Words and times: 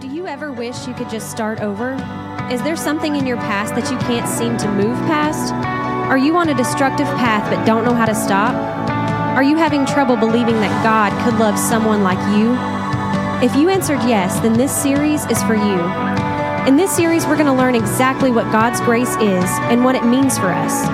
Do 0.00 0.08
you 0.08 0.26
ever 0.26 0.52
wish 0.52 0.86
you 0.86 0.92
could 0.92 1.08
just 1.08 1.30
start 1.30 1.60
over? 1.60 1.94
Is 2.52 2.62
there 2.62 2.76
something 2.76 3.16
in 3.16 3.26
your 3.26 3.38
past 3.38 3.74
that 3.74 3.90
you 3.90 3.96
can't 4.00 4.28
seem 4.28 4.58
to 4.58 4.70
move 4.70 4.98
past? 5.06 5.54
Are 6.10 6.18
you 6.18 6.36
on 6.36 6.50
a 6.50 6.54
destructive 6.54 7.06
path 7.16 7.50
but 7.50 7.64
don't 7.64 7.82
know 7.82 7.94
how 7.94 8.04
to 8.04 8.14
stop? 8.14 8.54
Are 9.36 9.42
you 9.42 9.56
having 9.56 9.86
trouble 9.86 10.16
believing 10.16 10.56
that 10.56 10.82
God 10.82 11.12
could 11.24 11.38
love 11.38 11.58
someone 11.58 12.02
like 12.02 12.18
you? 12.36 12.52
If 13.42 13.56
you 13.56 13.70
answered 13.70 14.00
yes, 14.06 14.38
then 14.40 14.52
this 14.52 14.70
series 14.70 15.24
is 15.26 15.42
for 15.44 15.54
you. 15.54 15.80
In 16.68 16.76
this 16.76 16.94
series, 16.94 17.24
we're 17.24 17.36
going 17.36 17.46
to 17.46 17.52
learn 17.54 17.74
exactly 17.74 18.30
what 18.30 18.52
God's 18.52 18.80
grace 18.80 19.16
is 19.16 19.50
and 19.70 19.82
what 19.82 19.94
it 19.94 20.04
means 20.04 20.36
for 20.36 20.48
us. 20.48 20.86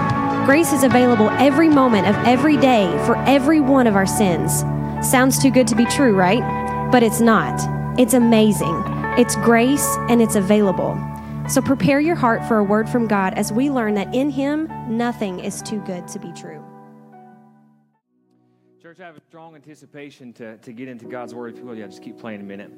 Grace 0.47 0.73
is 0.73 0.85
available 0.85 1.29
every 1.31 1.69
moment 1.69 2.07
of 2.07 2.15
every 2.25 2.57
day 2.57 2.87
for 3.05 3.17
every 3.27 3.59
one 3.59 3.89
of 3.89 3.97
our 3.97 4.07
sins. 4.07 4.61
Sounds 5.05 5.43
too 5.43 5.51
good 5.51 5.67
to 5.67 5.75
be 5.75 5.87
true, 5.87 6.15
right? 6.15 6.43
But 6.93 7.03
it's 7.03 7.21
not. 7.21 7.59
It's 7.99 8.15
amazing. 8.15 8.92
It's 9.19 9.37
grace 9.37 9.87
and 10.09 10.23
it's 10.23 10.37
available. 10.37 10.99
So 11.47 11.61
prepare 11.61 12.01
your 12.01 12.15
heart 12.15 12.43
for 12.47 12.59
a 12.59 12.65
word 12.65 12.89
from 12.89 13.07
God 13.07 13.35
as 13.35 13.53
we 13.53 13.69
learn 13.69 13.93
that 13.95 14.15
in 14.15 14.31
Him, 14.31 14.71
nothing 14.89 15.41
is 15.41 15.61
too 15.61 15.81
good 15.81 16.09
to 16.09 16.19
be 16.19 16.33
true. 16.33 16.65
Church, 18.81 19.01
I 19.01 19.07
have 19.07 19.17
a 19.19 19.21
strong 19.21 19.55
anticipation 19.55 20.33
to, 20.35 20.57
to 20.57 20.73
get 20.73 20.89
into 20.89 21.05
God's 21.05 21.35
Word. 21.35 21.53
If 21.53 21.59
you 21.59 21.67
will, 21.67 21.77
yeah, 21.77 21.87
just 21.87 22.03
keep 22.03 22.19
playing 22.19 22.41
a 22.41 22.45
minute. 22.45 22.71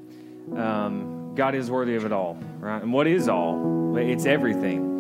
Um, 0.57 1.35
God 1.37 1.55
is 1.55 1.71
worthy 1.71 1.95
of 1.95 2.05
it 2.05 2.13
all, 2.13 2.37
right? 2.59 2.83
And 2.83 2.93
what 2.93 3.07
is 3.07 3.29
all? 3.29 3.97
It's 3.97 4.27
everything. 4.27 4.94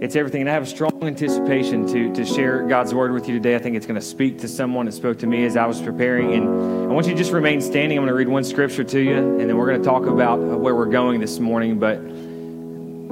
It's 0.00 0.16
everything. 0.16 0.42
And 0.42 0.50
I 0.50 0.54
have 0.54 0.64
a 0.64 0.66
strong 0.66 1.02
anticipation 1.02 1.86
to, 1.86 2.12
to 2.14 2.26
share 2.26 2.66
God's 2.66 2.92
Word 2.92 3.12
with 3.12 3.28
you 3.28 3.34
today. 3.34 3.54
I 3.54 3.58
think 3.58 3.76
it's 3.76 3.86
going 3.86 4.00
to 4.00 4.04
speak 4.04 4.38
to 4.40 4.48
someone. 4.48 4.88
It 4.88 4.92
spoke 4.92 5.18
to 5.20 5.26
me 5.26 5.44
as 5.46 5.56
I 5.56 5.66
was 5.66 5.80
preparing. 5.80 6.34
And 6.34 6.44
I 6.90 6.92
want 6.92 7.06
you 7.06 7.12
to 7.12 7.18
just 7.18 7.32
remain 7.32 7.60
standing. 7.60 7.96
I'm 7.96 8.02
going 8.02 8.12
to 8.12 8.16
read 8.16 8.28
one 8.28 8.44
scripture 8.44 8.84
to 8.84 9.00
you, 9.00 9.16
and 9.16 9.48
then 9.48 9.56
we're 9.56 9.68
going 9.68 9.80
to 9.80 9.88
talk 9.88 10.06
about 10.06 10.36
where 10.38 10.74
we're 10.74 10.86
going 10.86 11.20
this 11.20 11.38
morning. 11.38 11.78
But 11.78 11.98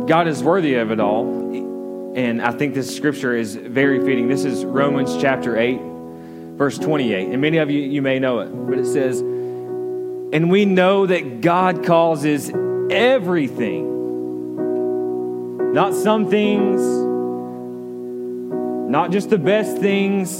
God 0.06 0.26
is 0.26 0.42
worthy 0.42 0.74
of 0.74 0.90
it 0.90 0.98
all. 0.98 1.24
And 2.14 2.42
I 2.42 2.50
think 2.50 2.74
this 2.74 2.94
scripture 2.94 3.34
is 3.34 3.54
very 3.54 4.04
fitting. 4.04 4.28
This 4.28 4.44
is 4.44 4.64
Romans 4.64 5.16
chapter 5.18 5.56
8, 5.56 5.78
verse 6.56 6.78
28. 6.78 7.28
And 7.28 7.40
many 7.40 7.58
of 7.58 7.70
you, 7.70 7.80
you 7.80 8.02
may 8.02 8.18
know 8.18 8.40
it, 8.40 8.48
but 8.48 8.78
it 8.78 8.86
says, 8.86 9.20
And 9.20 10.50
we 10.50 10.64
know 10.64 11.06
that 11.06 11.40
God 11.40 11.84
causes 11.86 12.50
everything, 12.90 13.91
not 15.72 15.94
some 15.94 16.28
things, 16.28 16.80
not 18.90 19.10
just 19.10 19.30
the 19.30 19.38
best 19.38 19.78
things. 19.78 20.38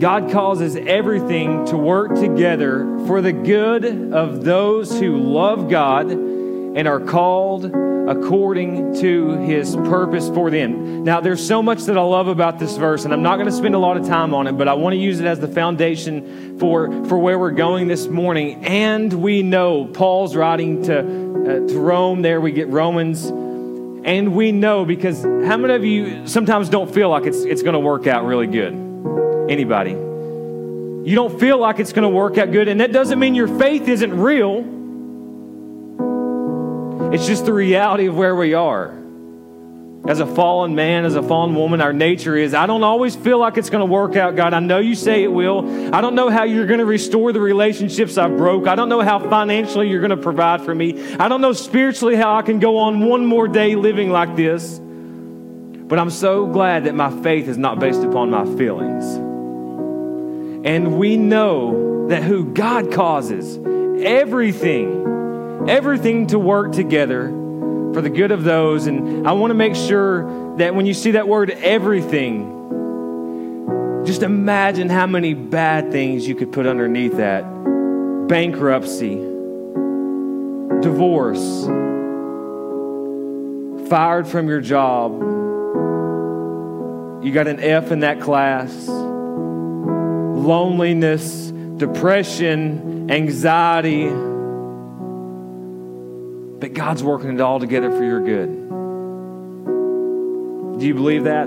God 0.00 0.32
causes 0.32 0.74
everything 0.74 1.64
to 1.66 1.76
work 1.76 2.16
together 2.16 2.84
for 3.06 3.20
the 3.20 3.32
good 3.32 3.84
of 4.12 4.44
those 4.44 4.98
who 4.98 5.16
love 5.16 5.70
God 5.70 6.10
and 6.10 6.88
are 6.88 7.00
called 7.00 7.64
according 7.66 8.94
to 9.00 9.38
his 9.38 9.74
purpose 9.74 10.28
for 10.28 10.50
them. 10.50 11.02
Now, 11.02 11.20
there's 11.20 11.44
so 11.44 11.62
much 11.62 11.84
that 11.84 11.96
I 11.96 12.02
love 12.02 12.28
about 12.28 12.58
this 12.58 12.76
verse, 12.76 13.04
and 13.04 13.12
I'm 13.12 13.22
not 13.22 13.36
going 13.36 13.46
to 13.46 13.52
spend 13.52 13.74
a 13.74 13.78
lot 13.78 13.96
of 13.96 14.06
time 14.06 14.34
on 14.34 14.46
it, 14.46 14.52
but 14.52 14.68
I 14.68 14.74
want 14.74 14.92
to 14.92 14.98
use 14.98 15.18
it 15.18 15.26
as 15.26 15.40
the 15.40 15.48
foundation 15.48 16.58
for, 16.58 17.04
for 17.06 17.18
where 17.18 17.38
we're 17.38 17.50
going 17.52 17.88
this 17.88 18.06
morning. 18.06 18.64
And 18.64 19.12
we 19.12 19.42
know 19.42 19.86
Paul's 19.86 20.36
writing 20.36 20.82
to, 20.84 21.02
uh, 21.46 21.66
to 21.66 21.78
Rome, 21.78 22.22
there 22.22 22.40
we 22.40 22.50
get 22.50 22.68
Romans. 22.68 23.24
And 23.24 24.34
we 24.34 24.52
know 24.52 24.84
because 24.84 25.22
how 25.22 25.56
many 25.56 25.74
of 25.74 25.84
you 25.84 26.26
sometimes 26.26 26.68
don't 26.68 26.92
feel 26.92 27.08
like 27.08 27.24
it's, 27.24 27.38
it's 27.38 27.62
going 27.62 27.74
to 27.74 27.80
work 27.80 28.06
out 28.06 28.24
really 28.24 28.46
good? 28.46 28.74
Anybody? 29.48 29.92
You 29.92 31.14
don't 31.14 31.38
feel 31.38 31.58
like 31.58 31.78
it's 31.78 31.92
going 31.92 32.02
to 32.02 32.08
work 32.08 32.36
out 32.36 32.50
good, 32.50 32.66
and 32.68 32.80
that 32.80 32.92
doesn't 32.92 33.18
mean 33.18 33.34
your 33.34 33.46
faith 33.46 33.86
isn't 33.88 34.12
real. 34.12 34.64
It's 37.14 37.26
just 37.26 37.46
the 37.46 37.52
reality 37.52 38.06
of 38.06 38.16
where 38.16 38.34
we 38.34 38.54
are. 38.54 39.05
As 40.08 40.20
a 40.20 40.26
fallen 40.26 40.74
man, 40.74 41.04
as 41.04 41.16
a 41.16 41.22
fallen 41.22 41.54
woman, 41.54 41.80
our 41.80 41.92
nature 41.92 42.36
is 42.36 42.54
I 42.54 42.66
don't 42.66 42.84
always 42.84 43.16
feel 43.16 43.38
like 43.38 43.56
it's 43.58 43.70
going 43.70 43.80
to 43.80 43.92
work 43.92 44.14
out, 44.14 44.36
God. 44.36 44.54
I 44.54 44.60
know 44.60 44.78
you 44.78 44.94
say 44.94 45.24
it 45.24 45.32
will. 45.32 45.94
I 45.94 46.00
don't 46.00 46.14
know 46.14 46.30
how 46.30 46.44
you're 46.44 46.66
going 46.66 46.78
to 46.78 46.86
restore 46.86 47.32
the 47.32 47.40
relationships 47.40 48.16
I've 48.16 48.36
broke. 48.36 48.68
I 48.68 48.76
don't 48.76 48.88
know 48.88 49.00
how 49.00 49.18
financially 49.18 49.88
you're 49.88 50.00
going 50.00 50.10
to 50.10 50.16
provide 50.16 50.62
for 50.62 50.74
me. 50.74 51.16
I 51.16 51.28
don't 51.28 51.40
know 51.40 51.52
spiritually 51.52 52.14
how 52.14 52.36
I 52.36 52.42
can 52.42 52.60
go 52.60 52.78
on 52.78 53.00
one 53.00 53.26
more 53.26 53.48
day 53.48 53.74
living 53.74 54.10
like 54.10 54.36
this. 54.36 54.78
But 54.78 55.98
I'm 55.98 56.10
so 56.10 56.46
glad 56.46 56.84
that 56.84 56.94
my 56.94 57.10
faith 57.22 57.48
is 57.48 57.58
not 57.58 57.78
based 57.78 58.02
upon 58.02 58.30
my 58.30 58.44
feelings. 58.56 59.04
And 60.66 60.98
we 60.98 61.16
know 61.16 62.08
that 62.08 62.22
who 62.22 62.52
God 62.52 62.92
causes 62.92 63.58
everything 64.04 65.04
everything 65.68 66.28
to 66.28 66.38
work 66.38 66.72
together 66.72 67.28
for 67.96 68.02
the 68.02 68.10
good 68.10 68.30
of 68.30 68.44
those. 68.44 68.86
And 68.86 69.26
I 69.26 69.32
want 69.32 69.52
to 69.52 69.54
make 69.54 69.74
sure 69.74 70.56
that 70.58 70.74
when 70.74 70.84
you 70.84 70.92
see 70.92 71.12
that 71.12 71.26
word 71.28 71.48
everything, 71.48 72.52
just 74.04 74.22
imagine 74.22 74.90
how 74.90 75.06
many 75.06 75.32
bad 75.32 75.92
things 75.92 76.28
you 76.28 76.34
could 76.34 76.52
put 76.52 76.66
underneath 76.66 77.16
that 77.16 77.40
bankruptcy, 78.28 79.14
divorce, 80.82 81.64
fired 83.88 84.28
from 84.28 84.46
your 84.46 84.60
job. 84.60 85.12
You 87.24 87.32
got 87.32 87.46
an 87.46 87.60
F 87.60 87.92
in 87.92 88.00
that 88.00 88.20
class, 88.20 88.88
loneliness, 90.36 91.50
depression, 91.78 93.10
anxiety 93.10 94.35
but 96.60 96.72
God's 96.72 97.02
working 97.02 97.34
it 97.34 97.40
all 97.40 97.60
together 97.60 97.90
for 97.90 98.02
your 98.02 98.20
good. 98.20 98.48
Do 100.78 100.86
you 100.86 100.94
believe 100.94 101.24
that? 101.24 101.46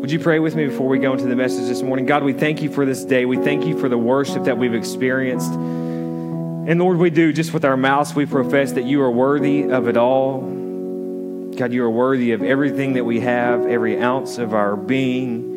Would 0.00 0.10
you 0.10 0.18
pray 0.18 0.38
with 0.38 0.56
me 0.56 0.66
before 0.66 0.88
we 0.88 0.98
go 0.98 1.12
into 1.12 1.26
the 1.26 1.36
message 1.36 1.68
this 1.68 1.82
morning? 1.82 2.06
God, 2.06 2.24
we 2.24 2.32
thank 2.32 2.60
you 2.62 2.72
for 2.72 2.84
this 2.84 3.04
day. 3.04 3.24
We 3.24 3.36
thank 3.36 3.64
you 3.66 3.78
for 3.78 3.88
the 3.88 3.98
worship 3.98 4.44
that 4.44 4.58
we've 4.58 4.74
experienced. 4.74 5.52
And 5.52 6.80
Lord, 6.80 6.98
we 6.98 7.10
do 7.10 7.32
just 7.32 7.52
with 7.54 7.64
our 7.64 7.76
mouths, 7.76 8.14
we 8.14 8.26
profess 8.26 8.72
that 8.72 8.84
you 8.84 9.02
are 9.02 9.10
worthy 9.10 9.70
of 9.70 9.88
it 9.88 9.96
all. 9.96 10.40
God, 10.40 11.72
you 11.72 11.84
are 11.84 11.90
worthy 11.90 12.32
of 12.32 12.42
everything 12.42 12.94
that 12.94 13.04
we 13.04 13.20
have, 13.20 13.66
every 13.66 14.00
ounce 14.00 14.38
of 14.38 14.54
our 14.54 14.76
being 14.76 15.51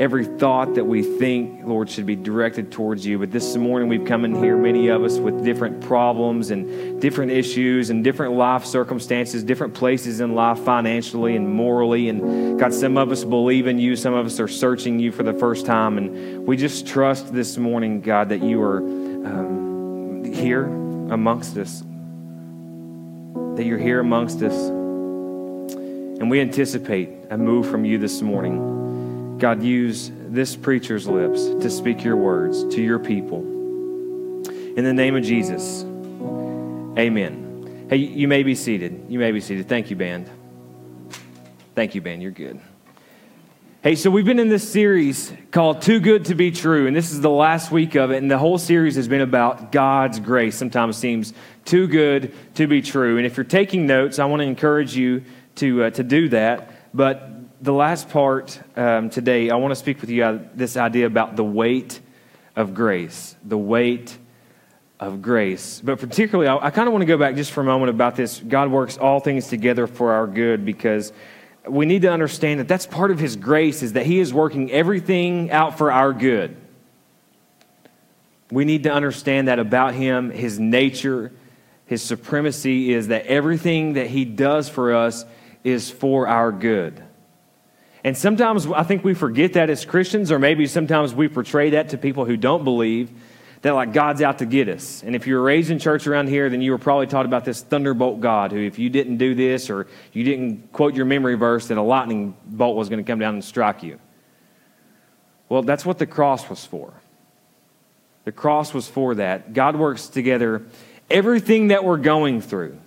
every 0.00 0.24
thought 0.24 0.76
that 0.76 0.84
we 0.86 1.02
think, 1.02 1.60
Lord, 1.62 1.90
should 1.90 2.06
be 2.06 2.16
directed 2.16 2.72
towards 2.72 3.04
you. 3.04 3.18
But 3.18 3.30
this 3.30 3.54
morning 3.54 3.86
we've 3.90 4.06
come 4.06 4.24
in 4.24 4.34
here, 4.34 4.56
many 4.56 4.88
of 4.88 5.04
us 5.04 5.18
with 5.18 5.44
different 5.44 5.82
problems 5.82 6.50
and 6.50 6.98
different 7.02 7.32
issues 7.32 7.90
and 7.90 8.02
different 8.02 8.32
life 8.32 8.64
circumstances, 8.64 9.44
different 9.44 9.74
places 9.74 10.20
in 10.20 10.34
life 10.34 10.58
financially 10.60 11.36
and 11.36 11.46
morally. 11.46 12.08
And 12.08 12.58
God, 12.58 12.72
some 12.72 12.96
of 12.96 13.12
us 13.12 13.24
believe 13.24 13.66
in 13.66 13.78
you, 13.78 13.94
some 13.94 14.14
of 14.14 14.24
us 14.24 14.40
are 14.40 14.48
searching 14.48 14.98
you 14.98 15.12
for 15.12 15.22
the 15.22 15.34
first 15.34 15.66
time. 15.66 15.98
And 15.98 16.46
we 16.46 16.56
just 16.56 16.86
trust 16.86 17.34
this 17.34 17.58
morning, 17.58 18.00
God, 18.00 18.30
that 18.30 18.42
you 18.42 18.62
are 18.62 18.78
um, 18.78 20.24
here 20.24 20.64
amongst 20.64 21.58
us, 21.58 21.80
that 23.56 23.64
you're 23.66 23.76
here 23.76 24.00
amongst 24.00 24.40
us. 24.40 24.70
And 24.70 26.30
we 26.30 26.40
anticipate 26.40 27.10
a 27.28 27.36
move 27.36 27.68
from 27.68 27.84
you 27.84 27.98
this 27.98 28.22
morning. 28.22 28.80
God, 29.40 29.62
use 29.62 30.12
this 30.28 30.54
preacher's 30.54 31.08
lips 31.08 31.44
to 31.46 31.70
speak 31.70 32.04
your 32.04 32.16
words 32.16 32.62
to 32.74 32.82
your 32.82 32.98
people. 32.98 33.38
In 33.40 34.84
the 34.84 34.92
name 34.92 35.16
of 35.16 35.24
Jesus, 35.24 35.82
amen. 36.98 37.86
Hey, 37.88 37.96
you 37.96 38.28
may 38.28 38.42
be 38.42 38.54
seated. 38.54 39.06
You 39.08 39.18
may 39.18 39.32
be 39.32 39.40
seated. 39.40 39.66
Thank 39.66 39.88
you, 39.88 39.96
band. 39.96 40.28
Thank 41.74 41.94
you, 41.94 42.02
band. 42.02 42.20
You're 42.20 42.32
good. 42.32 42.60
Hey, 43.82 43.94
so 43.94 44.10
we've 44.10 44.26
been 44.26 44.38
in 44.38 44.50
this 44.50 44.70
series 44.70 45.32
called 45.50 45.80
Too 45.80 46.00
Good 46.00 46.26
to 46.26 46.34
Be 46.34 46.50
True, 46.50 46.86
and 46.86 46.94
this 46.94 47.10
is 47.10 47.22
the 47.22 47.30
last 47.30 47.72
week 47.72 47.94
of 47.94 48.10
it, 48.10 48.18
and 48.18 48.30
the 48.30 48.36
whole 48.36 48.58
series 48.58 48.96
has 48.96 49.08
been 49.08 49.22
about 49.22 49.72
God's 49.72 50.20
grace. 50.20 50.54
Sometimes 50.54 50.98
seems 50.98 51.32
too 51.64 51.86
good 51.86 52.34
to 52.56 52.66
be 52.66 52.82
true. 52.82 53.16
And 53.16 53.24
if 53.24 53.38
you're 53.38 53.44
taking 53.44 53.86
notes, 53.86 54.18
I 54.18 54.26
want 54.26 54.40
to 54.40 54.46
encourage 54.46 54.94
you 54.94 55.24
to, 55.54 55.84
uh, 55.84 55.90
to 55.92 56.02
do 56.02 56.28
that. 56.28 56.94
But 56.94 57.39
the 57.60 57.72
last 57.72 58.08
part 58.08 58.58
um, 58.76 59.10
today, 59.10 59.50
I 59.50 59.56
want 59.56 59.72
to 59.72 59.76
speak 59.76 60.00
with 60.00 60.10
you 60.10 60.24
uh, 60.24 60.38
this 60.54 60.76
idea 60.76 61.06
about 61.06 61.36
the 61.36 61.44
weight 61.44 62.00
of 62.56 62.74
grace. 62.74 63.36
The 63.44 63.58
weight 63.58 64.16
of 64.98 65.20
grace. 65.20 65.80
But 65.84 65.98
particularly, 65.98 66.48
I, 66.48 66.66
I 66.66 66.70
kind 66.70 66.88
of 66.88 66.92
want 66.92 67.02
to 67.02 67.06
go 67.06 67.18
back 67.18 67.36
just 67.36 67.52
for 67.52 67.60
a 67.60 67.64
moment 67.64 67.90
about 67.90 68.16
this. 68.16 68.40
God 68.40 68.70
works 68.70 68.96
all 68.96 69.20
things 69.20 69.48
together 69.48 69.86
for 69.86 70.12
our 70.12 70.26
good 70.26 70.64
because 70.64 71.12
we 71.68 71.84
need 71.84 72.02
to 72.02 72.10
understand 72.10 72.60
that 72.60 72.68
that's 72.68 72.86
part 72.86 73.10
of 73.10 73.18
His 73.18 73.36
grace, 73.36 73.82
is 73.82 73.92
that 73.92 74.06
He 74.06 74.20
is 74.20 74.32
working 74.32 74.70
everything 74.70 75.50
out 75.50 75.76
for 75.76 75.92
our 75.92 76.14
good. 76.14 76.56
We 78.50 78.64
need 78.64 78.84
to 78.84 78.92
understand 78.92 79.48
that 79.48 79.58
about 79.58 79.94
Him, 79.94 80.30
His 80.30 80.58
nature, 80.58 81.30
His 81.84 82.02
supremacy 82.02 82.94
is 82.94 83.08
that 83.08 83.26
everything 83.26 83.94
that 83.94 84.06
He 84.06 84.24
does 84.24 84.70
for 84.70 84.94
us 84.94 85.26
is 85.62 85.90
for 85.90 86.26
our 86.26 86.52
good. 86.52 87.04
And 88.02 88.16
sometimes 88.16 88.66
I 88.66 88.82
think 88.82 89.04
we 89.04 89.14
forget 89.14 89.54
that 89.54 89.68
as 89.68 89.84
Christians, 89.84 90.32
or 90.32 90.38
maybe 90.38 90.66
sometimes 90.66 91.14
we 91.14 91.28
portray 91.28 91.70
that 91.70 91.90
to 91.90 91.98
people 91.98 92.24
who 92.24 92.36
don't 92.36 92.64
believe, 92.64 93.10
that 93.62 93.72
like 93.72 93.92
God's 93.92 94.22
out 94.22 94.38
to 94.38 94.46
get 94.46 94.68
us. 94.68 95.02
And 95.02 95.14
if 95.14 95.26
you 95.26 95.34
were 95.34 95.42
raised 95.42 95.70
in 95.70 95.78
church 95.78 96.06
around 96.06 96.28
here, 96.28 96.48
then 96.48 96.62
you 96.62 96.70
were 96.70 96.78
probably 96.78 97.06
taught 97.06 97.26
about 97.26 97.44
this 97.44 97.60
thunderbolt 97.60 98.20
God 98.20 98.52
who, 98.52 98.58
if 98.58 98.78
you 98.78 98.88
didn't 98.88 99.18
do 99.18 99.34
this 99.34 99.68
or 99.68 99.86
you 100.12 100.24
didn't 100.24 100.72
quote 100.72 100.94
your 100.94 101.04
memory 101.04 101.34
verse, 101.34 101.68
that 101.68 101.76
a 101.76 101.82
lightning 101.82 102.34
bolt 102.46 102.76
was 102.76 102.88
going 102.88 103.04
to 103.04 103.10
come 103.10 103.18
down 103.18 103.34
and 103.34 103.44
strike 103.44 103.82
you. 103.82 103.98
Well, 105.50 105.62
that's 105.62 105.84
what 105.84 105.98
the 105.98 106.06
cross 106.06 106.48
was 106.48 106.64
for. 106.64 106.94
The 108.24 108.32
cross 108.32 108.72
was 108.72 108.88
for 108.88 109.16
that. 109.16 109.52
God 109.52 109.76
works 109.76 110.08
together 110.08 110.62
everything 111.10 111.68
that 111.68 111.84
we're 111.84 111.98
going 111.98 112.40
through 112.40 112.78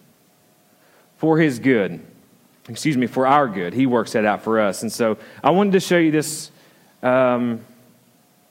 for 1.18 1.38
His 1.38 1.60
good. 1.60 2.04
Excuse 2.68 2.96
me, 2.96 3.08
for 3.08 3.28
our 3.28 3.48
good. 3.48 3.74
He 3.74 3.86
works 3.86 4.14
that 4.14 4.26
out 4.26 4.42
for 4.42 4.60
us. 4.60 4.84
And 4.84 4.92
so 4.92 5.18
I 5.44 5.52
wanted 5.52 5.74
to 5.74 5.80
show 5.80 5.98
you 5.98 6.12
this 6.12 6.50
um, 7.02 7.66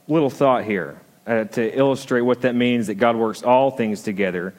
little 0.06 0.29
thought 0.29 0.64
here 0.64 1.00
uh, 1.26 1.44
to 1.44 1.79
illustrate 1.79 2.20
what 2.20 2.43
that 2.43 2.55
means 2.55 2.88
that 2.88 2.94
God 2.97 3.17
works 3.17 3.43
all 3.43 3.70
things 3.70 4.03
together 4.03 4.55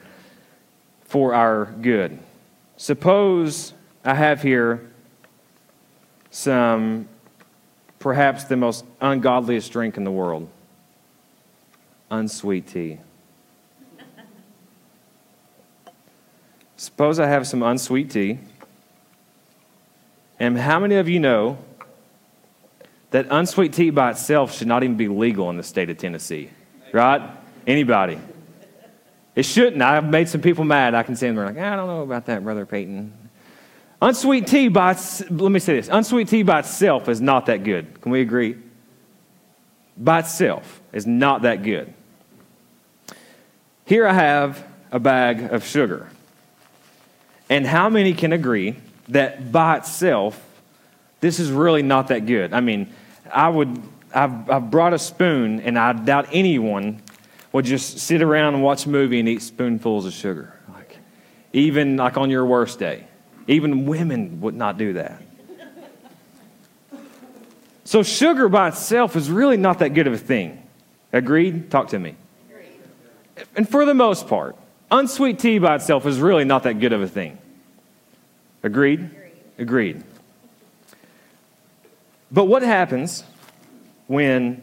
for 1.04 1.34
our 1.34 1.66
good. 1.66 2.18
Suppose 2.76 3.72
I 4.04 4.14
have 4.14 4.42
here 4.42 4.90
some, 6.30 7.08
perhaps 8.00 8.44
the 8.44 8.56
most 8.56 8.84
ungodliest 9.00 9.70
drink 9.70 9.96
in 9.96 10.04
the 10.04 10.10
world 10.10 10.48
unsweet 12.10 12.66
tea. 12.66 12.98
Suppose 16.76 17.18
I 17.18 17.26
have 17.26 17.46
some 17.46 17.62
unsweet 17.62 18.10
tea. 18.10 18.38
And 20.38 20.58
how 20.58 20.80
many 20.80 20.96
of 20.96 21.08
you 21.08 21.20
know 21.20 21.58
that 23.10 23.26
unsweet 23.30 23.72
tea 23.72 23.90
by 23.90 24.10
itself 24.10 24.56
should 24.56 24.66
not 24.66 24.82
even 24.82 24.96
be 24.96 25.08
legal 25.08 25.48
in 25.50 25.56
the 25.56 25.62
state 25.62 25.88
of 25.90 25.98
Tennessee, 25.98 26.50
right? 26.92 27.22
Anybody? 27.66 28.18
It 29.36 29.44
shouldn't. 29.44 29.82
I've 29.82 30.08
made 30.08 30.28
some 30.28 30.40
people 30.40 30.64
mad. 30.64 30.94
I 30.94 31.02
can 31.02 31.16
say 31.16 31.30
they're 31.30 31.46
like, 31.46 31.58
I 31.58 31.76
don't 31.76 31.86
know 31.86 32.02
about 32.02 32.26
that, 32.26 32.42
Brother 32.42 32.66
Peyton. 32.66 33.12
Unsweet 34.02 34.46
tea 34.46 34.68
by 34.68 34.96
let 35.30 35.50
me 35.50 35.58
say 35.58 35.76
this. 35.76 35.88
Unsweet 35.88 36.28
tea 36.28 36.42
by 36.42 36.60
itself 36.60 37.08
is 37.08 37.20
not 37.20 37.46
that 37.46 37.64
good. 37.64 38.00
Can 38.00 38.12
we 38.12 38.20
agree? 38.20 38.56
By 39.96 40.20
itself 40.20 40.82
is 40.92 41.06
not 41.06 41.42
that 41.42 41.62
good. 41.62 41.92
Here 43.86 44.06
I 44.06 44.12
have 44.12 44.64
a 44.90 44.98
bag 44.98 45.52
of 45.52 45.64
sugar. 45.64 46.08
And 47.48 47.66
how 47.66 47.88
many 47.88 48.12
can 48.12 48.32
agree 48.32 48.76
that 49.08 49.52
by 49.52 49.78
itself, 49.78 50.40
this 51.20 51.38
is 51.38 51.50
really 51.50 51.82
not 51.82 52.08
that 52.08 52.26
good? 52.26 52.52
I 52.52 52.60
mean, 52.60 52.92
I 53.32 53.48
would, 53.48 53.82
I've, 54.14 54.50
I've 54.50 54.70
brought 54.70 54.92
a 54.94 54.98
spoon, 54.98 55.60
and 55.60 55.78
I 55.78 55.92
doubt 55.92 56.28
anyone 56.32 57.02
would 57.52 57.64
just 57.64 57.98
sit 57.98 58.20
around 58.20 58.54
and 58.54 58.62
watch 58.62 58.86
a 58.86 58.88
movie 58.88 59.20
and 59.20 59.28
eat 59.28 59.40
spoonfuls 59.42 60.06
of 60.06 60.12
sugar. 60.12 60.58
Like, 60.72 60.98
even 61.52 61.96
like 61.96 62.16
on 62.16 62.30
your 62.30 62.44
worst 62.44 62.78
day. 62.78 63.06
Even 63.46 63.86
women 63.86 64.40
would 64.40 64.54
not 64.54 64.78
do 64.78 64.94
that. 64.94 65.22
So, 67.84 68.02
sugar 68.02 68.48
by 68.48 68.68
itself 68.68 69.14
is 69.14 69.30
really 69.30 69.58
not 69.58 69.80
that 69.80 69.90
good 69.90 70.06
of 70.06 70.14
a 70.14 70.18
thing. 70.18 70.62
Agreed? 71.12 71.70
Talk 71.70 71.88
to 71.88 71.98
me. 71.98 72.16
Agreed. 72.48 73.46
And 73.54 73.68
for 73.68 73.84
the 73.84 73.94
most 73.94 74.26
part, 74.26 74.56
unsweet 74.90 75.38
tea 75.38 75.58
by 75.58 75.76
itself 75.76 76.06
is 76.06 76.18
really 76.18 76.44
not 76.44 76.62
that 76.62 76.80
good 76.80 76.92
of 76.92 77.02
a 77.02 77.08
thing. 77.08 77.38
Agreed? 78.64 79.08
Agreed. 79.58 80.02
But 82.32 82.46
what 82.46 82.62
happens 82.62 83.22
when 84.08 84.62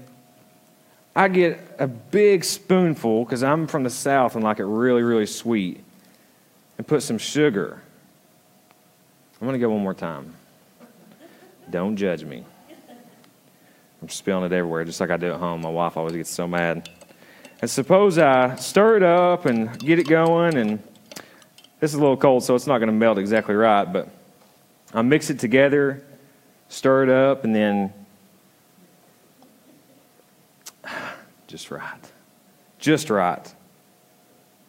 I 1.15 1.27
get 1.29 1.59
a 1.79 1.87
big 1.87 2.43
spoonful, 2.43 3.23
because 3.23 3.43
I'm 3.43 3.67
from 3.67 3.83
the 3.83 3.89
South 3.89 4.35
and 4.35 4.43
like 4.43 4.59
it 4.59 4.65
really, 4.65 5.03
really 5.03 5.27
sweet, 5.27 5.83
and 6.77 6.85
put 6.85 7.03
some 7.03 7.17
sugar? 7.17 7.81
I'm 9.39 9.47
going 9.47 9.59
to 9.59 9.65
go 9.65 9.71
one 9.71 9.83
more 9.83 9.93
time. 9.93 10.33
Don't 11.69 11.95
judge 11.95 12.25
me. 12.25 12.43
I'm 14.01 14.09
spilling 14.09 14.45
it 14.45 14.51
everywhere, 14.51 14.83
just 14.83 14.99
like 14.99 15.11
I 15.11 15.17
do 15.17 15.31
at 15.31 15.39
home. 15.39 15.61
My 15.61 15.69
wife 15.69 15.95
always 15.95 16.15
gets 16.15 16.31
so 16.31 16.47
mad. 16.47 16.89
And 17.61 17.69
suppose 17.69 18.17
I 18.17 18.55
stir 18.55 18.97
it 18.97 19.03
up 19.03 19.45
and 19.45 19.79
get 19.79 19.99
it 19.99 20.07
going, 20.07 20.57
and 20.57 20.81
this 21.81 21.91
is 21.91 21.95
a 21.95 21.99
little 21.99 22.15
cold, 22.15 22.45
so 22.45 22.55
it's 22.55 22.67
not 22.67 22.77
going 22.77 22.87
to 22.87 22.93
melt 22.93 23.17
exactly 23.17 23.55
right, 23.55 23.83
but 23.83 24.07
I 24.93 25.01
mix 25.01 25.29
it 25.29 25.39
together 25.39 26.05
stir 26.71 27.03
it 27.03 27.09
up, 27.09 27.43
and 27.43 27.53
then 27.53 27.93
just 31.47 31.69
right. 31.69 32.11
Just 32.79 33.09
right. 33.09 33.53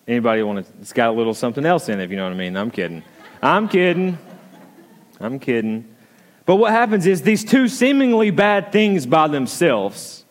Anybody 0.06 0.42
want 0.42 0.66
to? 0.66 0.72
It's 0.80 0.92
got 0.92 1.10
a 1.10 1.12
little 1.12 1.32
something 1.32 1.64
else 1.64 1.88
in 1.88 2.00
it, 2.00 2.04
if 2.04 2.10
you 2.10 2.16
know 2.16 2.24
what 2.24 2.32
I 2.32 2.36
mean. 2.36 2.56
I'm 2.56 2.70
kidding. 2.70 3.04
I'm 3.40 3.68
kidding. 3.68 4.18
I'm 5.20 5.38
kidding. 5.38 5.88
But 6.44 6.56
what 6.56 6.72
happens 6.72 7.06
is 7.06 7.22
these 7.22 7.44
two 7.44 7.68
seemingly 7.68 8.30
bad 8.30 8.72
things 8.72 9.06
by 9.06 9.28
themselves, 9.28 10.24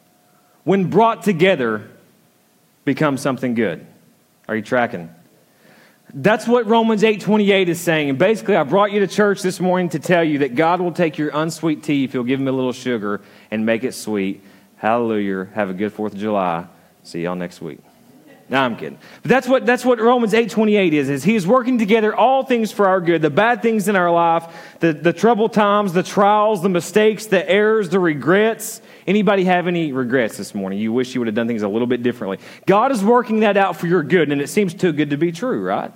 when 0.65 0.89
brought 0.89 1.23
together, 1.23 1.89
become 2.83 3.17
something 3.17 3.53
good. 3.53 3.87
Are 4.49 4.57
you 4.57 4.61
tracking? 4.61 5.09
That's 6.13 6.47
what 6.47 6.67
Romans 6.67 7.03
8:28 7.03 7.69
is 7.69 7.79
saying. 7.79 8.09
And 8.09 8.19
basically, 8.19 8.55
I 8.55 8.63
brought 8.63 8.91
you 8.91 8.99
to 8.99 9.07
church 9.07 9.41
this 9.41 9.59
morning 9.59 9.89
to 9.89 9.99
tell 9.99 10.23
you 10.23 10.39
that 10.39 10.55
God 10.55 10.81
will 10.81 10.91
take 10.91 11.17
your 11.17 11.31
unsweet 11.33 11.83
tea 11.83 12.03
if 12.03 12.13
you'll 12.13 12.23
give 12.23 12.39
him 12.39 12.47
a 12.47 12.51
little 12.51 12.73
sugar 12.73 13.21
and 13.49 13.65
make 13.65 13.83
it 13.83 13.93
sweet. 13.93 14.43
Hallelujah. 14.75 15.47
Have 15.53 15.69
a 15.69 15.73
good 15.73 15.93
4th 15.93 16.13
of 16.13 16.17
July. 16.17 16.65
See 17.03 17.21
y'all 17.23 17.35
next 17.35 17.61
week. 17.61 17.79
No, 18.51 18.59
I'm 18.59 18.75
kidding. 18.75 18.97
But 19.21 19.29
that's 19.29 19.47
what, 19.47 19.65
that's 19.65 19.85
what 19.85 20.01
Romans 20.01 20.33
8.28 20.33 20.91
is, 20.91 21.09
is 21.09 21.23
he 21.23 21.35
is 21.35 21.47
working 21.47 21.77
together 21.77 22.13
all 22.13 22.43
things 22.43 22.69
for 22.69 22.85
our 22.85 22.99
good, 22.99 23.21
the 23.21 23.29
bad 23.29 23.61
things 23.61 23.87
in 23.87 23.95
our 23.95 24.11
life, 24.11 24.53
the, 24.81 24.91
the 24.91 25.13
troubled 25.13 25.53
times, 25.53 25.93
the 25.93 26.03
trials, 26.03 26.61
the 26.61 26.67
mistakes, 26.67 27.27
the 27.27 27.49
errors, 27.49 27.87
the 27.87 27.99
regrets. 27.99 28.81
Anybody 29.07 29.45
have 29.45 29.67
any 29.67 29.93
regrets 29.93 30.35
this 30.35 30.53
morning? 30.53 30.79
You 30.79 30.91
wish 30.91 31.15
you 31.15 31.21
would 31.21 31.27
have 31.27 31.35
done 31.35 31.47
things 31.47 31.61
a 31.61 31.69
little 31.69 31.87
bit 31.87 32.03
differently. 32.03 32.39
God 32.65 32.91
is 32.91 33.01
working 33.01 33.39
that 33.39 33.55
out 33.55 33.77
for 33.77 33.87
your 33.87 34.03
good, 34.03 34.29
and 34.29 34.41
it 34.41 34.49
seems 34.49 34.73
too 34.73 34.91
good 34.91 35.11
to 35.11 35.17
be 35.17 35.31
true, 35.31 35.63
right? 35.63 35.93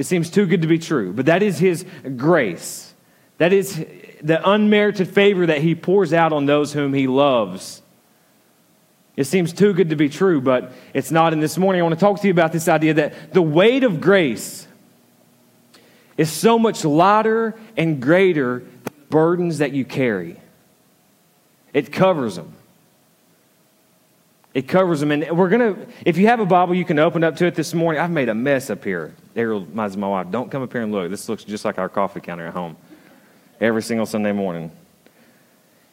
It 0.00 0.06
seems 0.06 0.30
too 0.30 0.46
good 0.46 0.62
to 0.62 0.66
be 0.66 0.78
true. 0.78 1.12
But 1.12 1.26
that 1.26 1.42
is 1.42 1.58
His 1.58 1.84
grace. 2.16 2.94
That 3.36 3.52
is 3.52 3.76
the 4.22 4.40
unmerited 4.50 5.08
favor 5.08 5.44
that 5.44 5.60
He 5.60 5.74
pours 5.74 6.14
out 6.14 6.32
on 6.32 6.46
those 6.46 6.72
whom 6.72 6.94
He 6.94 7.06
loves. 7.06 7.82
It 9.14 9.24
seems 9.24 9.52
too 9.52 9.74
good 9.74 9.90
to 9.90 9.96
be 9.96 10.08
true, 10.08 10.40
but 10.40 10.72
it's 10.94 11.10
not. 11.10 11.34
And 11.34 11.42
this 11.42 11.58
morning, 11.58 11.80
I 11.80 11.82
want 11.82 11.96
to 11.96 12.00
talk 12.00 12.18
to 12.22 12.26
you 12.26 12.32
about 12.32 12.50
this 12.50 12.66
idea 12.66 12.94
that 12.94 13.34
the 13.34 13.42
weight 13.42 13.84
of 13.84 14.00
grace 14.00 14.66
is 16.16 16.32
so 16.32 16.58
much 16.58 16.82
lighter 16.82 17.54
and 17.76 18.00
greater 18.00 18.60
than 18.60 18.82
the 18.84 18.90
burdens 19.10 19.58
that 19.58 19.72
you 19.72 19.84
carry. 19.84 20.40
It 21.74 21.92
covers 21.92 22.36
them. 22.36 22.54
It 24.52 24.66
covers 24.66 25.00
them. 25.00 25.12
And 25.12 25.36
we're 25.36 25.48
going 25.48 25.74
to, 25.74 25.86
if 26.04 26.18
you 26.18 26.26
have 26.26 26.40
a 26.40 26.46
Bible, 26.46 26.74
you 26.74 26.84
can 26.84 26.98
open 26.98 27.22
up 27.22 27.36
to 27.36 27.46
it 27.46 27.54
this 27.54 27.72
morning. 27.72 28.00
I've 28.00 28.10
made 28.10 28.28
a 28.28 28.34
mess 28.34 28.68
up 28.70 28.82
here. 28.82 29.14
Ariel 29.36 29.64
reminds 29.64 29.96
my 29.96 30.08
wife, 30.08 30.30
don't 30.30 30.50
come 30.50 30.62
up 30.62 30.72
here 30.72 30.82
and 30.82 30.90
look. 30.90 31.10
This 31.10 31.28
looks 31.28 31.44
just 31.44 31.64
like 31.64 31.78
our 31.78 31.88
coffee 31.88 32.20
counter 32.20 32.46
at 32.46 32.52
home 32.52 32.76
every 33.60 33.82
single 33.82 34.06
Sunday 34.06 34.32
morning. 34.32 34.72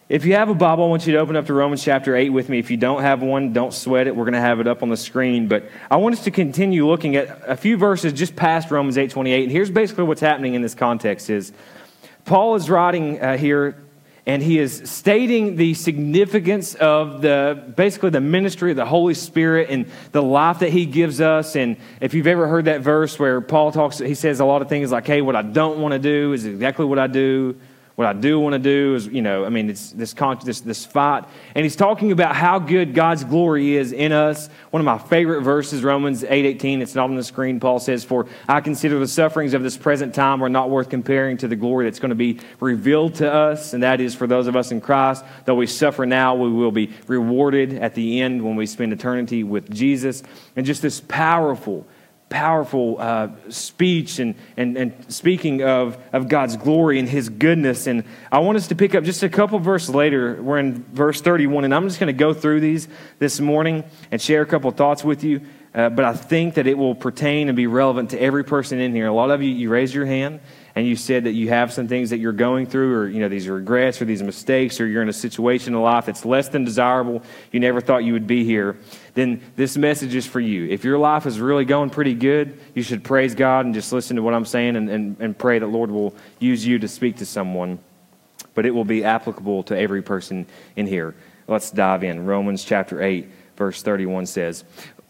If 0.09 0.25
you 0.25 0.35
have 0.35 0.47
a 0.47 0.55
Bible, 0.55 0.85
I 0.85 0.87
want 0.87 1.05
you 1.05 1.13
to 1.13 1.19
open 1.19 1.35
up 1.35 1.47
to 1.47 1.53
Romans 1.53 1.83
chapter 1.83 2.15
8 2.15 2.29
with 2.29 2.47
me. 2.47 2.59
If 2.59 2.71
you 2.71 2.77
don't 2.77 3.01
have 3.01 3.21
one, 3.21 3.51
don't 3.51 3.73
sweat 3.73 4.07
it. 4.07 4.15
We're 4.15 4.23
going 4.23 4.35
to 4.35 4.39
have 4.39 4.61
it 4.61 4.67
up 4.67 4.81
on 4.81 4.87
the 4.87 4.95
screen. 4.95 5.49
But 5.49 5.69
I 5.91 5.97
want 5.97 6.15
us 6.15 6.23
to 6.23 6.31
continue 6.31 6.87
looking 6.87 7.17
at 7.17 7.41
a 7.45 7.57
few 7.57 7.75
verses 7.75 8.13
just 8.13 8.33
past 8.33 8.71
Romans 8.71 8.95
8.28. 8.95 9.43
And 9.43 9.51
here's 9.51 9.69
basically 9.69 10.05
what's 10.05 10.21
happening 10.21 10.53
in 10.53 10.61
this 10.61 10.73
context 10.73 11.29
is 11.29 11.51
Paul 12.23 12.55
is 12.55 12.69
writing 12.69 13.21
uh, 13.21 13.37
here 13.37 13.75
and 14.27 14.43
he 14.43 14.59
is 14.59 14.81
stating 14.83 15.55
the 15.55 15.73
significance 15.73 16.75
of 16.75 17.21
the 17.21 17.63
basically 17.77 18.09
the 18.09 18.19
ministry 18.19 18.71
of 18.71 18.75
the 18.75 18.85
Holy 18.85 19.13
Spirit 19.13 19.69
and 19.69 19.89
the 20.11 20.21
life 20.21 20.59
that 20.59 20.69
he 20.69 20.85
gives 20.85 21.21
us. 21.21 21.55
And 21.55 21.77
if 22.01 22.13
you've 22.13 22.27
ever 22.27 22.45
heard 22.45 22.65
that 22.65 22.81
verse 22.81 23.17
where 23.17 23.39
Paul 23.39 23.71
talks, 23.71 23.99
he 23.99 24.15
says 24.15 24.41
a 24.41 24.45
lot 24.45 24.61
of 24.61 24.67
things 24.67 24.91
like, 24.91 25.07
"Hey, 25.07 25.21
what 25.21 25.37
I 25.37 25.43
don't 25.43 25.79
want 25.79 25.93
to 25.93 25.99
do 25.99 26.33
is 26.33 26.45
exactly 26.45 26.85
what 26.85 26.99
I 26.99 27.07
do." 27.07 27.55
What 27.97 28.05
I 28.05 28.13
do 28.13 28.39
want 28.39 28.53
to 28.53 28.59
do 28.59 28.93
is, 28.93 29.07
you 29.07 29.23
know, 29.23 29.43
I 29.43 29.49
mean, 29.49 29.71
it's 29.71 29.89
this, 29.89 30.13
this, 30.13 30.61
this 30.61 30.85
fight. 30.85 31.25
And 31.55 31.65
he's 31.65 31.75
talking 31.75 32.11
about 32.11 32.35
how 32.35 32.59
good 32.59 32.93
God's 32.93 33.23
glory 33.23 33.75
is 33.75 33.91
in 33.91 34.11
us. 34.11 34.49
One 34.69 34.79
of 34.81 34.85
my 34.85 34.99
favorite 34.99 35.41
verses, 35.41 35.83
Romans 35.83 36.23
8 36.23 36.45
18, 36.45 36.83
it's 36.83 36.93
not 36.93 37.05
on 37.05 37.15
the 37.15 37.23
screen. 37.23 37.59
Paul 37.59 37.79
says, 37.79 38.05
For 38.05 38.27
I 38.47 38.61
consider 38.61 38.99
the 38.99 39.07
sufferings 39.07 39.55
of 39.55 39.63
this 39.63 39.77
present 39.77 40.13
time 40.13 40.43
are 40.43 40.47
not 40.49 40.69
worth 40.69 40.89
comparing 40.91 41.37
to 41.37 41.47
the 41.47 41.55
glory 41.55 41.85
that's 41.85 41.97
going 41.97 42.09
to 42.09 42.15
be 42.15 42.39
revealed 42.59 43.15
to 43.15 43.33
us. 43.33 43.73
And 43.73 43.81
that 43.81 43.99
is 43.99 44.13
for 44.13 44.27
those 44.27 44.45
of 44.45 44.55
us 44.55 44.69
in 44.69 44.79
Christ. 44.79 45.25
Though 45.45 45.55
we 45.55 45.65
suffer 45.65 46.05
now, 46.05 46.35
we 46.35 46.51
will 46.51 46.71
be 46.71 46.93
rewarded 47.07 47.73
at 47.73 47.95
the 47.95 48.21
end 48.21 48.45
when 48.45 48.55
we 48.55 48.67
spend 48.67 48.93
eternity 48.93 49.43
with 49.43 49.73
Jesus. 49.73 50.21
And 50.55 50.67
just 50.67 50.83
this 50.83 51.01
powerful, 51.01 51.83
powerful 52.29 52.97
uh, 52.99 53.29
speech 53.49 54.19
and, 54.19 54.35
and, 54.57 54.77
and 54.77 55.13
speaking 55.13 55.63
of, 55.63 55.97
of 56.11 56.27
God's 56.27 56.57
glory 56.57 56.99
and 56.99 57.07
his 57.07 57.29
goodness. 57.29 57.87
And 57.87 58.03
I 58.31 58.39
want 58.39 58.57
us 58.57 58.67
to 58.67 58.75
pick 58.75 58.95
up 58.95 59.03
just 59.03 59.23
a 59.23 59.29
couple 59.29 59.59
verses 59.59 59.95
later. 59.95 60.41
We're 60.41 60.59
in 60.59 60.83
verse 60.93 61.21
31, 61.21 61.63
and 61.63 61.73
I'm 61.73 61.87
just 61.87 61.99
going 61.99 62.07
to 62.07 62.19
go 62.19 62.33
through 62.33 62.59
these 62.59 62.87
this 63.19 63.39
morning 63.39 63.83
and 64.11 64.21
share 64.21 64.41
a 64.41 64.45
couple 64.45 64.69
thoughts 64.71 65.03
with 65.03 65.23
you. 65.23 65.41
Uh, 65.73 65.89
but 65.89 66.05
I 66.05 66.13
think 66.13 66.55
that 66.55 66.67
it 66.67 66.77
will 66.77 66.95
pertain 66.95 67.49
and 67.49 67.55
be 67.55 67.67
relevant 67.67 68.09
to 68.09 68.21
every 68.21 68.43
person 68.43 68.79
in 68.79 68.93
here. 68.93 69.07
A 69.07 69.13
lot 69.13 69.31
of 69.31 69.41
you, 69.41 69.49
you 69.49 69.69
raise 69.69 69.93
your 69.93 70.05
hand 70.05 70.39
and 70.77 70.85
you 70.85 70.95
said 70.95 71.23
that 71.23 71.31
you 71.31 71.49
have 71.49 71.73
some 71.73 71.87
things 71.87 72.11
that 72.11 72.19
you're 72.19 72.31
going 72.31 72.67
through, 72.67 72.93
or 72.93 73.09
you 73.09 73.19
know 73.19 73.29
these 73.29 73.49
regrets 73.49 73.99
or 73.99 74.05
these 74.05 74.21
mistakes, 74.21 74.79
or 74.79 74.85
you're 74.85 75.01
in 75.01 75.09
a 75.09 75.13
situation 75.13 75.73
in 75.73 75.81
life 75.81 76.05
that's 76.05 76.23
less 76.23 76.49
than 76.49 76.65
desirable, 76.65 77.23
you 77.51 77.59
never 77.59 77.81
thought 77.81 78.03
you 78.03 78.13
would 78.13 78.27
be 78.27 78.43
here, 78.43 78.77
then 79.15 79.41
this 79.55 79.75
message 79.75 80.13
is 80.13 80.27
for 80.27 80.39
you. 80.39 80.67
If 80.67 80.83
your 80.83 80.99
life 80.99 81.25
is 81.25 81.39
really 81.39 81.65
going 81.65 81.89
pretty 81.89 82.13
good, 82.13 82.59
you 82.75 82.83
should 82.83 83.03
praise 83.03 83.33
God 83.33 83.65
and 83.65 83.73
just 83.73 83.91
listen 83.91 84.17
to 84.17 84.21
what 84.21 84.35
I'm 84.35 84.45
saying 84.45 84.75
and, 84.75 84.87
and, 84.87 85.17
and 85.19 85.35
pray 85.35 85.57
that 85.57 85.65
Lord 85.65 85.89
will 85.89 86.13
use 86.37 86.63
you 86.63 86.77
to 86.77 86.87
speak 86.87 87.17
to 87.17 87.25
someone. 87.25 87.79
But 88.53 88.67
it 88.67 88.71
will 88.71 88.85
be 88.85 89.03
applicable 89.03 89.63
to 89.63 89.75
every 89.75 90.03
person 90.03 90.45
in 90.75 90.85
here. 90.85 91.15
Let's 91.47 91.71
dive 91.71 92.03
in. 92.03 92.27
Romans 92.27 92.63
chapter 92.63 93.01
8, 93.01 93.27
verse 93.55 93.81
31 93.81 94.27
says, 94.27 94.63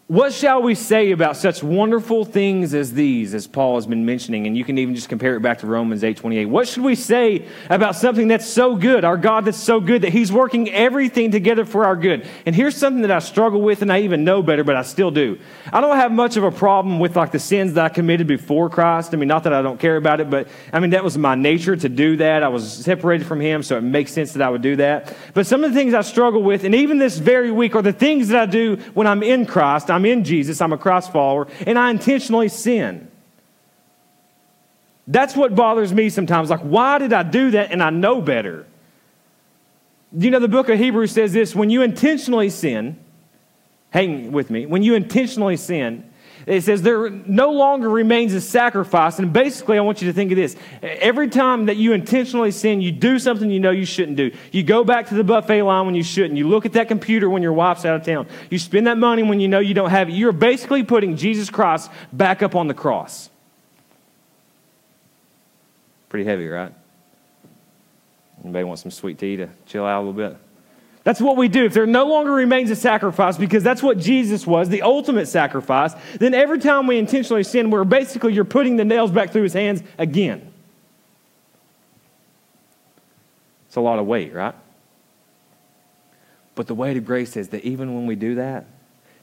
what 0.08 0.32
shall 0.32 0.62
we 0.62 0.74
say 0.74 1.10
about 1.10 1.36
such 1.36 1.62
wonderful 1.62 2.24
things 2.24 2.72
as 2.72 2.94
these, 2.94 3.34
as 3.34 3.46
Paul 3.46 3.74
has 3.74 3.86
been 3.86 4.06
mentioning? 4.06 4.46
And 4.46 4.56
you 4.56 4.64
can 4.64 4.78
even 4.78 4.94
just 4.94 5.10
compare 5.10 5.36
it 5.36 5.40
back 5.40 5.58
to 5.58 5.66
Romans 5.66 6.02
8 6.02 6.16
28. 6.16 6.46
What 6.46 6.66
should 6.66 6.82
we 6.82 6.94
say 6.94 7.44
about 7.68 7.94
something 7.94 8.26
that's 8.26 8.46
so 8.46 8.74
good, 8.74 9.04
our 9.04 9.18
God 9.18 9.44
that's 9.44 9.58
so 9.58 9.80
good, 9.80 10.00
that 10.02 10.12
He's 10.14 10.32
working 10.32 10.70
everything 10.70 11.30
together 11.30 11.66
for 11.66 11.84
our 11.84 11.94
good? 11.94 12.26
And 12.46 12.56
here's 12.56 12.74
something 12.74 13.02
that 13.02 13.10
I 13.10 13.18
struggle 13.18 13.60
with, 13.60 13.82
and 13.82 13.92
I 13.92 14.00
even 14.00 14.24
know 14.24 14.42
better, 14.42 14.64
but 14.64 14.76
I 14.76 14.82
still 14.82 15.10
do. 15.10 15.38
I 15.70 15.82
don't 15.82 15.96
have 15.96 16.10
much 16.10 16.38
of 16.38 16.42
a 16.42 16.50
problem 16.50 17.00
with 17.00 17.14
like 17.14 17.30
the 17.30 17.38
sins 17.38 17.74
that 17.74 17.84
I 17.84 17.88
committed 17.90 18.26
before 18.26 18.70
Christ. 18.70 19.12
I 19.12 19.18
mean, 19.18 19.28
not 19.28 19.44
that 19.44 19.52
I 19.52 19.60
don't 19.60 19.78
care 19.78 19.98
about 19.98 20.22
it, 20.22 20.30
but 20.30 20.48
I 20.72 20.80
mean, 20.80 20.92
that 20.92 21.04
was 21.04 21.18
my 21.18 21.34
nature 21.34 21.76
to 21.76 21.88
do 21.90 22.16
that. 22.16 22.42
I 22.42 22.48
was 22.48 22.72
separated 22.72 23.26
from 23.26 23.42
Him, 23.42 23.62
so 23.62 23.76
it 23.76 23.82
makes 23.82 24.14
sense 24.14 24.32
that 24.32 24.40
I 24.40 24.48
would 24.48 24.62
do 24.62 24.76
that. 24.76 25.14
But 25.34 25.46
some 25.46 25.64
of 25.64 25.70
the 25.70 25.78
things 25.78 25.92
I 25.92 26.00
struggle 26.00 26.42
with, 26.42 26.64
and 26.64 26.74
even 26.74 26.96
this 26.96 27.18
very 27.18 27.50
week, 27.50 27.74
are 27.74 27.82
the 27.82 27.92
things 27.92 28.28
that 28.28 28.40
I 28.40 28.46
do 28.46 28.76
when 28.94 29.06
I'm 29.06 29.22
in 29.22 29.44
Christ. 29.44 29.90
In 30.04 30.24
Jesus, 30.24 30.60
I'm 30.60 30.72
a 30.72 30.78
Christ 30.78 31.12
follower, 31.12 31.48
and 31.66 31.78
I 31.78 31.90
intentionally 31.90 32.48
sin. 32.48 33.10
That's 35.06 35.34
what 35.34 35.54
bothers 35.54 35.92
me 35.92 36.10
sometimes. 36.10 36.50
Like, 36.50 36.60
why 36.60 36.98
did 36.98 37.12
I 37.12 37.22
do 37.22 37.52
that 37.52 37.72
and 37.72 37.82
I 37.82 37.90
know 37.90 38.20
better? 38.20 38.66
You 40.16 40.30
know, 40.30 40.38
the 40.38 40.48
book 40.48 40.68
of 40.68 40.78
Hebrews 40.78 41.12
says 41.12 41.32
this 41.32 41.54
when 41.54 41.70
you 41.70 41.82
intentionally 41.82 42.50
sin, 42.50 42.98
hang 43.90 44.32
with 44.32 44.50
me, 44.50 44.66
when 44.66 44.82
you 44.82 44.94
intentionally 44.94 45.56
sin, 45.56 46.07
it 46.48 46.64
says 46.64 46.82
there 46.82 47.10
no 47.10 47.52
longer 47.52 47.88
remains 47.88 48.32
a 48.32 48.40
sacrifice. 48.40 49.18
And 49.18 49.32
basically, 49.32 49.76
I 49.76 49.82
want 49.82 50.00
you 50.00 50.08
to 50.08 50.14
think 50.14 50.32
of 50.32 50.36
this. 50.36 50.56
Every 50.82 51.28
time 51.28 51.66
that 51.66 51.76
you 51.76 51.92
intentionally 51.92 52.50
sin, 52.50 52.80
you 52.80 52.90
do 52.90 53.18
something 53.18 53.50
you 53.50 53.60
know 53.60 53.70
you 53.70 53.84
shouldn't 53.84 54.16
do. 54.16 54.30
You 54.50 54.62
go 54.62 54.82
back 54.84 55.08
to 55.08 55.14
the 55.14 55.24
buffet 55.24 55.62
line 55.62 55.86
when 55.86 55.94
you 55.94 56.02
shouldn't. 56.02 56.38
You 56.38 56.48
look 56.48 56.64
at 56.64 56.72
that 56.72 56.88
computer 56.88 57.28
when 57.28 57.42
your 57.42 57.52
wife's 57.52 57.84
out 57.84 57.96
of 57.96 58.04
town. 58.06 58.26
You 58.50 58.58
spend 58.58 58.86
that 58.86 58.98
money 58.98 59.22
when 59.22 59.40
you 59.40 59.48
know 59.48 59.58
you 59.58 59.74
don't 59.74 59.90
have 59.90 60.08
it. 60.08 60.12
You're 60.12 60.32
basically 60.32 60.82
putting 60.82 61.16
Jesus 61.16 61.50
Christ 61.50 61.90
back 62.12 62.42
up 62.42 62.54
on 62.54 62.66
the 62.66 62.74
cross. 62.74 63.28
Pretty 66.08 66.24
heavy, 66.24 66.48
right? 66.48 66.72
Anybody 68.42 68.64
want 68.64 68.78
some 68.78 68.90
sweet 68.90 69.18
tea 69.18 69.36
to 69.36 69.48
chill 69.66 69.84
out 69.84 69.98
a 69.98 70.02
little 70.04 70.12
bit? 70.14 70.47
That's 71.08 71.22
what 71.22 71.38
we 71.38 71.48
do. 71.48 71.64
If 71.64 71.72
there 71.72 71.86
no 71.86 72.04
longer 72.04 72.32
remains 72.32 72.70
a 72.70 72.76
sacrifice, 72.76 73.38
because 73.38 73.62
that's 73.62 73.82
what 73.82 73.96
Jesus 73.96 74.46
was, 74.46 74.68
the 74.68 74.82
ultimate 74.82 75.24
sacrifice, 75.24 75.94
then 76.18 76.34
every 76.34 76.58
time 76.58 76.86
we 76.86 76.98
intentionally 76.98 77.44
sin, 77.44 77.70
we're 77.70 77.84
basically 77.84 78.34
you're 78.34 78.44
putting 78.44 78.76
the 78.76 78.84
nails 78.84 79.10
back 79.10 79.30
through 79.30 79.44
his 79.44 79.54
hands 79.54 79.82
again. 79.96 80.52
It's 83.68 83.76
a 83.76 83.80
lot 83.80 83.98
of 83.98 84.04
weight, 84.04 84.34
right? 84.34 84.54
But 86.54 86.66
the 86.66 86.74
weight 86.74 86.98
of 86.98 87.06
grace 87.06 87.38
is 87.38 87.48
that 87.48 87.64
even 87.64 87.94
when 87.94 88.04
we 88.04 88.14
do 88.14 88.34
that, 88.34 88.66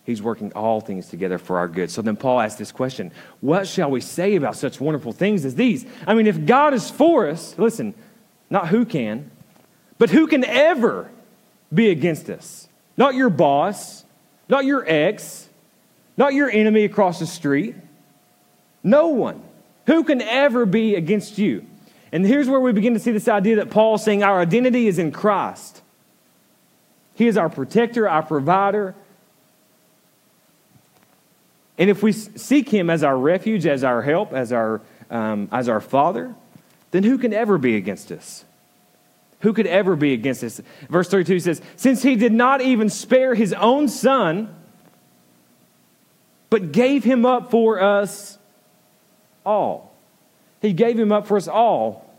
he's 0.06 0.24
working 0.24 0.52
all 0.54 0.82
things 0.82 1.08
together 1.08 1.38
for 1.38 1.60
our 1.60 1.68
good. 1.68 1.92
So 1.92 2.02
then 2.02 2.16
Paul 2.16 2.40
asks 2.40 2.58
this 2.58 2.72
question 2.72 3.12
What 3.42 3.68
shall 3.68 3.92
we 3.92 4.02
say 4.02 4.36
about 4.36 4.56
such 4.56 4.82
wonderful 4.82 5.12
things 5.12 5.46
as 5.46 5.54
these? 5.54 5.86
I 6.08 6.16
mean, 6.16 6.26
if 6.26 6.48
God 6.48 6.74
is 6.74 6.90
for 6.90 7.30
us, 7.30 7.54
listen, 7.60 7.94
not 8.50 8.70
who 8.70 8.86
can, 8.86 9.30
but 10.00 10.10
who 10.10 10.26
can 10.26 10.44
ever 10.44 11.12
be 11.76 11.90
against 11.90 12.30
us. 12.30 12.68
Not 12.98 13.16
your 13.16 13.30
boss, 13.30 14.06
not 14.50 14.66
your 14.66 14.84
ex, 14.88 15.50
not 16.18 16.34
your 16.34 16.50
enemy 16.50 16.86
across 16.86 17.20
the 17.20 17.28
street. 17.28 17.76
No 18.84 19.10
one. 19.10 19.44
Who 19.88 20.04
can 20.04 20.22
ever 20.22 20.66
be 20.66 20.96
against 20.96 21.38
you? 21.38 21.66
And 22.12 22.26
here's 22.26 22.48
where 22.48 22.60
we 22.60 22.72
begin 22.72 22.94
to 22.94 23.00
see 23.00 23.12
this 23.12 23.28
idea 23.28 23.58
that 23.58 23.70
Paul's 23.70 24.04
saying 24.04 24.24
our 24.24 24.40
identity 24.40 24.88
is 24.88 25.00
in 25.00 25.12
Christ. 25.12 25.82
He 27.16 27.28
is 27.28 27.38
our 27.38 27.50
protector, 27.50 28.08
our 28.08 28.24
provider. 28.24 28.96
And 31.78 31.90
if 31.90 32.02
we 32.02 32.12
seek 32.14 32.70
Him 32.70 32.90
as 32.90 33.04
our 33.04 33.18
refuge, 33.18 33.66
as 33.66 33.84
our 33.84 34.02
help, 34.02 34.34
as 34.34 34.54
our, 34.54 34.82
um, 35.10 35.50
as 35.52 35.68
our 35.68 35.82
Father, 35.82 36.34
then 36.92 37.04
who 37.04 37.18
can 37.18 37.34
ever 37.34 37.58
be 37.58 37.76
against 37.76 38.12
us? 38.12 38.46
Who 39.42 39.54
could 39.54 39.68
ever 39.68 39.96
be 39.96 40.14
against 40.14 40.42
this? 40.42 40.62
Verse 40.90 41.10
32 41.10 41.40
says, 41.40 41.62
Since 41.76 42.04
he 42.04 42.16
did 42.16 42.34
not 42.34 42.62
even 42.62 42.90
spare 42.90 43.36
his 43.36 43.54
own 43.54 43.88
son, 43.88 44.54
but 46.50 46.72
gave 46.72 47.04
him 47.04 47.26
up 47.26 47.52
for 47.52 47.82
us 47.82 48.38
all. 49.46 49.94
He 50.62 50.74
gave 50.74 50.98
him 50.98 51.12
up 51.12 51.28
for 51.28 51.38
us 51.38 51.48
all. 51.48 52.14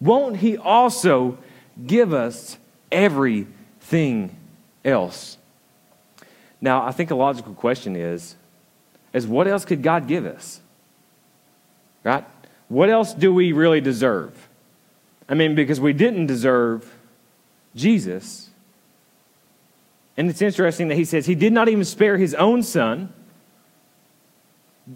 Won't 0.00 0.38
he 0.38 0.56
also 0.56 1.38
give 1.86 2.12
us 2.12 2.56
everything 2.90 4.34
else? 4.84 5.36
Now, 6.60 6.84
I 6.84 6.92
think 6.92 7.10
a 7.10 7.14
logical 7.14 7.54
question 7.54 7.96
is, 7.96 8.34
is 9.12 9.26
what 9.26 9.46
else 9.46 9.64
could 9.64 9.82
God 9.82 10.06
give 10.06 10.26
us? 10.26 10.60
Right? 12.02 12.24
What 12.68 12.88
else 12.90 13.12
do 13.12 13.32
we 13.32 13.52
really 13.52 13.80
deserve? 13.80 14.48
I 15.30 15.34
mean, 15.34 15.54
because 15.54 15.80
we 15.80 15.92
didn't 15.92 16.26
deserve 16.26 16.92
Jesus. 17.76 18.50
And 20.16 20.28
it's 20.28 20.42
interesting 20.42 20.88
that 20.88 20.96
he 20.96 21.04
says 21.04 21.24
he 21.24 21.36
did 21.36 21.52
not 21.52 21.68
even 21.68 21.84
spare 21.84 22.18
his 22.18 22.34
own 22.34 22.64
son. 22.64 23.14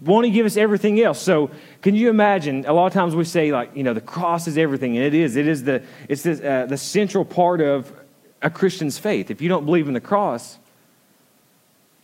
Won't 0.03 0.25
he 0.25 0.31
give 0.31 0.45
us 0.45 0.57
everything 0.57 0.99
else? 0.99 1.21
So, 1.21 1.51
can 1.81 1.95
you 1.95 2.09
imagine? 2.09 2.65
A 2.65 2.73
lot 2.73 2.87
of 2.87 2.91
times 2.91 3.15
we 3.15 3.23
say, 3.23 3.53
like, 3.53 3.77
you 3.77 3.83
know, 3.83 3.93
the 3.93 4.01
cross 4.01 4.45
is 4.45 4.57
everything, 4.57 4.97
and 4.97 5.05
it 5.05 5.13
is. 5.13 5.37
It 5.37 5.47
is 5.47 5.63
the, 5.63 5.83
it's 6.09 6.23
the, 6.23 6.47
uh, 6.47 6.65
the 6.65 6.77
central 6.77 7.23
part 7.23 7.61
of 7.61 7.93
a 8.41 8.49
Christian's 8.49 8.97
faith. 8.97 9.31
If 9.31 9.41
you 9.41 9.47
don't 9.47 9.65
believe 9.65 9.87
in 9.87 9.93
the 9.93 10.01
cross 10.01 10.57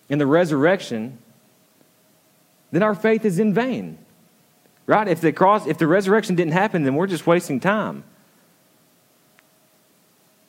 and 0.09 0.21
the 0.21 0.25
resurrection, 0.25 1.17
then 2.71 2.81
our 2.81 2.95
faith 2.95 3.25
is 3.25 3.39
in 3.39 3.53
vain. 3.53 3.97
Right? 4.85 5.09
If 5.09 5.19
the 5.19 5.33
cross, 5.33 5.67
if 5.67 5.77
the 5.77 5.87
resurrection 5.87 6.35
didn't 6.35 6.53
happen, 6.53 6.83
then 6.83 6.95
we're 6.95 7.07
just 7.07 7.27
wasting 7.27 7.59
time. 7.59 8.05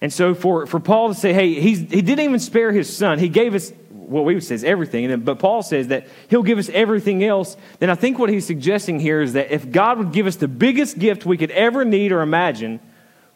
And 0.03 0.13
so 0.13 0.35
for, 0.35 0.67
for 0.67 0.81
Paul 0.81 1.09
to 1.09 1.15
say, 1.15 1.33
hey, 1.33 1.55
he's, 1.55 1.79
he 1.79 2.03
didn't 2.03 2.25
even 2.25 2.41
spare 2.41 2.73
his 2.73 2.95
son, 2.95 3.21
he 3.21 3.29
gave 3.29 3.55
us 3.55 3.73
what 3.91 4.25
we 4.25 4.35
would 4.35 4.45
say 4.45 4.57
is 4.57 4.65
everything. 4.65 5.21
But 5.21 5.39
Paul 5.39 5.63
says 5.63 5.89
that 5.89 6.07
he'll 6.29 6.43
give 6.43 6.59
us 6.59 6.69
everything 6.69 7.25
else. 7.25 7.57
Then 7.79 7.89
I 7.89 7.95
think 7.95 8.19
what 8.19 8.29
he's 8.29 8.45
suggesting 8.45 9.01
here 9.01 9.23
is 9.23 9.33
that 9.33 9.51
if 9.51 9.71
God 9.71 9.99
would 9.99 10.13
give 10.13 10.27
us 10.27 10.37
the 10.37 10.49
biggest 10.49 10.99
gift 10.99 11.25
we 11.25 11.39
could 11.39 11.53
ever 11.53 11.85
need 11.85 12.13
or 12.13 12.21
imagine, 12.21 12.81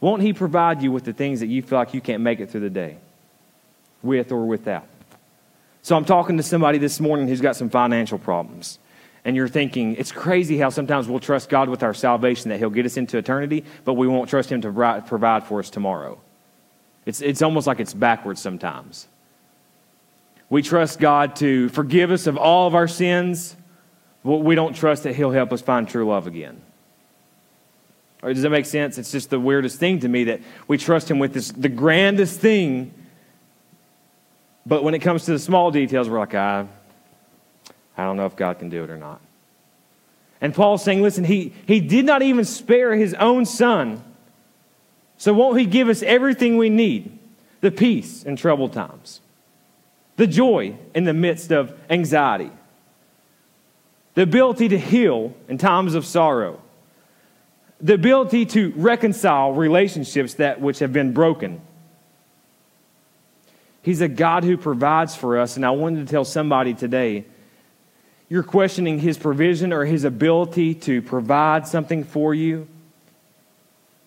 won't 0.00 0.22
he 0.22 0.34
provide 0.34 0.82
you 0.82 0.92
with 0.92 1.04
the 1.04 1.14
things 1.14 1.40
that 1.40 1.46
you 1.46 1.62
feel 1.62 1.78
like 1.78 1.94
you 1.94 2.02
can't 2.02 2.20
make 2.20 2.40
it 2.40 2.50
through 2.50 2.60
the 2.60 2.68
day, 2.68 2.98
with 4.02 4.32
or 4.32 4.44
without? 4.44 4.86
So 5.80 5.96
I'm 5.96 6.04
talking 6.04 6.36
to 6.36 6.42
somebody 6.42 6.78
this 6.78 7.00
morning 7.00 7.28
who's 7.28 7.40
got 7.40 7.56
some 7.56 7.70
financial 7.70 8.18
problems. 8.18 8.80
And 9.24 9.34
you're 9.34 9.48
thinking, 9.48 9.94
it's 9.96 10.12
crazy 10.12 10.58
how 10.58 10.70
sometimes 10.70 11.08
we'll 11.08 11.20
trust 11.20 11.48
God 11.48 11.68
with 11.68 11.82
our 11.82 11.94
salvation 11.94 12.50
that 12.50 12.58
He'll 12.58 12.70
get 12.70 12.86
us 12.86 12.96
into 12.96 13.18
eternity, 13.18 13.64
but 13.84 13.94
we 13.94 14.06
won't 14.06 14.28
trust 14.28 14.50
Him 14.50 14.60
to 14.62 15.02
provide 15.06 15.44
for 15.44 15.60
us 15.60 15.70
tomorrow. 15.70 16.20
It's, 17.06 17.22
it's 17.22 17.40
almost 17.40 17.66
like 17.66 17.80
it's 17.80 17.94
backwards 17.94 18.40
sometimes. 18.40 19.06
We 20.50 20.62
trust 20.62 20.98
God 21.00 21.36
to 21.36 21.68
forgive 21.70 22.10
us 22.10 22.26
of 22.26 22.36
all 22.36 22.66
of 22.66 22.74
our 22.74 22.88
sins, 22.88 23.56
but 24.24 24.38
we 24.38 24.54
don't 24.54 24.74
trust 24.74 25.04
that 25.04 25.14
He'll 25.14 25.30
help 25.30 25.52
us 25.52 25.62
find 25.62 25.88
true 25.88 26.06
love 26.06 26.26
again. 26.26 26.60
Or 28.22 28.32
does 28.32 28.42
that 28.42 28.50
make 28.50 28.66
sense? 28.66 28.98
It's 28.98 29.12
just 29.12 29.30
the 29.30 29.40
weirdest 29.40 29.78
thing 29.78 30.00
to 30.00 30.08
me 30.08 30.24
that 30.24 30.40
we 30.66 30.78
trust 30.78 31.10
Him 31.10 31.18
with 31.18 31.32
this, 31.32 31.52
the 31.52 31.68
grandest 31.68 32.40
thing, 32.40 32.92
but 34.66 34.82
when 34.82 34.94
it 34.94 34.98
comes 34.98 35.24
to 35.26 35.32
the 35.32 35.38
small 35.38 35.70
details, 35.70 36.08
we're 36.08 36.18
like, 36.18 36.34
ah, 36.34 36.66
I 37.96 38.04
don't 38.04 38.16
know 38.16 38.26
if 38.26 38.34
God 38.34 38.58
can 38.58 38.68
do 38.68 38.82
it 38.82 38.90
or 38.90 38.96
not. 38.96 39.20
And 40.40 40.52
Paul's 40.52 40.82
saying, 40.82 41.02
listen, 41.02 41.24
he, 41.24 41.54
he 41.66 41.80
did 41.80 42.04
not 42.04 42.22
even 42.22 42.44
spare 42.44 42.94
his 42.94 43.14
own 43.14 43.46
son 43.46 44.02
so, 45.18 45.32
won't 45.32 45.58
He 45.58 45.66
give 45.66 45.88
us 45.88 46.02
everything 46.02 46.56
we 46.56 46.68
need? 46.68 47.18
The 47.60 47.70
peace 47.70 48.22
in 48.22 48.36
troubled 48.36 48.72
times, 48.72 49.20
the 50.16 50.26
joy 50.26 50.76
in 50.94 51.04
the 51.04 51.14
midst 51.14 51.50
of 51.52 51.78
anxiety, 51.88 52.50
the 54.14 54.22
ability 54.22 54.68
to 54.68 54.78
heal 54.78 55.34
in 55.48 55.58
times 55.58 55.94
of 55.94 56.04
sorrow, 56.04 56.60
the 57.80 57.94
ability 57.94 58.46
to 58.46 58.72
reconcile 58.76 59.52
relationships 59.52 60.34
that 60.34 60.60
which 60.60 60.78
have 60.80 60.92
been 60.92 61.12
broken. 61.12 61.60
He's 63.82 64.00
a 64.00 64.08
God 64.08 64.44
who 64.44 64.56
provides 64.56 65.14
for 65.14 65.38
us, 65.38 65.56
and 65.56 65.64
I 65.64 65.70
wanted 65.70 66.06
to 66.06 66.10
tell 66.10 66.24
somebody 66.24 66.74
today 66.74 67.24
you're 68.28 68.42
questioning 68.42 68.98
his 68.98 69.16
provision 69.16 69.72
or 69.72 69.84
his 69.84 70.04
ability 70.04 70.74
to 70.74 71.00
provide 71.00 71.68
something 71.68 72.02
for 72.02 72.34
you. 72.34 72.66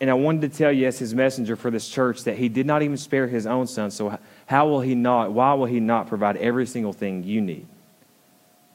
And 0.02 0.10
I 0.10 0.14
wanted 0.14 0.50
to 0.50 0.58
tell 0.58 0.72
you, 0.72 0.88
as 0.88 0.98
his 0.98 1.14
messenger 1.14 1.56
for 1.56 1.70
this 1.70 1.90
church, 1.90 2.24
that 2.24 2.38
he 2.38 2.48
did 2.48 2.66
not 2.66 2.82
even 2.82 2.96
spare 2.96 3.28
his 3.28 3.46
own 3.46 3.68
son. 3.68 3.92
So, 3.92 4.18
how 4.46 4.68
will 4.68 4.82
he 4.82 4.96
not, 4.96 5.34
why 5.34 5.54
will 5.54 5.66
he 5.66 5.80
not 5.80 6.08
provide 6.08 6.38
every 6.38 6.66
single 6.66 6.94
thing 6.94 7.24
you 7.24 7.42
need? 7.42 7.68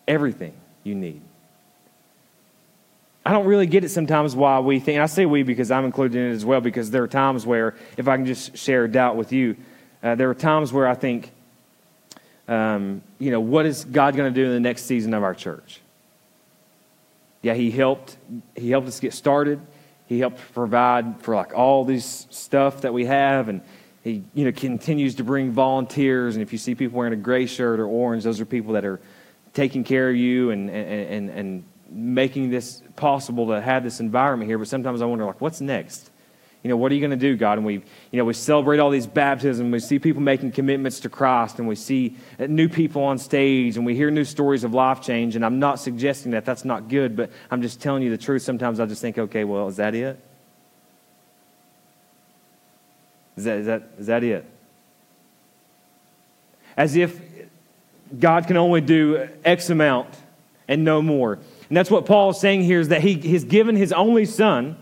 Everything 0.06 0.52
you 0.82 0.94
need. 0.94 1.22
I 3.26 3.32
don't 3.32 3.46
really 3.46 3.66
get 3.66 3.84
it 3.84 3.88
sometimes 3.88 4.36
why 4.36 4.60
we 4.60 4.80
think, 4.80 5.00
I 5.00 5.06
say 5.06 5.24
we 5.24 5.42
because 5.42 5.70
I'm 5.70 5.86
included 5.86 6.18
in 6.18 6.30
it 6.30 6.34
as 6.34 6.44
well, 6.44 6.60
because 6.60 6.90
there 6.90 7.02
are 7.02 7.08
times 7.08 7.46
where, 7.46 7.74
if 7.96 8.06
I 8.06 8.16
can 8.16 8.26
just 8.26 8.56
share 8.56 8.84
a 8.84 8.88
doubt 8.90 9.16
with 9.16 9.32
you, 9.32 9.56
uh, 10.02 10.14
there 10.14 10.28
are 10.28 10.34
times 10.34 10.74
where 10.74 10.86
I 10.86 10.94
think, 10.94 11.30
um, 12.48 13.02
you 13.18 13.30
know, 13.30 13.40
what 13.40 13.64
is 13.64 13.86
God 13.86 14.14
going 14.14 14.32
to 14.32 14.38
do 14.38 14.44
in 14.44 14.52
the 14.52 14.60
next 14.60 14.82
season 14.82 15.14
of 15.14 15.22
our 15.22 15.34
church? 15.34 15.80
Yeah, 17.40 17.54
He 17.54 17.70
helped. 17.70 18.18
He 18.56 18.70
helped 18.70 18.88
us 18.88 19.00
get 19.00 19.14
started. 19.14 19.58
He 20.14 20.20
helped 20.20 20.40
provide 20.54 21.20
for 21.22 21.34
like 21.34 21.52
all 21.54 21.84
these 21.84 22.28
stuff 22.30 22.82
that 22.82 22.92
we 22.92 23.06
have, 23.06 23.48
and 23.48 23.60
He, 24.02 24.22
you 24.32 24.44
know, 24.44 24.52
continues 24.52 25.16
to 25.16 25.24
bring 25.24 25.50
volunteers. 25.50 26.36
And 26.36 26.42
if 26.42 26.52
you 26.52 26.58
see 26.58 26.76
people 26.76 26.96
wearing 26.98 27.12
a 27.12 27.16
gray 27.16 27.46
shirt 27.46 27.80
or 27.80 27.86
orange, 27.86 28.22
those 28.22 28.40
are 28.40 28.44
people 28.44 28.74
that 28.74 28.84
are 28.84 29.00
taking 29.52 29.82
care 29.82 30.08
of 30.08 30.16
you 30.16 30.50
and 30.50 30.70
and 30.70 31.30
and, 31.30 31.30
and 31.30 31.64
making 31.90 32.50
this 32.50 32.82
possible 32.94 33.48
to 33.48 33.60
have 33.60 33.82
this 33.82 33.98
environment 33.98 34.48
here. 34.48 34.58
But 34.58 34.68
sometimes 34.68 35.02
I 35.02 35.06
wonder, 35.06 35.24
like, 35.24 35.40
what's 35.40 35.60
next? 35.60 36.10
You 36.64 36.70
know, 36.70 36.78
what 36.78 36.90
are 36.90 36.94
you 36.94 37.02
going 37.02 37.10
to 37.10 37.16
do, 37.16 37.36
God? 37.36 37.58
And 37.58 37.66
we, 37.66 37.74
you 37.74 38.18
know, 38.18 38.24
we 38.24 38.32
celebrate 38.32 38.78
all 38.78 38.88
these 38.88 39.06
baptisms. 39.06 39.70
We 39.70 39.80
see 39.80 39.98
people 39.98 40.22
making 40.22 40.52
commitments 40.52 41.00
to 41.00 41.10
Christ, 41.10 41.58
and 41.58 41.68
we 41.68 41.74
see 41.74 42.16
uh, 42.40 42.46
new 42.46 42.70
people 42.70 43.02
on 43.02 43.18
stage, 43.18 43.76
and 43.76 43.84
we 43.84 43.94
hear 43.94 44.10
new 44.10 44.24
stories 44.24 44.64
of 44.64 44.72
life 44.72 45.02
change. 45.02 45.36
And 45.36 45.44
I'm 45.44 45.58
not 45.58 45.78
suggesting 45.78 46.32
that 46.32 46.46
that's 46.46 46.64
not 46.64 46.88
good, 46.88 47.16
but 47.16 47.30
I'm 47.50 47.60
just 47.60 47.82
telling 47.82 48.02
you 48.02 48.08
the 48.08 48.16
truth. 48.16 48.40
Sometimes 48.40 48.80
I 48.80 48.86
just 48.86 49.02
think, 49.02 49.18
okay, 49.18 49.44
well, 49.44 49.68
is 49.68 49.76
that 49.76 49.94
it? 49.94 50.18
Is 53.36 53.44
that, 53.44 53.58
is 53.58 53.66
that, 53.66 53.82
is 53.98 54.06
that 54.06 54.24
it? 54.24 54.46
As 56.78 56.96
if 56.96 57.20
God 58.18 58.46
can 58.46 58.56
only 58.56 58.80
do 58.80 59.28
X 59.44 59.68
amount 59.68 60.08
and 60.66 60.82
no 60.82 61.02
more. 61.02 61.34
And 61.68 61.76
that's 61.76 61.90
what 61.90 62.06
Paul 62.06 62.30
is 62.30 62.40
saying 62.40 62.62
here 62.62 62.80
is 62.80 62.88
that 62.88 63.02
he 63.02 63.20
has 63.32 63.44
given 63.44 63.76
his 63.76 63.92
only 63.92 64.24
son 64.24 64.78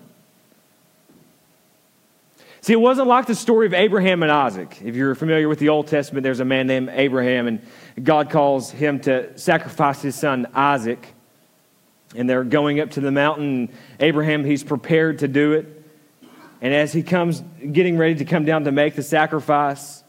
See, 2.64 2.74
it 2.74 2.80
wasn't 2.80 3.08
like 3.08 3.26
the 3.26 3.34
story 3.34 3.66
of 3.66 3.74
Abraham 3.74 4.22
and 4.22 4.30
Isaac. 4.30 4.80
If 4.84 4.94
you're 4.94 5.16
familiar 5.16 5.48
with 5.48 5.58
the 5.58 5.70
Old 5.70 5.88
Testament, 5.88 6.22
there's 6.22 6.38
a 6.38 6.44
man 6.44 6.68
named 6.68 6.90
Abraham, 6.92 7.48
and 7.48 7.60
God 8.00 8.30
calls 8.30 8.70
him 8.70 9.00
to 9.00 9.36
sacrifice 9.36 10.00
his 10.00 10.14
son 10.14 10.46
Isaac. 10.54 11.12
And 12.14 12.30
they're 12.30 12.44
going 12.44 12.78
up 12.78 12.92
to 12.92 13.00
the 13.00 13.10
mountain. 13.10 13.70
Abraham, 13.98 14.44
he's 14.44 14.62
prepared 14.62 15.18
to 15.20 15.28
do 15.28 15.54
it. 15.54 15.84
And 16.60 16.72
as 16.72 16.92
he 16.92 17.02
comes, 17.02 17.42
getting 17.72 17.98
ready 17.98 18.14
to 18.16 18.24
come 18.24 18.44
down 18.44 18.62
to 18.62 18.70
make 18.70 18.94
the 18.94 19.02
sacrifice, 19.02 20.04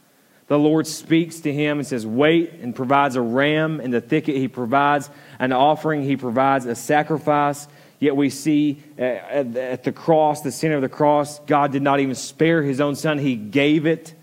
the 0.46 0.60
Lord 0.60 0.86
speaks 0.86 1.40
to 1.40 1.52
him 1.52 1.80
and 1.80 1.88
says, 1.88 2.06
Wait, 2.06 2.52
and 2.62 2.76
provides 2.76 3.16
a 3.16 3.22
ram 3.22 3.82
in 3.82 3.90
the 3.90 4.02
thicket. 4.02 4.36
He 4.36 4.48
provides 4.48 5.10
an 5.40 5.54
offering, 5.54 6.04
he 6.04 6.18
provides 6.18 6.68
a 6.68 6.76
sacrifice. 6.76 7.68
Yet 8.00 8.16
we 8.16 8.30
see 8.30 8.84
uh, 9.00 9.02
at 9.02 9.84
the 9.84 9.92
cross, 9.92 10.42
the 10.42 10.52
center 10.52 10.76
of 10.76 10.82
the 10.82 10.90
cross, 10.90 11.40
God 11.40 11.72
did 11.72 11.82
not 11.82 12.00
even 12.00 12.16
spare 12.16 12.62
his 12.62 12.82
own 12.82 12.96
son. 12.96 13.18
He 13.18 13.36
gave 13.36 13.86
it. 13.86 14.14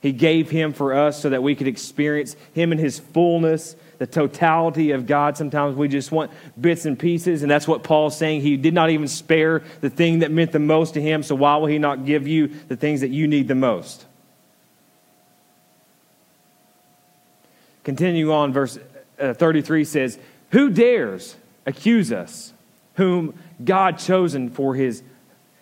He 0.00 0.12
gave 0.12 0.50
him 0.50 0.72
for 0.72 0.94
us 0.94 1.20
so 1.20 1.28
that 1.30 1.42
we 1.42 1.54
could 1.54 1.68
experience 1.68 2.34
him 2.54 2.72
in 2.72 2.78
his 2.78 2.98
fullness, 2.98 3.76
the 3.98 4.06
totality 4.06 4.92
of 4.92 5.06
God. 5.06 5.36
Sometimes 5.36 5.76
we 5.76 5.88
just 5.88 6.10
want 6.10 6.30
bits 6.58 6.86
and 6.86 6.98
pieces, 6.98 7.42
and 7.42 7.50
that's 7.50 7.68
what 7.68 7.84
Paul's 7.84 8.16
saying. 8.16 8.40
He 8.40 8.56
did 8.56 8.72
not 8.72 8.88
even 8.90 9.08
spare 9.08 9.62
the 9.82 9.90
thing 9.90 10.20
that 10.20 10.30
meant 10.30 10.52
the 10.52 10.58
most 10.58 10.94
to 10.94 11.02
him, 11.02 11.22
so 11.22 11.34
why 11.34 11.56
will 11.58 11.66
he 11.66 11.78
not 11.78 12.06
give 12.06 12.26
you 12.26 12.48
the 12.68 12.76
things 12.76 13.02
that 13.02 13.10
you 13.10 13.28
need 13.28 13.46
the 13.46 13.54
most? 13.54 14.06
Continue 17.84 18.32
on, 18.32 18.52
verse 18.52 18.78
uh, 19.18 19.34
33 19.34 19.84
says, 19.84 20.18
Who 20.50 20.70
dares 20.70 21.36
accuse 21.66 22.10
us? 22.10 22.52
Whom 22.94 23.34
God 23.62 23.98
chosen 23.98 24.50
for 24.50 24.74
his 24.74 25.02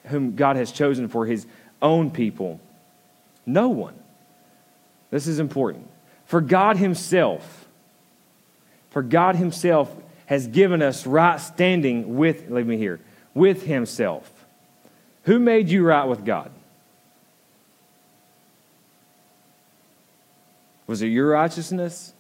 whom 0.07 0.37
God 0.37 0.57
has 0.57 0.73
chosen 0.73 1.09
for 1.09 1.27
his 1.27 1.47
own 1.83 2.11
people? 2.11 2.61
No 3.45 3.69
one. 3.69 3.95
This 5.11 5.27
is 5.27 5.39
important. 5.39 5.89
For 6.27 6.41
God 6.41 6.77
himself 6.77 7.69
for 8.91 9.03
God 9.03 9.37
himself 9.37 9.95
has 10.27 10.47
given 10.47 10.83
us 10.83 11.07
right 11.07 11.41
standing 11.41 12.17
with 12.17 12.51
leave 12.51 12.67
me 12.67 12.77
here 12.77 13.01
with 13.35 13.63
himself. 13.65 14.29
Who 15.25 15.39
made 15.39 15.69
you 15.69 15.85
right 15.85 16.05
with 16.05 16.25
God? 16.25 16.51
Was 20.87 21.03
it 21.03 21.09
your 21.09 21.29
righteousness? 21.29 22.15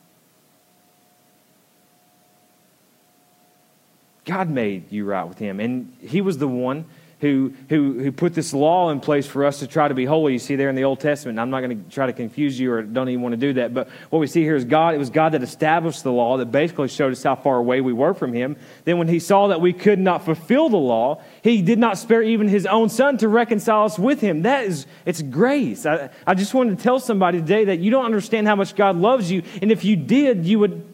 God 4.28 4.50
made 4.50 4.92
you 4.92 5.06
right 5.06 5.24
with 5.24 5.38
Him. 5.38 5.58
And 5.58 5.96
He 6.00 6.20
was 6.20 6.36
the 6.36 6.46
one 6.46 6.84
who, 7.20 7.54
who, 7.70 7.94
who 7.94 8.12
put 8.12 8.34
this 8.34 8.52
law 8.52 8.90
in 8.90 9.00
place 9.00 9.26
for 9.26 9.44
us 9.46 9.58
to 9.60 9.66
try 9.66 9.88
to 9.88 9.94
be 9.94 10.04
holy. 10.04 10.34
You 10.34 10.38
see 10.38 10.54
there 10.54 10.68
in 10.68 10.76
the 10.76 10.84
Old 10.84 11.00
Testament. 11.00 11.38
I'm 11.38 11.50
not 11.50 11.62
going 11.62 11.82
to 11.82 11.90
try 11.90 12.06
to 12.06 12.12
confuse 12.12 12.60
you 12.60 12.70
or 12.70 12.82
don't 12.82 13.08
even 13.08 13.22
want 13.22 13.32
to 13.32 13.38
do 13.38 13.54
that. 13.54 13.72
But 13.72 13.88
what 14.10 14.18
we 14.18 14.26
see 14.26 14.42
here 14.42 14.54
is 14.54 14.66
God, 14.66 14.94
it 14.94 14.98
was 14.98 15.08
God 15.08 15.32
that 15.32 15.42
established 15.42 16.04
the 16.04 16.12
law 16.12 16.36
that 16.36 16.52
basically 16.52 16.88
showed 16.88 17.10
us 17.10 17.22
how 17.22 17.36
far 17.36 17.56
away 17.56 17.80
we 17.80 17.94
were 17.94 18.12
from 18.12 18.34
Him. 18.34 18.56
Then 18.84 18.98
when 18.98 19.08
He 19.08 19.18
saw 19.18 19.48
that 19.48 19.62
we 19.62 19.72
could 19.72 19.98
not 19.98 20.26
fulfill 20.26 20.68
the 20.68 20.76
law, 20.76 21.22
He 21.42 21.62
did 21.62 21.78
not 21.78 21.96
spare 21.96 22.22
even 22.22 22.48
His 22.48 22.66
own 22.66 22.90
Son 22.90 23.16
to 23.16 23.28
reconcile 23.28 23.86
us 23.86 23.98
with 23.98 24.20
Him. 24.20 24.42
That 24.42 24.66
is, 24.66 24.86
it's 25.06 25.22
grace. 25.22 25.86
I, 25.86 26.10
I 26.26 26.34
just 26.34 26.52
wanted 26.52 26.76
to 26.76 26.84
tell 26.84 27.00
somebody 27.00 27.40
today 27.40 27.64
that 27.64 27.78
you 27.78 27.90
don't 27.90 28.04
understand 28.04 28.46
how 28.46 28.56
much 28.56 28.76
God 28.76 28.96
loves 28.96 29.32
you. 29.32 29.42
And 29.62 29.72
if 29.72 29.84
you 29.84 29.96
did, 29.96 30.44
you 30.44 30.58
would 30.58 30.84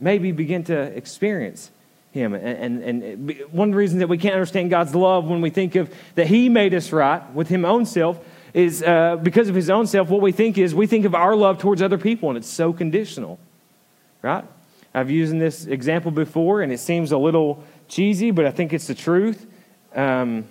maybe 0.00 0.32
begin 0.32 0.64
to 0.64 0.76
experience 0.76 1.70
him. 2.12 2.34
And, 2.34 2.82
and, 2.82 3.02
and, 3.02 3.30
one 3.52 3.72
reasons 3.72 4.00
that 4.00 4.08
we 4.08 4.18
can't 4.18 4.34
understand 4.34 4.70
God's 4.70 4.94
love 4.94 5.26
when 5.26 5.40
we 5.40 5.50
think 5.50 5.76
of 5.76 5.92
that 6.16 6.26
He 6.26 6.48
made 6.48 6.74
us 6.74 6.92
right 6.92 7.22
with 7.32 7.48
Him 7.48 7.64
own 7.64 7.86
self 7.86 8.18
is 8.52 8.82
uh, 8.82 9.16
because 9.16 9.48
of 9.48 9.54
His 9.54 9.70
own 9.70 9.86
self. 9.86 10.08
What 10.08 10.20
we 10.20 10.32
think 10.32 10.58
is 10.58 10.74
we 10.74 10.86
think 10.86 11.04
of 11.04 11.14
our 11.14 11.36
love 11.36 11.58
towards 11.58 11.82
other 11.82 11.98
people, 11.98 12.28
and 12.28 12.36
it's 12.36 12.48
so 12.48 12.72
conditional, 12.72 13.38
right? 14.22 14.44
I've 14.92 15.10
used 15.10 15.38
this 15.38 15.66
example 15.66 16.10
before, 16.10 16.62
and 16.62 16.72
it 16.72 16.80
seems 16.80 17.12
a 17.12 17.18
little 17.18 17.62
cheesy, 17.86 18.32
but 18.32 18.44
I 18.44 18.50
think 18.50 18.72
it's 18.72 18.88
the 18.88 18.94
truth. 18.94 19.46
Um, 19.94 20.46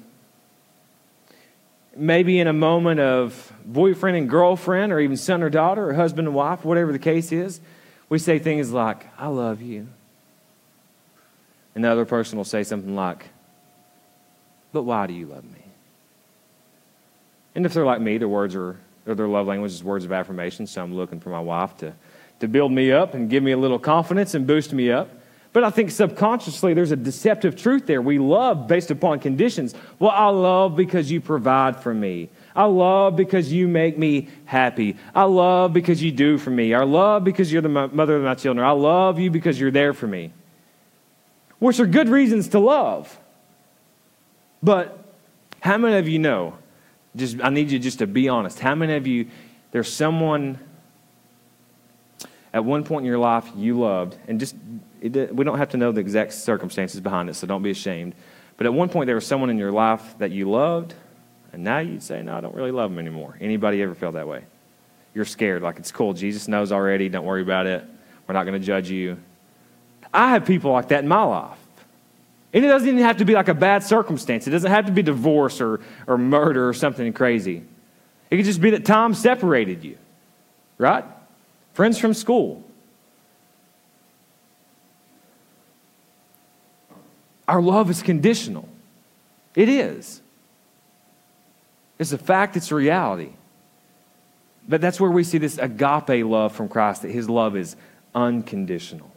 maybe 1.93 2.39
in 2.39 2.47
a 2.47 2.53
moment 2.53 3.01
of 3.01 3.51
boyfriend 3.65 4.15
and 4.15 4.29
girlfriend, 4.29 4.93
or 4.93 4.99
even 5.01 5.17
son 5.17 5.43
or 5.43 5.49
daughter, 5.49 5.89
or 5.89 5.93
husband 5.93 6.29
and 6.29 6.35
wife, 6.35 6.63
whatever 6.63 6.93
the 6.93 6.99
case 6.99 7.33
is, 7.33 7.59
we 8.07 8.17
say 8.17 8.39
things 8.39 8.71
like, 8.71 9.07
I 9.19 9.27
love 9.27 9.61
you. 9.61 9.89
And 11.79 11.85
the 11.85 11.89
other 11.89 12.03
person 12.03 12.37
will 12.37 12.43
say 12.43 12.63
something 12.63 12.93
like, 12.93 13.29
But 14.73 14.83
why 14.83 15.07
do 15.07 15.13
you 15.13 15.27
love 15.27 15.45
me? 15.45 15.63
And 17.55 17.65
if 17.65 17.73
they're 17.73 17.85
like 17.85 18.01
me, 18.01 18.17
their 18.17 18.27
words 18.27 18.53
are, 18.53 18.77
or 19.07 19.15
their 19.15 19.29
love 19.29 19.47
language 19.47 19.71
is 19.71 19.81
words 19.81 20.03
of 20.03 20.11
affirmation. 20.11 20.67
So 20.67 20.83
I'm 20.83 20.93
looking 20.93 21.21
for 21.21 21.29
my 21.29 21.39
wife 21.39 21.77
to, 21.77 21.93
to 22.41 22.49
build 22.49 22.73
me 22.73 22.91
up 22.91 23.13
and 23.13 23.29
give 23.29 23.43
me 23.43 23.53
a 23.53 23.57
little 23.57 23.79
confidence 23.79 24.33
and 24.33 24.45
boost 24.45 24.73
me 24.73 24.91
up. 24.91 25.09
But 25.53 25.63
I 25.63 25.69
think 25.69 25.91
subconsciously 25.91 26.73
there's 26.73 26.91
a 26.91 26.97
deceptive 26.97 27.55
truth 27.55 27.87
there. 27.87 28.01
We 28.01 28.19
love 28.19 28.67
based 28.67 28.91
upon 28.91 29.21
conditions. 29.21 29.73
Well, 29.99 30.11
I 30.11 30.27
love 30.27 30.75
because 30.75 31.09
you 31.09 31.21
provide 31.21 31.81
for 31.81 31.93
me. 31.93 32.27
I 32.57 32.65
love 32.65 33.15
because 33.15 33.53
you 33.53 33.69
make 33.69 33.97
me 33.97 34.27
happy. 34.43 34.97
I 35.15 35.23
love 35.23 35.71
because 35.71 36.03
you 36.03 36.11
do 36.11 36.39
for 36.39 36.49
me. 36.49 36.73
I 36.73 36.83
love 36.83 37.23
because 37.23 37.53
you're 37.53 37.61
the 37.61 37.69
mother 37.69 38.17
of 38.17 38.23
my 38.23 38.35
children. 38.35 38.67
I 38.67 38.71
love 38.71 39.17
you 39.17 39.31
because 39.31 39.57
you're 39.57 39.71
there 39.71 39.93
for 39.93 40.07
me 40.07 40.33
which 41.59 41.79
are 41.79 41.85
good 41.85 42.09
reasons 42.09 42.49
to 42.49 42.59
love. 42.59 43.19
But 44.63 44.97
how 45.61 45.77
many 45.77 45.97
of 45.97 46.07
you 46.07 46.19
know? 46.19 46.57
Just 47.15 47.37
I 47.41 47.49
need 47.49 47.71
you 47.71 47.79
just 47.79 47.99
to 47.99 48.07
be 48.07 48.29
honest. 48.29 48.59
How 48.59 48.75
many 48.75 48.95
of 48.95 49.07
you 49.07 49.27
there's 49.71 49.91
someone 49.91 50.59
at 52.53 52.65
one 52.65 52.83
point 52.83 53.03
in 53.03 53.07
your 53.07 53.19
life 53.19 53.49
you 53.55 53.79
loved, 53.79 54.17
and 54.27 54.39
just 54.39 54.55
it, 55.01 55.33
we 55.33 55.45
don't 55.45 55.57
have 55.57 55.69
to 55.69 55.77
know 55.77 55.91
the 55.91 56.01
exact 56.01 56.33
circumstances 56.33 56.99
behind 56.99 57.29
it, 57.29 57.35
so 57.35 57.47
don't 57.47 57.63
be 57.63 57.71
ashamed. 57.71 58.15
But 58.57 58.65
at 58.65 58.73
one 58.73 58.89
point 58.89 59.07
there 59.07 59.15
was 59.15 59.25
someone 59.25 59.49
in 59.49 59.57
your 59.57 59.71
life 59.71 60.17
that 60.17 60.31
you 60.31 60.49
loved, 60.49 60.93
and 61.53 61.63
now 61.63 61.79
you'd 61.79 62.03
say, 62.03 62.21
"No, 62.21 62.37
I 62.37 62.41
don't 62.41 62.55
really 62.55 62.71
love 62.71 62.91
them 62.91 62.99
anymore." 62.99 63.37
Anybody 63.39 63.81
ever 63.81 63.95
felt 63.95 64.13
that 64.13 64.27
way? 64.27 64.43
You're 65.13 65.25
scared, 65.25 65.61
like 65.61 65.79
it's 65.79 65.91
cool. 65.91 66.13
Jesus 66.13 66.47
knows 66.47 66.71
already. 66.71 67.09
Don't 67.09 67.25
worry 67.25 67.41
about 67.41 67.65
it. 67.65 67.83
We're 68.27 68.33
not 68.33 68.43
going 68.45 68.59
to 68.59 68.65
judge 68.65 68.89
you. 68.89 69.17
I 70.13 70.31
have 70.31 70.45
people 70.45 70.71
like 70.71 70.89
that 70.89 71.03
in 71.03 71.07
my 71.07 71.23
life. 71.23 71.57
And 72.51 72.65
it 72.65 72.67
doesn't 72.67 72.87
even 72.87 73.03
have 73.03 73.17
to 73.17 73.25
be 73.25 73.33
like 73.33 73.47
a 73.47 73.53
bad 73.53 73.83
circumstance. 73.83 74.47
It 74.47 74.51
doesn't 74.51 74.71
have 74.71 74.87
to 74.87 74.91
be 74.91 75.03
divorce 75.03 75.61
or, 75.61 75.81
or 76.07 76.17
murder 76.17 76.67
or 76.67 76.73
something 76.73 77.13
crazy. 77.13 77.63
It 78.31 78.37
could 78.37 78.45
just 78.45 78.61
be 78.61 78.71
that 78.71 78.85
time 78.85 79.13
separated 79.13 79.83
you, 79.83 79.97
right? 80.77 81.05
Friends 81.73 81.99
from 81.99 82.13
school. 82.13 82.63
Our 87.47 87.61
love 87.61 87.89
is 87.89 88.01
conditional. 88.01 88.67
It 89.55 89.69
is. 89.69 90.21
It's 91.97 92.11
a 92.13 92.17
fact, 92.17 92.55
it's 92.55 92.71
a 92.71 92.75
reality. 92.75 93.31
But 94.67 94.81
that's 94.81 94.99
where 94.99 95.09
we 95.09 95.23
see 95.23 95.39
this 95.39 95.57
agape 95.57 96.25
love 96.25 96.53
from 96.53 96.69
Christ, 96.69 97.01
that 97.01 97.11
his 97.11 97.27
love 97.27 97.55
is 97.55 97.75
unconditional. 98.13 99.11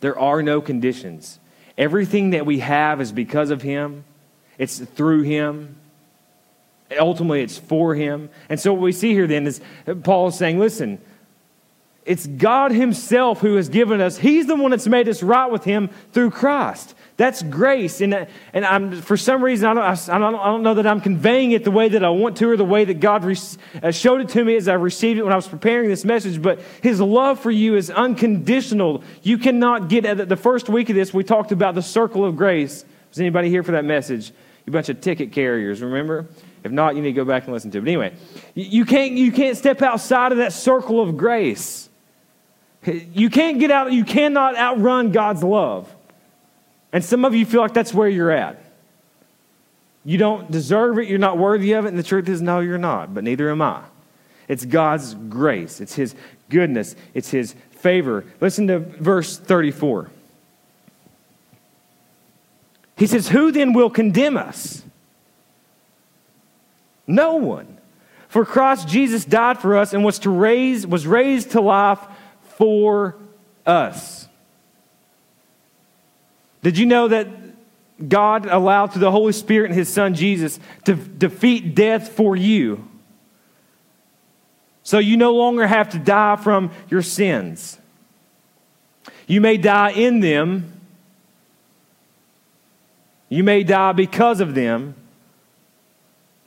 There 0.00 0.18
are 0.18 0.42
no 0.42 0.60
conditions. 0.60 1.38
Everything 1.78 2.30
that 2.30 2.46
we 2.46 2.58
have 2.60 3.00
is 3.00 3.12
because 3.12 3.50
of 3.50 3.62
him, 3.62 4.04
it's 4.58 4.78
through 4.78 5.22
him. 5.22 5.76
Ultimately, 6.98 7.42
it's 7.42 7.56
for 7.56 7.94
him. 7.94 8.30
And 8.48 8.58
so, 8.58 8.72
what 8.72 8.82
we 8.82 8.92
see 8.92 9.12
here 9.12 9.26
then 9.26 9.46
is 9.46 9.60
Paul 10.02 10.28
is 10.28 10.34
saying, 10.34 10.58
listen, 10.58 11.00
it's 12.04 12.26
God 12.26 12.72
Himself 12.72 13.40
who 13.40 13.56
has 13.56 13.68
given 13.68 14.00
us, 14.00 14.18
He's 14.18 14.46
the 14.46 14.56
one 14.56 14.70
that's 14.70 14.86
made 14.86 15.08
us 15.08 15.22
right 15.22 15.50
with 15.50 15.64
Him 15.64 15.90
through 16.12 16.30
Christ. 16.30 16.94
That's 17.16 17.42
grace. 17.42 18.00
And, 18.00 18.26
and 18.54 18.64
I'm, 18.64 19.02
for 19.02 19.18
some 19.18 19.44
reason, 19.44 19.68
I 19.68 19.74
don't, 19.74 20.08
I, 20.08 20.18
don't, 20.18 20.34
I 20.36 20.46
don't 20.46 20.62
know 20.62 20.72
that 20.72 20.86
I'm 20.86 21.02
conveying 21.02 21.52
it 21.52 21.64
the 21.64 21.70
way 21.70 21.90
that 21.90 22.02
I 22.02 22.08
want 22.08 22.38
to 22.38 22.48
or 22.48 22.56
the 22.56 22.64
way 22.64 22.86
that 22.86 22.98
God 22.98 23.24
re- 23.24 23.36
uh, 23.82 23.90
showed 23.90 24.22
it 24.22 24.30
to 24.30 24.42
me 24.42 24.56
as 24.56 24.68
I 24.68 24.74
received 24.74 25.18
it 25.18 25.24
when 25.24 25.32
I 25.32 25.36
was 25.36 25.46
preparing 25.46 25.90
this 25.90 26.02
message. 26.02 26.40
But 26.40 26.60
His 26.82 26.98
love 26.98 27.38
for 27.38 27.50
you 27.50 27.76
is 27.76 27.90
unconditional. 27.90 29.04
You 29.22 29.36
cannot 29.36 29.90
get 29.90 30.06
at 30.06 30.30
the 30.30 30.36
first 30.36 30.70
week 30.70 30.88
of 30.88 30.96
this, 30.96 31.12
we 31.12 31.22
talked 31.22 31.52
about 31.52 31.74
the 31.74 31.82
circle 31.82 32.24
of 32.24 32.36
grace. 32.36 32.86
Was 33.10 33.20
anybody 33.20 33.50
here 33.50 33.62
for 33.62 33.72
that 33.72 33.84
message? 33.84 34.32
You 34.64 34.72
bunch 34.72 34.88
of 34.88 35.02
ticket 35.02 35.32
carriers, 35.32 35.82
remember? 35.82 36.26
If 36.64 36.72
not, 36.72 36.96
you 36.96 37.02
need 37.02 37.08
to 37.08 37.16
go 37.16 37.26
back 37.26 37.44
and 37.44 37.52
listen 37.52 37.70
to 37.72 37.78
it. 37.78 37.80
But 37.82 37.88
anyway, 37.88 38.14
you 38.54 38.86
can't, 38.86 39.12
you 39.12 39.30
can't 39.30 39.58
step 39.58 39.82
outside 39.82 40.32
of 40.32 40.38
that 40.38 40.54
circle 40.54 41.02
of 41.02 41.18
grace. 41.18 41.89
You 42.86 43.28
can't 43.28 43.58
get 43.58 43.70
out, 43.70 43.92
you 43.92 44.04
cannot 44.04 44.56
outrun 44.56 45.12
God's 45.12 45.42
love. 45.42 45.94
And 46.92 47.04
some 47.04 47.24
of 47.24 47.34
you 47.34 47.44
feel 47.44 47.60
like 47.60 47.74
that's 47.74 47.92
where 47.92 48.08
you're 48.08 48.30
at. 48.30 48.62
You 50.04 50.16
don't 50.16 50.50
deserve 50.50 50.98
it, 50.98 51.08
you're 51.08 51.18
not 51.18 51.36
worthy 51.36 51.72
of 51.72 51.84
it, 51.84 51.88
and 51.88 51.98
the 51.98 52.02
truth 52.02 52.28
is, 52.28 52.40
no, 52.40 52.60
you're 52.60 52.78
not, 52.78 53.12
but 53.12 53.22
neither 53.22 53.50
am 53.50 53.60
I. 53.60 53.82
It's 54.48 54.64
God's 54.64 55.14
grace, 55.14 55.80
it's 55.80 55.94
His 55.94 56.14
goodness, 56.48 56.96
it's 57.12 57.30
His 57.30 57.54
favor. 57.70 58.24
Listen 58.40 58.66
to 58.68 58.78
verse 58.78 59.36
34. 59.38 60.10
He 62.96 63.06
says, 63.06 63.28
Who 63.28 63.52
then 63.52 63.72
will 63.72 63.90
condemn 63.90 64.36
us? 64.36 64.82
No 67.06 67.36
one. 67.36 67.78
For 68.28 68.44
Christ 68.44 68.88
Jesus 68.88 69.24
died 69.24 69.58
for 69.58 69.76
us 69.76 69.92
and 69.92 70.04
was 70.04 70.20
to 70.20 70.30
raise 70.30 70.86
was 70.86 71.06
raised 71.06 71.52
to 71.52 71.60
life 71.60 71.98
for 72.60 73.16
us. 73.64 74.28
Did 76.62 76.76
you 76.76 76.84
know 76.84 77.08
that 77.08 77.26
God 78.06 78.44
allowed 78.44 78.88
through 78.88 79.00
the 79.00 79.10
Holy 79.10 79.32
Spirit 79.32 79.70
and 79.70 79.74
His 79.74 79.88
Son 79.88 80.14
Jesus 80.14 80.60
to 80.84 80.94
defeat 80.94 81.74
death 81.74 82.10
for 82.10 82.36
you? 82.36 82.86
So 84.82 84.98
you 84.98 85.16
no 85.16 85.32
longer 85.32 85.66
have 85.66 85.88
to 85.92 85.98
die 85.98 86.36
from 86.36 86.70
your 86.90 87.00
sins. 87.00 87.78
You 89.26 89.40
may 89.40 89.56
die 89.56 89.92
in 89.92 90.20
them, 90.20 90.82
you 93.30 93.42
may 93.42 93.62
die 93.62 93.92
because 93.92 94.40
of 94.40 94.54
them, 94.54 94.96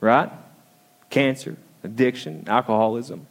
right? 0.00 0.30
Cancer, 1.10 1.56
addiction, 1.82 2.44
alcoholism. 2.46 3.26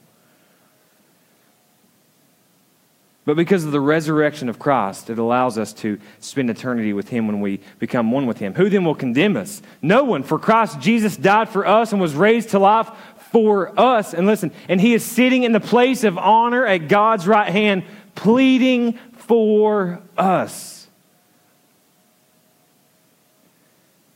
But 3.26 3.38
because 3.38 3.64
of 3.64 3.72
the 3.72 3.80
resurrection 3.80 4.50
of 4.50 4.60
Christ, 4.60 5.10
it 5.10 5.18
allows 5.18 5.58
us 5.58 5.72
to 5.76 5.98
spend 6.20 6.50
eternity 6.50 6.92
with 6.92 7.08
Him 7.08 7.28
when 7.28 7.40
we 7.40 7.62
become 7.80 8.12
one 8.12 8.26
with 8.26 8.40
Him. 8.40 8.54
Who 8.56 8.70
then 8.70 8.84
will 8.84 8.96
condemn 8.96 9.38
us? 9.38 9.62
No 9.82 10.04
one. 10.04 10.24
For 10.24 10.38
Christ 10.38 10.82
Jesus 10.82 11.16
died 11.16 11.48
for 11.48 11.66
us 11.66 11.94
and 11.94 12.02
was 12.02 12.16
raised 12.16 12.50
to 12.50 12.60
life 12.60 12.90
for 13.32 13.80
us. 13.80 14.14
And 14.14 14.28
listen, 14.28 14.52
and 14.68 14.82
He 14.82 14.94
is 14.94 15.06
sitting 15.06 15.44
in 15.44 15.54
the 15.54 15.62
place 15.62 16.04
of 16.04 16.18
honor 16.18 16.66
at 16.66 16.90
God's 16.90 17.26
right 17.26 17.50
hand, 17.50 17.84
pleading 18.14 19.00
for 19.14 20.02
us. 20.18 20.88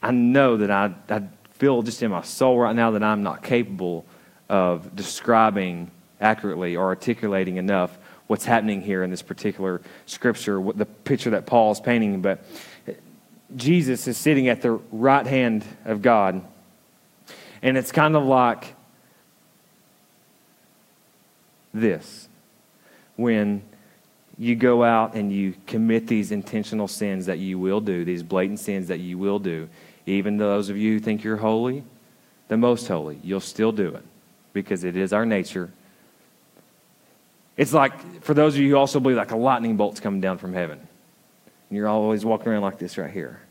I 0.01 0.11
know 0.11 0.57
that 0.57 0.69
I, 0.69 0.93
I 1.09 1.23
feel 1.53 1.81
just 1.81 2.03
in 2.03 2.11
my 2.11 2.21
soul 2.21 2.59
right 2.59 2.75
now 2.75 2.91
that 2.91 3.03
I'm 3.03 3.23
not 3.23 3.41
capable 3.41 4.05
of 4.49 4.95
describing 4.95 5.91
accurately 6.19 6.75
or 6.75 6.87
articulating 6.87 7.57
enough 7.57 7.97
what's 8.27 8.45
happening 8.45 8.81
here 8.81 9.03
in 9.03 9.09
this 9.09 9.21
particular 9.21 9.81
scripture, 10.05 10.61
the 10.73 10.85
picture 10.85 11.31
that 11.31 11.45
Paul 11.45 11.71
is 11.71 11.79
painting. 11.79 12.21
But 12.21 12.43
Jesus 13.55 14.07
is 14.07 14.17
sitting 14.17 14.47
at 14.49 14.61
the 14.61 14.71
right 14.91 15.25
hand 15.25 15.65
of 15.85 16.01
God. 16.01 16.41
And 17.61 17.77
it's 17.77 17.91
kind 17.91 18.15
of 18.15 18.23
like 18.23 18.75
this 21.73 22.27
when 23.15 23.63
you 24.37 24.55
go 24.55 24.83
out 24.83 25.15
and 25.15 25.33
you 25.33 25.55
commit 25.65 26.07
these 26.07 26.31
intentional 26.31 26.87
sins 26.87 27.25
that 27.25 27.39
you 27.39 27.57
will 27.57 27.81
do, 27.81 28.05
these 28.05 28.21
blatant 28.21 28.59
sins 28.59 28.87
that 28.89 28.99
you 28.99 29.17
will 29.17 29.39
do, 29.39 29.67
even 30.05 30.37
those 30.37 30.69
of 30.69 30.77
you 30.77 30.93
who 30.93 30.99
think 30.99 31.23
you're 31.23 31.37
holy, 31.37 31.83
the 32.47 32.57
most 32.57 32.87
holy, 32.87 33.19
you'll 33.23 33.39
still 33.39 33.71
do 33.71 33.89
it 33.89 34.03
because 34.53 34.83
it 34.83 34.95
is 34.95 35.11
our 35.11 35.25
nature 35.25 35.71
it's 37.57 37.73
like, 37.73 38.21
for 38.23 38.35
those 38.35 38.53
of 38.55 38.61
you 38.61 38.69
who 38.69 38.75
also 38.77 38.99
believe, 38.99 39.17
like 39.17 39.31
a 39.31 39.37
lightning 39.37 39.75
bolt's 39.75 39.99
coming 39.99 40.21
down 40.21 40.37
from 40.37 40.53
heaven. 40.53 40.79
And 41.69 41.77
you're 41.77 41.87
always 41.87 42.23
walking 42.23 42.49
around 42.49 42.61
like 42.61 42.77
this 42.77 42.97
right 42.97 43.11
here. 43.11 43.41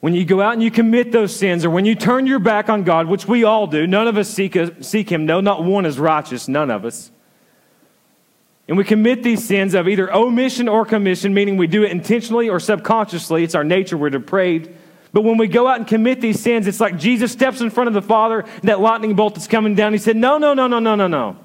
When 0.00 0.14
you 0.14 0.24
go 0.24 0.40
out 0.40 0.54
and 0.54 0.62
you 0.62 0.70
commit 0.70 1.12
those 1.12 1.34
sins, 1.34 1.64
or 1.64 1.70
when 1.70 1.84
you 1.84 1.94
turn 1.94 2.26
your 2.26 2.38
back 2.38 2.68
on 2.68 2.84
God, 2.84 3.06
which 3.06 3.28
we 3.28 3.44
all 3.44 3.66
do, 3.66 3.86
none 3.86 4.08
of 4.08 4.16
us 4.16 4.28
seek, 4.28 4.56
a, 4.56 4.82
seek 4.82 5.10
Him. 5.10 5.26
No, 5.26 5.40
not 5.40 5.62
one 5.62 5.86
is 5.86 5.98
righteous, 5.98 6.48
none 6.48 6.70
of 6.70 6.84
us. 6.84 7.10
And 8.66 8.76
we 8.76 8.84
commit 8.84 9.22
these 9.22 9.44
sins 9.44 9.74
of 9.74 9.88
either 9.88 10.12
omission 10.12 10.68
or 10.68 10.86
commission, 10.86 11.34
meaning 11.34 11.56
we 11.56 11.66
do 11.66 11.82
it 11.82 11.90
intentionally 11.90 12.48
or 12.48 12.60
subconsciously. 12.60 13.44
It's 13.44 13.54
our 13.54 13.64
nature, 13.64 13.96
we're 13.96 14.10
depraved. 14.10 14.70
But 15.12 15.22
when 15.22 15.38
we 15.38 15.48
go 15.48 15.66
out 15.66 15.78
and 15.78 15.86
commit 15.86 16.20
these 16.20 16.40
sins, 16.40 16.66
it's 16.66 16.80
like 16.80 16.96
Jesus 16.96 17.32
steps 17.32 17.60
in 17.60 17.70
front 17.70 17.88
of 17.88 17.94
the 17.94 18.02
Father, 18.02 18.44
that 18.62 18.80
lightning 18.80 19.16
bolt 19.16 19.34
that's 19.34 19.48
coming 19.48 19.74
down. 19.74 19.92
He 19.92 19.98
said, 19.98 20.16
No, 20.16 20.38
no, 20.38 20.54
no, 20.54 20.66
no, 20.66 20.78
no, 20.78 20.94
no, 20.94 21.08
no. 21.08 21.36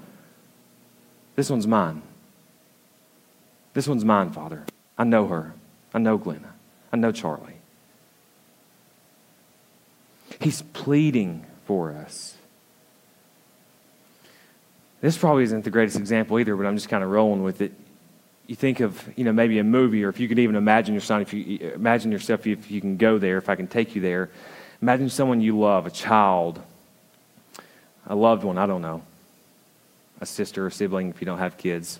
This 1.35 1.49
one's 1.49 1.67
mine. 1.67 2.01
This 3.73 3.87
one's 3.87 4.05
mine, 4.05 4.31
Father. 4.31 4.63
I 4.97 5.03
know 5.03 5.27
her. 5.27 5.53
I 5.93 5.99
know 5.99 6.17
Glenna. 6.17 6.53
I 6.91 6.97
know 6.97 7.11
Charlie. 7.11 7.57
He's 10.39 10.61
pleading 10.61 11.45
for 11.65 11.91
us. 11.91 12.35
This 15.01 15.17
probably 15.17 15.43
isn't 15.43 15.65
the 15.65 15.69
greatest 15.69 15.97
example 15.97 16.39
either, 16.39 16.55
but 16.55 16.65
I'm 16.65 16.75
just 16.75 16.89
kind 16.89 17.03
of 17.03 17.09
rolling 17.09 17.43
with 17.43 17.61
it. 17.61 17.73
You 18.47 18.55
think 18.55 18.79
of, 18.79 19.07
you 19.17 19.23
know, 19.23 19.33
maybe 19.33 19.59
a 19.59 19.63
movie, 19.63 20.03
or 20.03 20.09
if 20.09 20.19
you 20.19 20.27
could 20.27 20.39
even 20.39 20.55
imagine 20.55 20.93
yourself, 20.93 21.21
if 21.21 21.33
you 21.33 21.71
imagine 21.75 22.11
yourself, 22.11 22.47
if 22.47 22.71
you 22.71 22.79
can 22.79 22.95
go 22.95 23.17
there, 23.17 23.37
if 23.37 23.49
I 23.49 23.55
can 23.55 23.67
take 23.67 23.95
you 23.95 24.01
there. 24.01 24.29
Imagine 24.81 25.09
someone 25.09 25.41
you 25.41 25.57
love, 25.59 25.85
a 25.85 25.91
child, 25.91 26.61
a 28.07 28.15
loved 28.15 28.43
one, 28.43 28.57
I 28.57 28.65
don't 28.65 28.81
know 28.81 29.03
a 30.21 30.25
sister 30.25 30.65
or 30.65 30.69
sibling 30.69 31.09
if 31.09 31.21
you 31.21 31.25
don't 31.25 31.39
have 31.39 31.57
kids, 31.57 31.99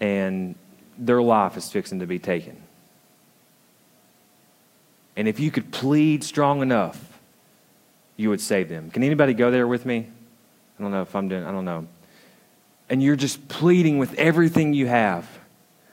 and 0.00 0.54
their 0.98 1.22
life 1.22 1.56
is 1.56 1.70
fixing 1.70 2.00
to 2.00 2.06
be 2.06 2.18
taken. 2.18 2.60
And 5.16 5.26
if 5.26 5.40
you 5.40 5.50
could 5.50 5.72
plead 5.72 6.22
strong 6.22 6.62
enough, 6.62 7.18
you 8.16 8.30
would 8.30 8.40
save 8.40 8.68
them. 8.68 8.90
Can 8.90 9.02
anybody 9.02 9.34
go 9.34 9.50
there 9.50 9.66
with 9.66 9.84
me? 9.86 10.06
I 10.78 10.82
don't 10.82 10.92
know 10.92 11.02
if 11.02 11.14
I'm 11.14 11.28
doing, 11.28 11.44
I 11.44 11.50
don't 11.50 11.64
know. 11.64 11.86
And 12.88 13.02
you're 13.02 13.16
just 13.16 13.48
pleading 13.48 13.98
with 13.98 14.14
everything 14.14 14.74
you 14.74 14.86
have 14.86 15.28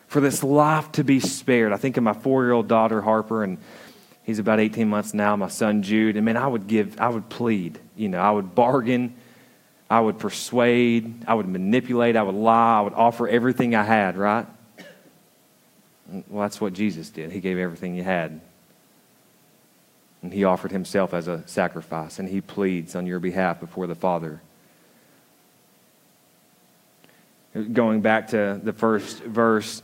for 0.07 0.21
this 0.21 0.43
life 0.43 0.91
to 0.93 1.03
be 1.03 1.19
spared. 1.19 1.73
I 1.73 1.77
think 1.77 1.97
of 1.97 2.03
my 2.03 2.13
four 2.13 2.43
year 2.43 2.53
old 2.53 2.67
daughter, 2.67 3.01
Harper, 3.01 3.43
and 3.43 3.57
he's 4.23 4.39
about 4.39 4.59
18 4.59 4.87
months 4.87 5.13
now, 5.13 5.35
my 5.35 5.47
son, 5.47 5.81
Jude. 5.81 6.15
And 6.15 6.25
man, 6.25 6.37
I 6.37 6.47
would 6.47 6.67
give, 6.67 6.99
I 6.99 7.09
would 7.09 7.29
plead, 7.29 7.79
you 7.95 8.09
know, 8.09 8.19
I 8.19 8.31
would 8.31 8.55
bargain 8.55 9.15
I 9.89 9.99
would 9.99 10.17
persuade, 10.17 11.25
I 11.27 11.35
would 11.35 11.47
manipulate, 11.47 12.15
I 12.15 12.23
would 12.23 12.35
lie, 12.35 12.79
I 12.79 12.81
would 12.81 12.93
offer 12.93 13.27
everything 13.27 13.75
I 13.75 13.83
had, 13.83 14.17
right? 14.17 14.47
Well, 16.27 16.41
that's 16.41 16.59
what 16.59 16.73
Jesus 16.73 17.09
did. 17.09 17.31
He 17.31 17.39
gave 17.39 17.57
everything 17.57 17.95
he 17.95 18.01
had. 18.01 18.41
And 20.21 20.33
he 20.33 20.43
offered 20.43 20.71
himself 20.71 21.13
as 21.13 21.27
a 21.27 21.47
sacrifice, 21.47 22.17
and 22.17 22.27
he 22.27 22.41
pleads 22.41 22.95
on 22.95 23.05
your 23.05 23.19
behalf 23.19 23.59
before 23.59 23.85
the 23.85 23.95
Father. 23.95 24.41
Going 27.71 28.01
back 28.01 28.29
to 28.29 28.59
the 28.61 28.73
first 28.73 29.19
verse, 29.23 29.83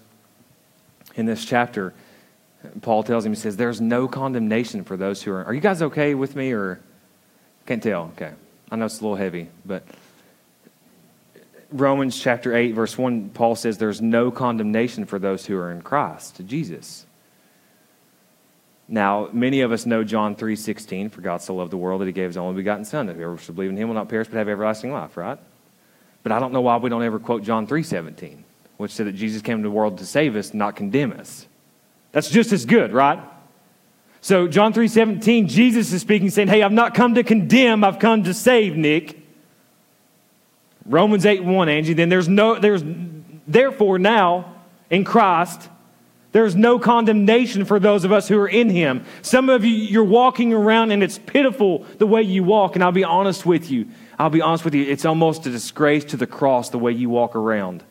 in 1.16 1.26
this 1.26 1.46
chapter, 1.46 1.94
Paul 2.82 3.04
tells 3.04 3.26
him, 3.26 3.34
he 3.34 3.40
says, 3.40 3.58
There's 3.58 3.82
no 3.82 4.08
condemnation 4.08 4.84
for 4.84 4.98
those 4.98 5.22
who 5.22 5.32
are. 5.32 5.44
Are 5.46 5.54
you 5.54 5.62
guys 5.62 5.82
okay 5.82 6.14
with 6.16 6.36
me 6.36 6.52
or 6.52 6.80
can't 7.66 7.82
tell? 7.82 8.12
Okay. 8.16 8.32
I 8.72 8.78
know 8.78 8.86
it's 8.86 9.00
a 9.00 9.04
little 9.04 9.18
heavy, 9.18 9.50
but 9.66 9.84
Romans 11.72 12.20
chapter 12.20 12.56
8, 12.56 12.74
verse 12.74 12.98
1, 12.98 13.32
Paul 13.32 13.56
says, 13.56 13.78
There's 13.78 14.02
no 14.02 14.32
condemnation 14.32 15.06
for 15.06 15.20
those 15.20 15.46
who 15.46 15.58
are 15.58 15.72
in 15.72 15.82
Christ, 15.82 16.42
Jesus. 16.46 17.06
Now, 18.88 19.30
many 19.32 19.62
of 19.62 19.72
us 19.72 19.86
know 19.86 20.04
John 20.04 20.36
3 20.36 20.56
16, 20.56 21.10
for 21.10 21.22
God 21.22 21.42
so 21.42 21.56
loved 21.56 21.72
the 21.72 21.78
world 21.78 22.02
that 22.02 22.08
he 22.08 22.12
gave 22.12 22.30
his 22.30 22.38
only 22.38 22.56
begotten 22.56 22.84
Son, 22.84 23.06
that 23.08 23.16
whoever 23.16 23.38
should 23.38 23.56
believe 23.56 23.70
in 23.70 23.78
him 23.78 23.88
will 23.88 23.96
not 23.96 24.10
perish 24.10 24.28
but 24.28 24.38
have 24.38 24.50
everlasting 24.50 24.92
life, 24.92 25.16
right? 25.16 25.40
But 26.24 26.32
I 26.32 26.40
don't 26.40 26.52
know 26.52 26.62
why 26.62 26.78
we 26.78 26.90
don't 26.90 27.04
ever 27.04 27.20
quote 27.20 27.44
John 27.44 27.68
3 27.68 27.84
17, 27.84 28.44
which 28.78 28.92
said 28.92 29.08
that 29.08 29.16
Jesus 29.16 29.42
came 29.42 29.60
to 29.60 29.64
the 29.64 29.72
world 29.72 29.98
to 30.00 30.06
save 30.06 30.36
us, 30.36 30.54
not 30.54 30.76
condemn 30.76 31.14
us. 31.14 31.48
That's 32.12 32.30
just 32.30 32.52
as 32.52 32.66
good, 32.66 32.92
right? 32.92 33.20
So 34.22 34.48
John 34.48 34.72
3 34.72 34.88
17, 34.88 35.48
Jesus 35.48 35.92
is 35.92 36.02
speaking, 36.02 36.30
saying, 36.30 36.48
Hey, 36.48 36.62
I've 36.62 36.72
not 36.72 36.94
come 36.94 37.16
to 37.16 37.24
condemn, 37.24 37.84
I've 37.84 38.00
come 38.00 38.24
to 38.24 38.34
save, 38.34 38.78
Nick. 38.78 39.18
Romans 40.86 41.26
8 41.26 41.44
1, 41.44 41.70
Angie, 41.70 41.94
then 41.94 42.10
there's 42.10 42.28
no, 42.28 42.60
there's 42.60 42.84
therefore 43.48 44.00
now 44.00 44.56
in 44.90 45.04
Christ, 45.04 45.70
there's 46.32 46.56
no 46.56 46.80
condemnation 46.80 47.66
for 47.66 47.80
those 47.80 48.04
of 48.04 48.12
us 48.12 48.28
who 48.28 48.40
are 48.40 48.48
in 48.48 48.70
Him. 48.70 49.06
Some 49.22 49.50
of 49.50 49.66
you, 49.66 49.72
you're 49.72 50.04
walking 50.04 50.54
around 50.54 50.92
and 50.92 51.04
it's 51.04 51.18
pitiful 51.18 51.86
the 51.98 52.08
way 52.08 52.22
you 52.22 52.44
walk. 52.44 52.76
And 52.76 52.84
I'll 52.84 52.92
be 52.92 53.04
honest 53.04 53.46
with 53.46 53.70
you. 53.70 53.88
I'll 54.18 54.30
be 54.30 54.42
honest 54.42 54.64
with 54.64 54.74
you. 54.74 54.84
It's 54.84 55.04
almost 55.04 55.46
a 55.46 55.50
disgrace 55.50 56.06
to 56.06 56.18
the 56.18 56.28
cross 56.28 56.70
the 56.70 56.80
way 56.80 56.94
you 56.94 57.10
walk 57.10 57.36
around. 57.36 57.84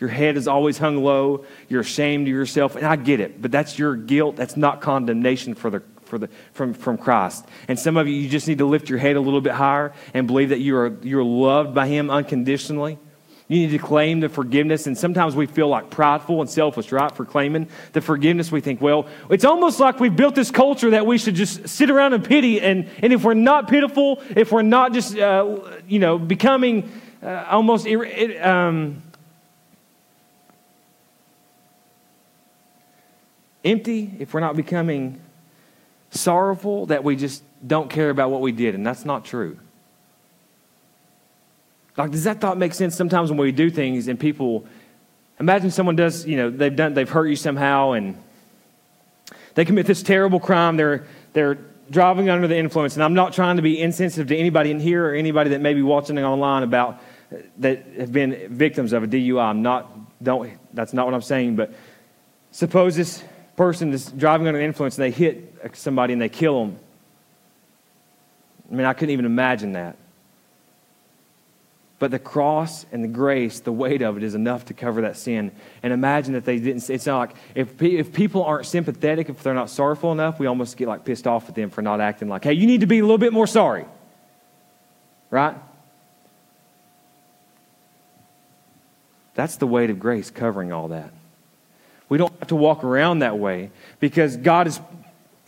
Your 0.00 0.08
head 0.08 0.38
is 0.38 0.48
always 0.48 0.78
hung 0.78 1.04
low. 1.04 1.44
You're 1.68 1.82
ashamed 1.82 2.26
of 2.26 2.32
yourself. 2.32 2.74
And 2.74 2.86
I 2.86 2.96
get 2.96 3.20
it, 3.20 3.40
but 3.40 3.52
that's 3.52 3.78
your 3.78 3.94
guilt. 3.94 4.34
That's 4.34 4.56
not 4.56 4.80
condemnation 4.80 5.54
for 5.54 5.68
the, 5.68 5.82
for 6.06 6.18
the, 6.18 6.28
from, 6.52 6.72
from 6.72 6.96
Christ. 6.96 7.44
And 7.68 7.78
some 7.78 7.98
of 7.98 8.08
you, 8.08 8.14
you 8.14 8.28
just 8.28 8.48
need 8.48 8.58
to 8.58 8.64
lift 8.64 8.88
your 8.88 8.98
head 8.98 9.16
a 9.16 9.20
little 9.20 9.42
bit 9.42 9.52
higher 9.52 9.92
and 10.14 10.26
believe 10.26 10.48
that 10.48 10.60
you 10.60 10.74
are, 10.76 10.96
you're 11.02 11.22
loved 11.22 11.74
by 11.74 11.86
Him 11.86 12.10
unconditionally. 12.10 12.98
You 13.46 13.58
need 13.58 13.72
to 13.72 13.78
claim 13.78 14.20
the 14.20 14.30
forgiveness. 14.30 14.86
And 14.86 14.96
sometimes 14.96 15.36
we 15.36 15.44
feel 15.44 15.68
like 15.68 15.90
prideful 15.90 16.40
and 16.40 16.48
selfish, 16.48 16.92
right, 16.92 17.14
for 17.14 17.26
claiming 17.26 17.68
the 17.92 18.00
forgiveness. 18.00 18.50
We 18.50 18.62
think, 18.62 18.80
well, 18.80 19.06
it's 19.28 19.44
almost 19.44 19.80
like 19.80 20.00
we've 20.00 20.14
built 20.14 20.34
this 20.34 20.50
culture 20.50 20.90
that 20.90 21.04
we 21.04 21.18
should 21.18 21.34
just 21.34 21.68
sit 21.68 21.90
around 21.90 22.14
and 22.14 22.24
pity. 22.24 22.60
And, 22.62 22.88
and 23.02 23.12
if 23.12 23.22
we're 23.22 23.34
not 23.34 23.68
pitiful, 23.68 24.22
if 24.30 24.50
we're 24.50 24.62
not 24.62 24.94
just, 24.94 25.18
uh, 25.18 25.58
you 25.86 25.98
know, 25.98 26.18
becoming 26.18 26.90
uh, 27.22 27.44
almost. 27.50 27.86
Um, 27.86 29.02
empty, 33.64 34.12
if 34.18 34.34
we're 34.34 34.40
not 34.40 34.56
becoming 34.56 35.20
sorrowful, 36.10 36.86
that 36.86 37.04
we 37.04 37.16
just 37.16 37.42
don't 37.66 37.90
care 37.90 38.10
about 38.10 38.30
what 38.30 38.40
we 38.40 38.52
did. 38.52 38.74
And 38.74 38.86
that's 38.86 39.04
not 39.04 39.24
true. 39.24 39.58
Like, 41.96 42.10
does 42.10 42.24
that 42.24 42.40
thought 42.40 42.56
make 42.56 42.74
sense 42.74 42.96
sometimes 42.96 43.30
when 43.30 43.38
we 43.38 43.52
do 43.52 43.70
things 43.70 44.08
and 44.08 44.18
people 44.18 44.64
imagine 45.38 45.70
someone 45.70 45.96
does, 45.96 46.26
you 46.26 46.36
know, 46.36 46.50
they've 46.50 46.74
done, 46.74 46.94
they've 46.94 47.08
hurt 47.08 47.26
you 47.26 47.36
somehow 47.36 47.92
and 47.92 48.16
they 49.54 49.64
commit 49.64 49.86
this 49.86 50.02
terrible 50.02 50.40
crime. 50.40 50.76
They're, 50.76 51.04
they're 51.32 51.58
driving 51.90 52.30
under 52.30 52.46
the 52.46 52.56
influence. 52.56 52.94
And 52.94 53.02
I'm 53.02 53.14
not 53.14 53.32
trying 53.32 53.56
to 53.56 53.62
be 53.62 53.80
insensitive 53.80 54.28
to 54.28 54.36
anybody 54.36 54.70
in 54.70 54.80
here 54.80 55.08
or 55.08 55.14
anybody 55.14 55.50
that 55.50 55.60
may 55.60 55.74
be 55.74 55.82
watching 55.82 56.18
online 56.18 56.62
about 56.62 57.02
uh, 57.32 57.38
that 57.58 57.84
have 57.98 58.12
been 58.12 58.48
victims 58.48 58.92
of 58.92 59.02
a 59.02 59.06
DUI. 59.06 59.42
I'm 59.42 59.62
not, 59.62 59.90
don't, 60.22 60.52
that's 60.72 60.92
not 60.92 61.06
what 61.06 61.14
I'm 61.14 61.22
saying. 61.22 61.56
But 61.56 61.72
suppose 62.52 62.96
this 62.96 63.24
person 63.56 63.92
is 63.92 64.10
driving 64.12 64.46
under 64.46 64.58
the 64.58 64.64
influence 64.64 64.96
and 64.96 65.04
they 65.04 65.10
hit 65.10 65.54
somebody 65.74 66.12
and 66.12 66.22
they 66.22 66.28
kill 66.28 66.64
them. 66.64 66.78
I 68.70 68.74
mean, 68.74 68.86
I 68.86 68.92
couldn't 68.92 69.10
even 69.10 69.26
imagine 69.26 69.72
that. 69.72 69.96
But 71.98 72.10
the 72.10 72.18
cross 72.18 72.86
and 72.92 73.04
the 73.04 73.08
grace, 73.08 73.60
the 73.60 73.72
weight 73.72 74.00
of 74.00 74.16
it 74.16 74.22
is 74.22 74.34
enough 74.34 74.64
to 74.66 74.74
cover 74.74 75.02
that 75.02 75.18
sin. 75.18 75.52
And 75.82 75.92
imagine 75.92 76.32
that 76.32 76.46
they 76.46 76.58
didn't. 76.58 76.88
It's 76.88 77.04
not 77.04 77.18
like 77.18 77.36
if, 77.54 77.82
if 77.82 78.12
people 78.14 78.42
aren't 78.42 78.64
sympathetic, 78.64 79.28
if 79.28 79.42
they're 79.42 79.52
not 79.52 79.68
sorrowful 79.68 80.10
enough, 80.10 80.38
we 80.38 80.46
almost 80.46 80.78
get 80.78 80.88
like 80.88 81.04
pissed 81.04 81.26
off 81.26 81.50
at 81.50 81.54
them 81.54 81.68
for 81.68 81.82
not 81.82 82.00
acting 82.00 82.28
like, 82.28 82.44
hey, 82.44 82.54
you 82.54 82.66
need 82.66 82.80
to 82.80 82.86
be 82.86 83.00
a 83.00 83.02
little 83.02 83.18
bit 83.18 83.34
more 83.34 83.46
sorry. 83.46 83.84
Right? 85.28 85.56
That's 89.34 89.56
the 89.56 89.66
weight 89.66 89.90
of 89.90 89.98
grace 89.98 90.30
covering 90.30 90.72
all 90.72 90.88
that. 90.88 91.12
We 92.10 92.18
don't 92.18 92.36
have 92.40 92.48
to 92.48 92.56
walk 92.56 92.84
around 92.84 93.20
that 93.20 93.38
way 93.38 93.70
because 94.00 94.36
God 94.36 94.66
is 94.66 94.80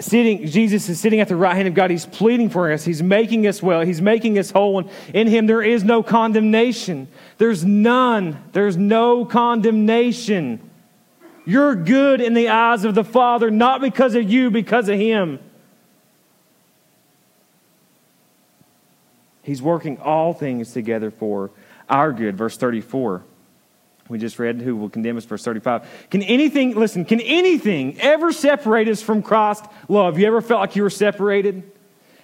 sitting, 0.01 0.47
Jesus 0.47 0.89
is 0.89 1.01
sitting 1.01 1.21
at 1.21 1.27
the 1.27 1.37
right 1.37 1.57
hand 1.57 1.67
of 1.67 1.75
God. 1.75 1.91
He's 1.91 2.07
pleading 2.07 2.51
for 2.51 2.73
us. 2.73 2.85
He's 2.85 3.03
making 3.03 3.47
us 3.49 3.61
well. 3.61 3.83
He's 3.83 4.01
making 4.01 4.39
us 4.39 4.53
whole. 4.53 4.79
And 4.79 4.89
in 5.13 5.27
Him, 5.27 5.47
there 5.47 5.63
is 5.63 5.83
no 5.83 6.05
condemnation. 6.05 7.09
There's 7.39 7.65
none. 7.65 8.43
There's 8.53 8.77
no 8.77 9.25
condemnation. 9.25 10.71
You're 11.45 11.75
good 11.75 12.21
in 12.21 12.33
the 12.33 12.49
eyes 12.49 12.85
of 12.85 12.95
the 12.95 13.05
Father, 13.05 13.51
not 13.51 13.81
because 13.81 14.15
of 14.15 14.31
you, 14.31 14.49
because 14.51 14.89
of 14.89 14.97
Him. 14.97 15.41
He's 19.43 19.61
working 19.61 19.99
all 19.99 20.33
things 20.33 20.73
together 20.73 21.11
for 21.11 21.51
our 21.89 22.13
good. 22.13 22.37
Verse 22.37 22.57
34 22.57 23.25
we 24.09 24.19
just 24.19 24.39
read 24.39 24.61
who 24.61 24.77
will 24.77 24.89
condemn 24.89 25.17
us 25.17 25.25
verse 25.25 25.45
35 25.45 25.87
can 26.11 26.23
anything 26.23 26.75
listen 26.75 27.05
can 27.05 27.21
anything 27.21 28.01
ever 28.01 28.33
separate 28.33 28.89
us 28.89 29.03
from 29.03 29.23
christ 29.23 29.65
love? 29.89 30.19
You 30.19 30.27
ever 30.27 30.41
felt 30.41 30.61
like 30.61 30.77
you 30.77 30.83
were 30.83 30.91
separated? 30.91 31.63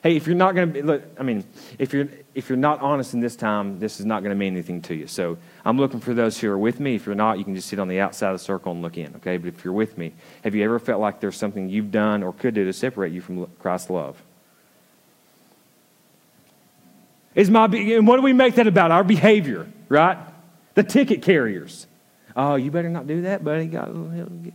Hey 0.02 0.16
if 0.16 0.26
you're 0.26 0.36
not 0.36 0.54
going 0.54 0.68
to 0.68 0.74
be 0.74 0.82
look 0.82 1.02
i 1.18 1.22
mean 1.22 1.44
if 1.78 1.92
you're 1.92 2.08
if 2.34 2.48
you're 2.48 2.58
not 2.58 2.80
honest 2.80 3.14
in 3.14 3.20
this 3.20 3.36
time 3.36 3.78
this 3.78 4.00
is 4.00 4.06
not 4.06 4.22
going 4.22 4.30
to 4.30 4.36
mean 4.36 4.52
anything 4.52 4.82
to 4.82 4.94
you. 4.94 5.06
So 5.06 5.38
i'm 5.64 5.78
looking 5.78 6.00
for 6.00 6.14
those 6.14 6.38
who 6.38 6.50
are 6.50 6.58
with 6.58 6.80
me. 6.80 6.94
If 6.96 7.06
you're 7.06 7.14
not 7.14 7.38
you 7.38 7.44
can 7.44 7.54
just 7.54 7.68
sit 7.68 7.78
on 7.78 7.88
the 7.88 8.00
outside 8.00 8.30
of 8.30 8.38
the 8.38 8.44
circle 8.44 8.72
and 8.72 8.82
look 8.82 8.96
in 8.96 9.14
okay? 9.16 9.36
But 9.36 9.48
if 9.48 9.64
you're 9.64 9.74
with 9.74 9.98
me 9.98 10.12
have 10.44 10.54
you 10.54 10.64
ever 10.64 10.78
felt 10.78 11.00
like 11.00 11.20
there's 11.20 11.36
something 11.36 11.68
you've 11.68 11.90
done 11.90 12.22
or 12.22 12.32
could 12.32 12.54
do 12.54 12.64
to 12.64 12.72
separate 12.72 13.12
you 13.12 13.20
from 13.20 13.46
christ's 13.58 13.90
love? 13.90 14.20
Is 17.34 17.50
my 17.50 17.66
and 17.66 18.06
what 18.06 18.16
do 18.16 18.22
we 18.22 18.32
make 18.32 18.56
that 18.56 18.66
about? 18.66 18.90
Our 18.90 19.04
behavior 19.04 19.66
right 19.88 20.18
the 20.78 20.84
ticket 20.84 21.22
carriers. 21.22 21.88
Oh, 22.36 22.54
you 22.54 22.70
better 22.70 22.88
not 22.88 23.08
do 23.08 23.22
that, 23.22 23.42
buddy. 23.42 23.66
God, 23.66 23.90
oh, 23.92 24.10
he'll, 24.10 24.26
get, 24.26 24.54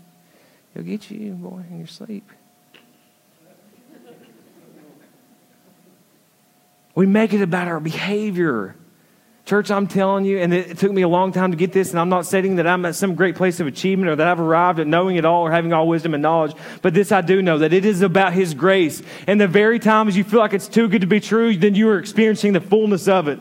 he'll 0.74 0.84
get 0.84 1.12
you, 1.12 1.34
boy, 1.34 1.62
in 1.70 1.80
your 1.80 1.88
sleep. 1.88 2.30
We 6.96 7.08
make 7.08 7.34
it 7.34 7.42
about 7.42 7.68
our 7.68 7.82
behavior. 7.82 8.78
Church, 9.46 9.70
I'm 9.70 9.86
telling 9.88 10.24
you, 10.24 10.38
and 10.38 10.54
it 10.54 10.78
took 10.78 10.94
me 10.94 11.02
a 11.02 11.10
long 11.10 11.34
time 11.34 11.52
to 11.52 11.58
get 11.58 11.74
this, 11.74 11.90
and 11.90 12.00
I'm 12.00 12.08
not 12.08 12.26
saying 12.26 12.56
that 12.56 12.68
I'm 12.68 12.86
at 12.86 12.96
some 12.96 13.16
great 13.16 13.36
place 13.36 13.60
of 13.60 13.68
achievement 13.68 14.10
or 14.10 14.16
that 14.16 14.26
I've 14.26 14.40
arrived 14.40 14.80
at 14.80 14.88
knowing 14.88 15.18
it 15.18 15.26
all 15.26 15.42
or 15.42 15.52
having 15.52 15.74
all 15.74 15.90
wisdom 15.90 16.14
and 16.14 16.24
knowledge, 16.24 16.56
but 16.82 16.94
this 16.94 17.12
I 17.12 17.20
do 17.20 17.42
know 17.42 17.58
that 17.58 17.74
it 17.74 17.84
is 17.84 18.02
about 18.02 18.32
His 18.32 18.54
grace. 18.54 19.02
And 19.28 19.42
the 19.42 19.48
very 19.50 19.78
times 19.78 20.16
you 20.16 20.24
feel 20.24 20.40
like 20.40 20.54
it's 20.54 20.70
too 20.70 20.88
good 20.88 21.02
to 21.02 21.08
be 21.08 21.20
true, 21.20 21.58
then 21.58 21.76
you 21.76 21.90
are 21.90 22.00
experiencing 22.00 22.54
the 22.54 22.62
fullness 22.62 23.10
of 23.10 23.28
it. 23.28 23.40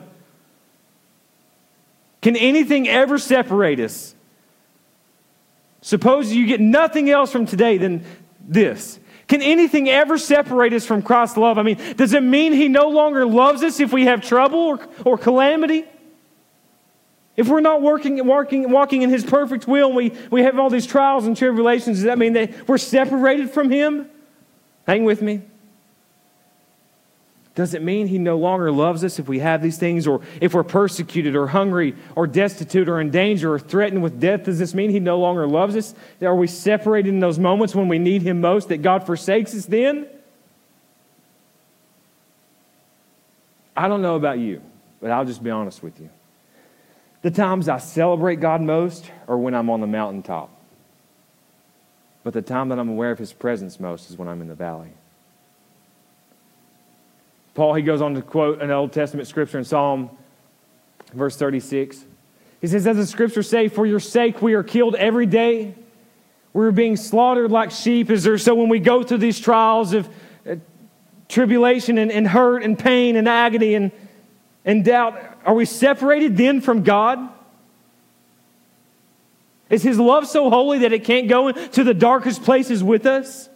Can 2.22 2.37
anything 2.37 2.88
ever 2.88 3.18
separate 3.18 3.80
us? 3.80 4.14
Suppose 5.82 6.32
you 6.32 6.46
get 6.46 6.61
nothing 6.61 7.11
else 7.11 7.32
from 7.32 7.44
today 7.44 7.76
than 7.76 8.04
this. 8.40 9.00
Can 9.26 9.42
anything 9.42 9.88
ever 9.88 10.16
separate 10.16 10.72
us 10.72 10.87
from 10.87 11.02
Christ's 11.02 11.37
love? 11.37 11.58
I 11.58 11.62
mean, 11.62 11.78
does 11.96 12.12
it 12.12 12.22
mean 12.22 12.52
He 12.52 12.68
no 12.68 12.88
longer 12.88 13.26
loves 13.26 13.62
us 13.62 13.80
if 13.80 13.92
we 13.92 14.04
have 14.04 14.20
trouble 14.20 14.58
or, 14.58 14.88
or 15.04 15.18
calamity? 15.18 15.85
If 17.37 17.48
we're 17.48 17.61
not 17.61 17.82
working, 17.82 18.24
working, 18.26 18.70
walking 18.70 19.02
in 19.02 19.11
His 19.11 19.24
perfect 19.24 19.66
will 19.66 19.88
and 19.88 19.96
we, 19.96 20.12
we 20.30 20.42
have 20.42 20.58
all 20.58 20.70
these 20.70 20.87
trials 20.87 21.26
and 21.26 21.37
tribulations, 21.37 21.98
does 21.98 22.04
that 22.04 22.18
mean 22.18 22.35
that 22.35 22.68
we're 22.68 22.78
separated 22.78 23.50
from 23.50 23.70
Him? 23.70 24.08
Hang 24.87 25.04
with 25.04 25.22
me. 25.22 25.42
Does 27.55 27.75
it 27.75 27.83
mean 27.83 28.07
he 28.07 28.19
no 28.19 28.38
longer 28.38 28.73
loves 28.73 29.05
us 29.05 29.19
if 29.19 29.29
we 29.29 29.41
have 29.41 29.61
these 29.62 29.77
things, 29.77 30.07
or 30.07 30.23
if 30.41 30.55
we're 30.55 30.65
persecuted, 30.65 31.37
or 31.37 31.49
hungry, 31.49 31.95
or 32.17 32.27
destitute, 32.27 32.88
or 32.88 32.99
in 32.99 33.11
danger, 33.11 33.53
or 33.53 33.59
threatened 33.59 34.03
with 34.03 34.19
death? 34.19 34.45
Does 34.45 34.59
this 34.59 34.75
mean 34.75 34.91
he 34.91 35.01
no 35.01 35.19
longer 35.19 35.47
loves 35.47 35.77
us? 35.77 35.95
Are 36.23 36.35
we 36.35 36.47
separated 36.47 37.11
in 37.11 37.21
those 37.21 37.38
moments 37.38 37.75
when 37.75 37.88
we 37.88 37.99
need 37.99 38.23
him 38.23 38.41
most, 38.41 38.69
that 38.69 38.79
God 38.79 39.05
forsakes 39.05 39.55
us 39.55 39.67
then? 39.67 40.07
I 43.77 43.87
don't 43.88 44.01
know 44.01 44.17
about 44.17 44.38
you, 44.38 44.62
but 45.01 45.11
I'll 45.11 45.25
just 45.25 45.43
be 45.43 45.51
honest 45.51 45.83
with 45.83 46.01
you. 46.01 46.09
The 47.21 47.31
times 47.31 47.69
I 47.69 47.79
celebrate 47.79 48.37
God 48.37 48.62
most 48.62 49.11
are 49.29 49.37
when 49.37 49.55
I'm 49.55 49.69
on 49.69 49.81
the 49.81 49.87
mountaintop. 49.87 50.51
But 52.25 52.33
the 52.33 52.43
time 52.43 52.71
that 52.71 52.79
I'm 52.79 52.88
aware 52.88 53.11
of 53.11 53.19
his 53.19 53.33
presence 53.33 53.79
most 53.79 54.11
is 54.11 54.17
when 54.17 54.29
I'm 54.29 54.41
in 54.41 54.49
the 54.49 54.55
valley. 54.55 54.93
Paul, 57.55 57.75
he 57.75 57.83
goes 57.83 58.01
on 58.01 58.15
to 58.15 58.23
quote 58.23 58.62
an 58.62 58.71
Old 58.71 58.93
Testament 58.93 59.29
scripture 59.29 59.59
in 59.59 59.65
Psalm, 59.65 60.11
verse 61.12 61.37
36. 61.37 62.05
He 62.61 62.67
says, 62.67 62.87
As 62.87 62.97
the 62.97 63.07
scriptures 63.07 63.49
say, 63.49 63.69
For 63.69 63.85
your 63.85 64.01
sake 64.01 64.41
we 64.41 64.55
are 64.55 64.62
killed 64.62 64.95
every 64.95 65.27
day. 65.27 65.75
We're 66.53 66.71
being 66.71 66.97
slaughtered 66.97 67.51
like 67.51 67.71
sheep. 67.71 68.11
Is 68.11 68.25
there 68.25 68.38
so 68.38 68.55
when 68.55 68.69
we 68.69 68.79
go 68.79 69.03
through 69.03 69.19
these 69.19 69.41
trials 69.41 69.93
of 69.93 70.09
uh, 70.49 70.57
tribulation 71.29 71.99
and, 71.99 72.11
and 72.11 72.27
hurt 72.27 72.62
and 72.62 72.79
pain 72.79 73.17
and 73.17 73.29
agony 73.29 73.75
and, 73.75 73.91
and 74.65 74.85
doubt, 74.85 75.21
are 75.45 75.55
we 75.55 75.65
separated 75.65 76.37
then 76.37 76.61
from 76.61 76.83
God? 76.83 77.31
Is 79.69 79.83
His 79.83 79.99
love 79.99 80.27
so 80.27 80.51
holy 80.51 80.81
that 80.81 80.93
it 80.93 81.05
can't 81.05 81.29
go 81.29 81.49
into 81.49 81.85
the 81.85 81.95
darkest 81.95 82.45
places 82.45 82.85
with 82.85 83.07
us? 83.07 83.49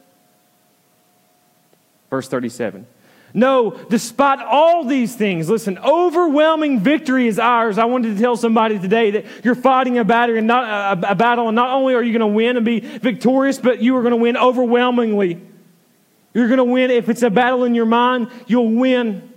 Verse 2.09 2.29
37. 2.29 2.87
No, 3.37 3.73
despite 3.91 4.39
all 4.39 4.85
these 4.85 5.15
things, 5.15 5.51
listen, 5.51 5.77
overwhelming 5.77 6.81
victory 6.81 7.29
is 7.29 7.39
ours. 7.39 7.77
I 7.77 7.85
wanted 7.85 8.17
to 8.17 8.23
tell 8.23 8.35
somebody 8.35 8.79
today 8.79 9.11
that 9.11 9.27
you're 9.45 9.55
fighting 9.55 9.99
a 9.99 10.05
battle 10.05 10.37
and 10.39 10.47
not 10.47 10.65
a, 11.05 11.11
a 11.11 11.15
battle, 11.15 11.47
and 11.47 11.55
not 11.55 11.69
only 11.69 11.93
are 11.93 12.03
you 12.03 12.13
going 12.19 12.21
to 12.21 12.35
win 12.35 12.57
and 12.57 12.65
be 12.65 12.81
victorious, 12.81 13.59
but 13.59 13.83
you 13.83 13.95
are 13.99 14.01
going 14.01 14.13
to 14.13 14.17
win 14.17 14.39
overwhelmingly. 14.39 15.39
You're 16.33 16.47
going 16.47 16.57
to 16.57 16.65
win 16.65 16.91
if 16.91 17.11
it's 17.11 17.21
a 17.21 17.29
battle 17.29 17.65
in 17.65 17.75
your 17.75 17.85
mind, 17.85 18.31
you'll 18.47 18.73
win. 18.73 19.31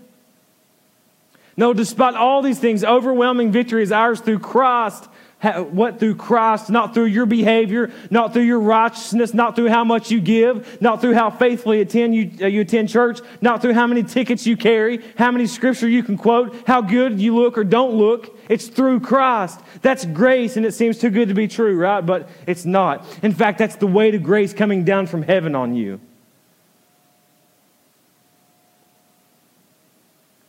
No, 1.58 1.74
despite 1.74 2.16
all 2.16 2.42
these 2.42 2.58
things, 2.58 2.86
overwhelming 2.86 3.52
victory 3.52 3.84
is 3.84 3.92
ours 3.92 4.22
through 4.22 4.40
Christ 4.40 5.10
what 5.42 6.00
through 6.00 6.16
Christ, 6.16 6.70
not 6.70 6.94
through 6.94 7.06
your 7.06 7.26
behavior, 7.26 7.92
not 8.10 8.34
through 8.34 8.44
your 8.44 8.60
righteousness, 8.60 9.34
not 9.34 9.56
through 9.56 9.70
how 9.70 9.86
much 9.86 10.12
you 10.12 10.20
give, 10.20 10.82
not 10.82 11.00
through 11.00 11.14
how 11.14 11.30
faithfully 11.30 11.80
attend 11.80 12.14
you, 12.14 12.32
uh, 12.42 12.48
you 12.48 12.62
attend 12.62 12.90
church, 12.90 13.22
not 13.40 13.62
through 13.62 13.74
how 13.74 13.88
many 13.88 14.04
tickets 14.04 14.46
you 14.46 14.58
carry, 14.58 15.02
how 15.18 15.32
many 15.32 15.48
scripture 15.48 15.88
you 15.88 16.04
can 16.04 16.18
quote, 16.18 16.56
how 16.68 16.82
good 16.82 17.22
you 17.22 17.36
look 17.36 17.58
or 17.58 17.64
don't 17.64 17.94
look. 17.94 18.38
It's 18.50 18.68
through 18.68 19.00
Christ. 19.00 19.62
That's 19.82 20.04
grace, 20.06 20.58
and 20.58 20.66
it 20.66 20.74
seems 20.74 20.98
too 20.98 21.10
good 21.10 21.30
to 21.30 21.34
be 21.34 21.48
true, 21.48 21.78
right? 21.78 22.06
But 22.06 22.30
it's 22.46 22.66
not. 22.66 23.06
In 23.24 23.32
fact, 23.32 23.60
that's 23.60 23.78
the 23.78 23.88
weight 23.88 24.16
of 24.16 24.24
grace 24.24 24.54
coming 24.54 24.84
down 24.84 25.08
from 25.08 25.22
heaven 25.22 25.56
on 25.56 25.74
you. 25.74 26.02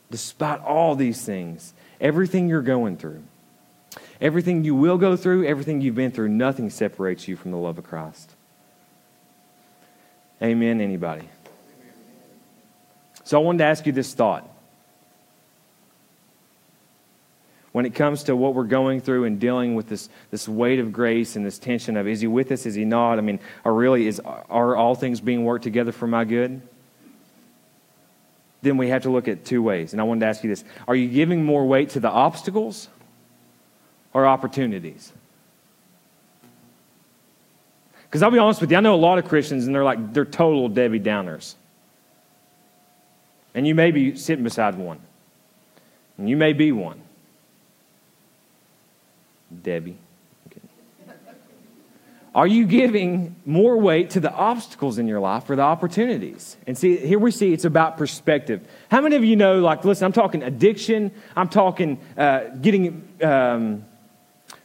Despite 0.09 0.59
all 0.59 0.95
these 0.97 1.21
things, 1.21 1.73
everything 2.01 2.49
you're 2.49 2.61
going 2.61 2.97
through, 2.97 3.23
Everything 4.21 4.63
you 4.63 4.75
will 4.75 4.99
go 4.99 5.17
through, 5.17 5.45
everything 5.45 5.81
you've 5.81 5.95
been 5.95 6.11
through, 6.11 6.29
nothing 6.29 6.69
separates 6.69 7.27
you 7.27 7.35
from 7.35 7.49
the 7.49 7.57
love 7.57 7.79
of 7.79 7.83
Christ. 7.83 8.35
Amen, 10.41 10.79
anybody? 10.79 11.27
So 13.23 13.39
I 13.39 13.43
wanted 13.43 13.59
to 13.59 13.63
ask 13.65 13.85
you 13.85 13.91
this 13.91 14.13
thought. 14.13 14.47
When 17.71 17.85
it 17.85 17.95
comes 17.95 18.23
to 18.23 18.35
what 18.35 18.53
we're 18.53 18.65
going 18.65 19.01
through 19.01 19.23
and 19.23 19.39
dealing 19.39 19.75
with 19.75 19.87
this, 19.87 20.09
this 20.29 20.47
weight 20.47 20.79
of 20.79 20.91
grace 20.91 21.35
and 21.35 21.45
this 21.45 21.57
tension 21.57 21.95
of 21.95 22.07
is 22.07 22.21
he 22.21 22.27
with 22.27 22.51
us, 22.51 22.65
is 22.65 22.75
he 22.75 22.83
not? 22.83 23.17
I 23.17 23.21
mean, 23.21 23.39
are 23.63 23.73
really 23.73 24.07
is 24.07 24.19
are 24.19 24.75
all 24.75 24.93
things 24.93 25.21
being 25.21 25.45
worked 25.45 25.63
together 25.63 25.93
for 25.93 26.05
my 26.05 26.25
good? 26.25 26.61
Then 28.61 28.77
we 28.77 28.89
have 28.89 29.03
to 29.03 29.09
look 29.09 29.27
at 29.27 29.45
two 29.45 29.63
ways. 29.63 29.93
And 29.93 30.01
I 30.01 30.03
wanted 30.03 30.19
to 30.21 30.25
ask 30.27 30.43
you 30.43 30.49
this. 30.49 30.63
Are 30.87 30.95
you 30.95 31.07
giving 31.07 31.45
more 31.45 31.65
weight 31.65 31.91
to 31.91 32.01
the 32.01 32.09
obstacles 32.09 32.89
or 34.13 34.25
opportunities? 34.25 35.13
Because 38.11 38.23
I'll 38.23 38.31
be 38.31 38.39
honest 38.39 38.59
with 38.59 38.71
you, 38.71 38.77
I 38.77 38.81
know 38.81 38.93
a 38.93 38.97
lot 38.97 39.19
of 39.19 39.25
Christians 39.25 39.65
and 39.65 39.73
they're 39.73 39.85
like, 39.85 40.13
they're 40.13 40.25
total 40.25 40.67
Debbie 40.67 40.99
Downers. 40.99 41.55
And 43.53 43.65
you 43.65 43.73
may 43.73 43.91
be 43.91 44.17
sitting 44.17 44.43
beside 44.43 44.75
one. 44.75 44.99
And 46.17 46.29
you 46.29 46.35
may 46.35 46.51
be 46.51 46.73
one. 46.73 47.01
Debbie. 49.63 49.97
Are 52.33 52.47
you 52.47 52.65
giving 52.65 53.35
more 53.45 53.77
weight 53.77 54.11
to 54.11 54.21
the 54.21 54.31
obstacles 54.31 54.97
in 54.97 55.07
your 55.07 55.19
life 55.19 55.49
or 55.49 55.57
the 55.57 55.61
opportunities? 55.61 56.55
And 56.65 56.77
see, 56.77 56.95
here 56.95 57.19
we 57.19 57.31
see 57.31 57.51
it's 57.51 57.65
about 57.65 57.97
perspective. 57.97 58.65
How 58.89 59.01
many 59.01 59.17
of 59.17 59.25
you 59.25 59.35
know, 59.35 59.59
like, 59.59 59.83
listen, 59.83 60.05
I'm 60.05 60.13
talking 60.13 60.41
addiction, 60.43 61.11
I'm 61.35 61.49
talking 61.49 61.99
uh, 62.17 62.49
getting. 62.61 63.07
Um, 63.21 63.85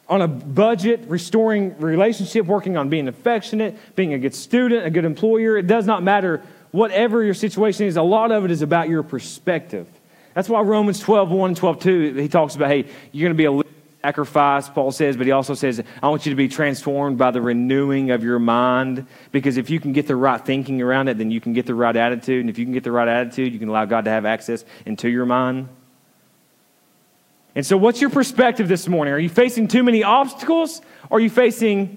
on 0.09 0.23
a 0.23 0.29
budget, 0.29 1.05
restoring 1.09 1.79
relationship, 1.79 2.47
working 2.47 2.77
on 2.77 2.89
being 2.89 3.09
affectionate, 3.09 3.77
being 3.97 4.15
a 4.15 4.19
good 4.19 4.35
student, 4.35 4.87
a 4.87 4.91
good 4.91 5.05
employer. 5.05 5.57
It 5.57 5.67
does 5.67 5.87
not 5.87 6.03
matter 6.03 6.43
whatever 6.71 7.25
your 7.25 7.35
situation 7.35 7.87
is. 7.87 7.97
A 7.97 8.03
lot 8.03 8.31
of 8.31 8.45
it 8.45 8.51
is 8.51 8.63
about 8.63 8.89
your 8.89 9.03
perspective. 9.03 9.89
That's 10.35 10.49
why 10.49 10.61
Romans 10.61 11.01
12, 11.01 11.31
1 11.31 11.51
and 11.51 11.57
12, 11.57 11.81
2, 11.81 12.15
he 12.15 12.29
talks 12.29 12.55
about, 12.55 12.69
hey, 12.69 12.87
you're 13.11 13.29
going 13.29 13.37
to 13.37 13.61
be 13.63 13.67
a 13.67 13.67
sacrifice, 14.07 14.69
Paul 14.69 14.93
says, 14.93 15.17
but 15.17 15.27
he 15.27 15.33
also 15.33 15.55
says, 15.55 15.83
I 16.03 16.09
want 16.09 16.27
you 16.27 16.31
to 16.31 16.37
be 16.37 16.47
transformed 16.47 17.19
by 17.19 17.33
the 17.33 17.41
renewing 17.41 18.13
of 18.13 18.23
your 18.23 18.39
mind. 18.39 19.07
Because 19.33 19.57
if 19.57 19.71
you 19.71 19.81
can 19.81 19.93
get 19.93 20.07
the 20.07 20.15
right 20.15 20.45
thinking 20.45 20.81
around 20.83 21.09
it, 21.09 21.19
then 21.19 21.31
you 21.33 21.41
can 21.41 21.55
get 21.55 21.67
the 21.67 21.75
right 21.75 21.97
attitude. 21.97 22.43
And 22.43 22.51
if 22.51 22.59
you 22.59 22.65
can 22.65 22.73
get 22.73 22.85
the 22.85 22.93
right 22.93 23.09
attitude, 23.09 23.53
you 23.53 23.59
can 23.59 23.69
allow 23.69 23.85
God 23.87 24.05
to 24.05 24.11
have 24.11 24.25
access 24.25 24.65
into 24.85 25.09
your 25.09 25.27
mind. 25.27 25.69
And 27.57 27.65
so, 27.65 27.79
what's 27.79 28.03
your 28.03 28.11
perspective 28.11 28.69
this 28.69 28.87
morning? 28.87 29.15
Are 29.15 29.19
you 29.19 29.31
facing 29.31 29.67
too 29.67 29.83
many 29.83 30.05
obstacles? 30.05 30.83
Or 31.09 31.17
are 31.17 31.21
you 31.21 31.31
facing 31.31 31.97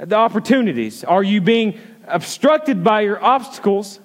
the 0.00 0.16
opportunities? 0.16 1.04
Are 1.04 1.22
you 1.22 1.40
being 1.40 1.78
obstructed 2.08 2.82
by 2.82 3.02
your 3.02 3.22
obstacles? 3.22 4.00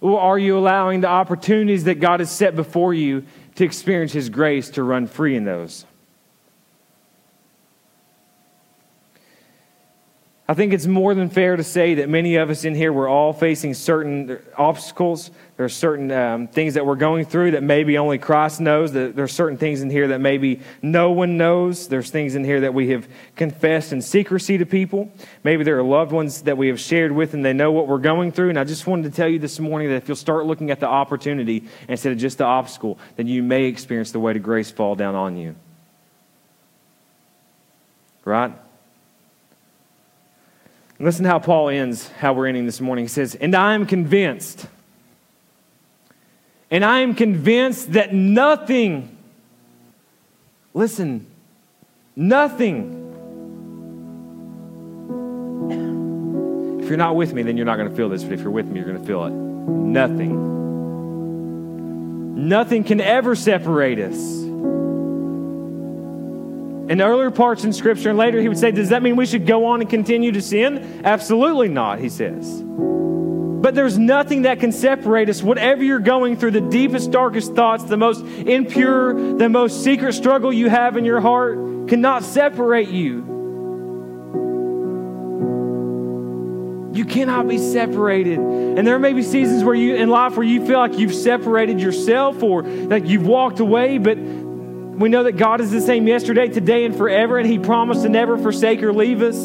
Or 0.00 0.18
are 0.20 0.40
you 0.40 0.58
allowing 0.58 1.02
the 1.02 1.08
opportunities 1.08 1.84
that 1.84 2.00
God 2.00 2.18
has 2.18 2.32
set 2.32 2.56
before 2.56 2.94
you 2.94 3.24
to 3.54 3.64
experience 3.64 4.12
His 4.12 4.28
grace 4.28 4.70
to 4.70 4.82
run 4.82 5.06
free 5.06 5.36
in 5.36 5.44
those? 5.44 5.86
I 10.48 10.54
think 10.54 10.72
it's 10.72 10.86
more 10.86 11.12
than 11.12 11.28
fair 11.28 11.56
to 11.56 11.64
say 11.64 11.94
that 11.94 12.08
many 12.08 12.36
of 12.36 12.50
us 12.50 12.64
in 12.64 12.76
here, 12.76 12.92
we're 12.92 13.08
all 13.08 13.32
facing 13.32 13.74
certain 13.74 14.38
obstacles. 14.56 15.32
There 15.56 15.66
are 15.66 15.68
certain 15.68 16.12
um, 16.12 16.46
things 16.46 16.74
that 16.74 16.86
we're 16.86 16.94
going 16.94 17.24
through 17.24 17.52
that 17.52 17.64
maybe 17.64 17.98
only 17.98 18.18
Christ 18.18 18.60
knows. 18.60 18.92
That 18.92 19.16
There 19.16 19.24
are 19.24 19.28
certain 19.28 19.58
things 19.58 19.82
in 19.82 19.90
here 19.90 20.06
that 20.08 20.20
maybe 20.20 20.60
no 20.82 21.10
one 21.10 21.36
knows. 21.36 21.88
There's 21.88 22.10
things 22.10 22.36
in 22.36 22.44
here 22.44 22.60
that 22.60 22.74
we 22.74 22.90
have 22.90 23.08
confessed 23.34 23.92
in 23.92 24.00
secrecy 24.00 24.56
to 24.58 24.66
people. 24.66 25.10
Maybe 25.42 25.64
there 25.64 25.78
are 25.80 25.82
loved 25.82 26.12
ones 26.12 26.42
that 26.42 26.56
we 26.56 26.68
have 26.68 26.78
shared 26.78 27.10
with 27.10 27.34
and 27.34 27.44
they 27.44 27.52
know 27.52 27.72
what 27.72 27.88
we're 27.88 27.98
going 27.98 28.30
through. 28.30 28.50
And 28.50 28.58
I 28.58 28.62
just 28.62 28.86
wanted 28.86 29.10
to 29.10 29.16
tell 29.16 29.28
you 29.28 29.40
this 29.40 29.58
morning 29.58 29.88
that 29.88 29.96
if 29.96 30.06
you'll 30.06 30.16
start 30.16 30.46
looking 30.46 30.70
at 30.70 30.78
the 30.78 30.86
opportunity 30.86 31.64
instead 31.88 32.12
of 32.12 32.18
just 32.18 32.38
the 32.38 32.44
obstacle, 32.44 33.00
then 33.16 33.26
you 33.26 33.42
may 33.42 33.64
experience 33.64 34.12
the 34.12 34.20
weight 34.20 34.36
of 34.36 34.44
grace 34.44 34.70
fall 34.70 34.94
down 34.94 35.16
on 35.16 35.36
you. 35.36 35.56
Right? 38.24 38.52
Listen 40.98 41.24
to 41.24 41.30
how 41.30 41.38
Paul 41.38 41.68
ends, 41.68 42.08
how 42.08 42.32
we're 42.32 42.46
ending 42.46 42.64
this 42.64 42.80
morning. 42.80 43.04
He 43.04 43.08
says, 43.08 43.34
And 43.34 43.54
I 43.54 43.74
am 43.74 43.84
convinced, 43.86 44.66
and 46.70 46.84
I 46.84 47.00
am 47.00 47.14
convinced 47.14 47.92
that 47.92 48.14
nothing, 48.14 49.16
listen, 50.72 51.26
nothing, 52.14 53.02
if 56.80 56.88
you're 56.88 56.96
not 56.96 57.16
with 57.16 57.34
me, 57.34 57.42
then 57.42 57.56
you're 57.56 57.66
not 57.66 57.76
going 57.76 57.90
to 57.90 57.96
feel 57.96 58.08
this, 58.08 58.22
but 58.22 58.32
if 58.32 58.40
you're 58.40 58.50
with 58.50 58.66
me, 58.66 58.78
you're 58.78 58.88
going 58.88 59.00
to 59.00 59.06
feel 59.06 59.24
it. 59.24 59.32
Nothing. 59.32 60.54
Nothing 62.48 62.84
can 62.84 63.00
ever 63.00 63.34
separate 63.34 63.98
us 63.98 64.45
in 66.88 67.00
earlier 67.00 67.30
parts 67.30 67.64
in 67.64 67.72
Scripture, 67.72 68.10
and 68.10 68.18
later 68.18 68.40
he 68.40 68.48
would 68.48 68.58
say, 68.58 68.70
Does 68.70 68.90
that 68.90 69.02
mean 69.02 69.16
we 69.16 69.26
should 69.26 69.46
go 69.46 69.66
on 69.66 69.80
and 69.80 69.90
continue 69.90 70.32
to 70.32 70.42
sin? 70.42 71.02
Absolutely 71.04 71.68
not, 71.68 71.98
he 71.98 72.08
says. 72.08 72.62
But 72.62 73.74
there's 73.74 73.98
nothing 73.98 74.42
that 74.42 74.60
can 74.60 74.70
separate 74.70 75.28
us. 75.28 75.42
Whatever 75.42 75.82
you're 75.82 75.98
going 75.98 76.36
through, 76.36 76.52
the 76.52 76.60
deepest, 76.60 77.10
darkest 77.10 77.54
thoughts, 77.54 77.82
the 77.84 77.96
most 77.96 78.20
impure, 78.24 79.36
the 79.36 79.48
most 79.48 79.82
secret 79.82 80.12
struggle 80.12 80.52
you 80.52 80.68
have 80.68 80.96
in 80.96 81.04
your 81.04 81.20
heart 81.20 81.88
cannot 81.88 82.22
separate 82.22 82.88
you. 82.88 83.34
You 86.96 87.04
cannot 87.04 87.46
be 87.46 87.58
separated. 87.58 88.38
And 88.38 88.86
there 88.86 88.98
may 88.98 89.12
be 89.12 89.22
seasons 89.22 89.64
where 89.64 89.74
you 89.74 89.96
in 89.96 90.08
life 90.08 90.36
where 90.36 90.46
you 90.46 90.64
feel 90.64 90.78
like 90.78 90.98
you've 90.98 91.14
separated 91.14 91.80
yourself 91.80 92.42
or 92.42 92.62
that 92.62 93.06
you've 93.06 93.26
walked 93.26 93.60
away, 93.60 93.98
but 93.98 94.16
we 94.98 95.08
know 95.10 95.24
that 95.24 95.32
God 95.32 95.60
is 95.60 95.70
the 95.70 95.80
same 95.80 96.06
yesterday, 96.08 96.48
today, 96.48 96.84
and 96.86 96.96
forever, 96.96 97.38
and 97.38 97.46
He 97.46 97.58
promised 97.58 98.02
to 98.02 98.08
never 98.08 98.38
forsake 98.38 98.82
or 98.82 98.92
leave 98.92 99.20
us. 99.22 99.36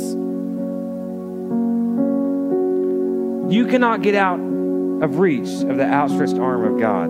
You 3.54 3.66
cannot 3.68 4.02
get 4.02 4.16
out 4.16 4.40
of 4.40 5.20
reach 5.20 5.50
of 5.50 5.76
the 5.78 5.84
outstretched 5.84 6.36
arm 6.38 6.74
of 6.74 6.80
God. 6.80 7.10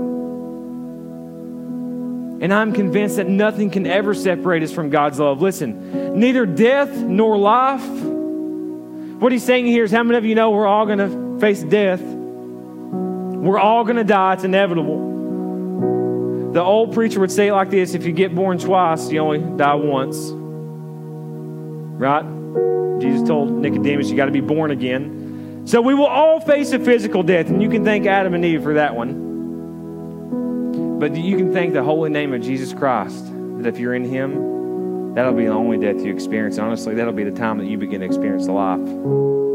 And 2.42 2.52
I'm 2.52 2.74
convinced 2.74 3.18
that 3.18 3.28
nothing 3.28 3.70
can 3.70 3.86
ever 3.86 4.16
separate 4.16 4.64
us 4.64 4.72
from 4.72 4.90
God's 4.90 5.20
love. 5.20 5.40
Listen, 5.40 6.20
neither 6.20 6.48
death 6.48 6.90
nor 6.90 7.38
life. 7.38 7.86
What 7.86 9.32
he's 9.32 9.44
saying 9.44 9.68
here 9.68 9.84
is 9.84 9.92
how 9.92 10.02
many 10.02 10.18
of 10.18 10.26
you 10.26 10.34
know 10.34 10.50
we're 10.50 10.66
all 10.66 10.88
going 10.88 10.98
to 10.98 11.40
face 11.40 11.62
death? 11.62 12.02
We're 12.02 13.60
all 13.60 13.84
going 13.84 13.98
to 13.98 14.04
die. 14.04 14.34
It's 14.34 14.44
inevitable. 14.44 15.11
The 16.54 16.62
old 16.62 16.94
preacher 16.94 17.20
would 17.22 17.32
say 17.32 17.48
it 17.48 17.54
like 17.54 17.70
this 17.70 17.94
if 17.94 18.06
you 18.06 18.12
get 18.12 18.36
born 18.36 18.58
twice, 18.60 19.10
you 19.10 19.20
only 19.20 19.40
die 19.58 19.76
once. 19.76 20.18
Right? 22.02 22.26
Jesus 23.00 23.28
told 23.28 23.52
Nicodemus, 23.52 24.10
You 24.10 24.18
got 24.18 24.26
to 24.26 24.32
be 24.32 24.42
born 24.42 24.72
again. 24.72 25.64
So 25.66 25.80
we 25.82 25.94
will 25.94 26.08
all 26.08 26.40
face 26.40 26.72
a 26.72 26.80
physical 26.80 27.24
death, 27.24 27.48
and 27.48 27.62
you 27.62 27.70
can 27.70 27.86
thank 27.86 28.06
Adam 28.06 28.34
and 28.34 28.44
Eve 28.44 28.64
for 28.64 28.74
that 28.74 28.96
one. 28.96 29.30
But 31.00 31.16
you 31.16 31.38
can 31.38 31.54
thank 31.54 31.74
the 31.74 31.84
holy 31.84 32.10
name 32.10 32.34
of 32.34 32.42
Jesus 32.42 32.74
Christ 32.74 33.26
that 33.58 33.68
if 33.68 33.80
you're 33.80 33.94
in 33.94 34.04
Him, 34.04 35.14
that'll 35.16 35.34
be 35.34 35.46
the 35.46 35.52
only 35.52 35.78
death 35.78 36.04
you 36.04 36.14
experience. 36.14 36.58
Honestly, 36.58 36.96
that'll 36.96 37.14
be 37.14 37.24
the 37.24 37.32
time 37.32 37.60
that 37.60 37.66
you 37.66 37.78
begin 37.78 38.02
to 38.02 38.06
experience 38.06 38.46
the 38.46 38.52
life. 38.52 39.51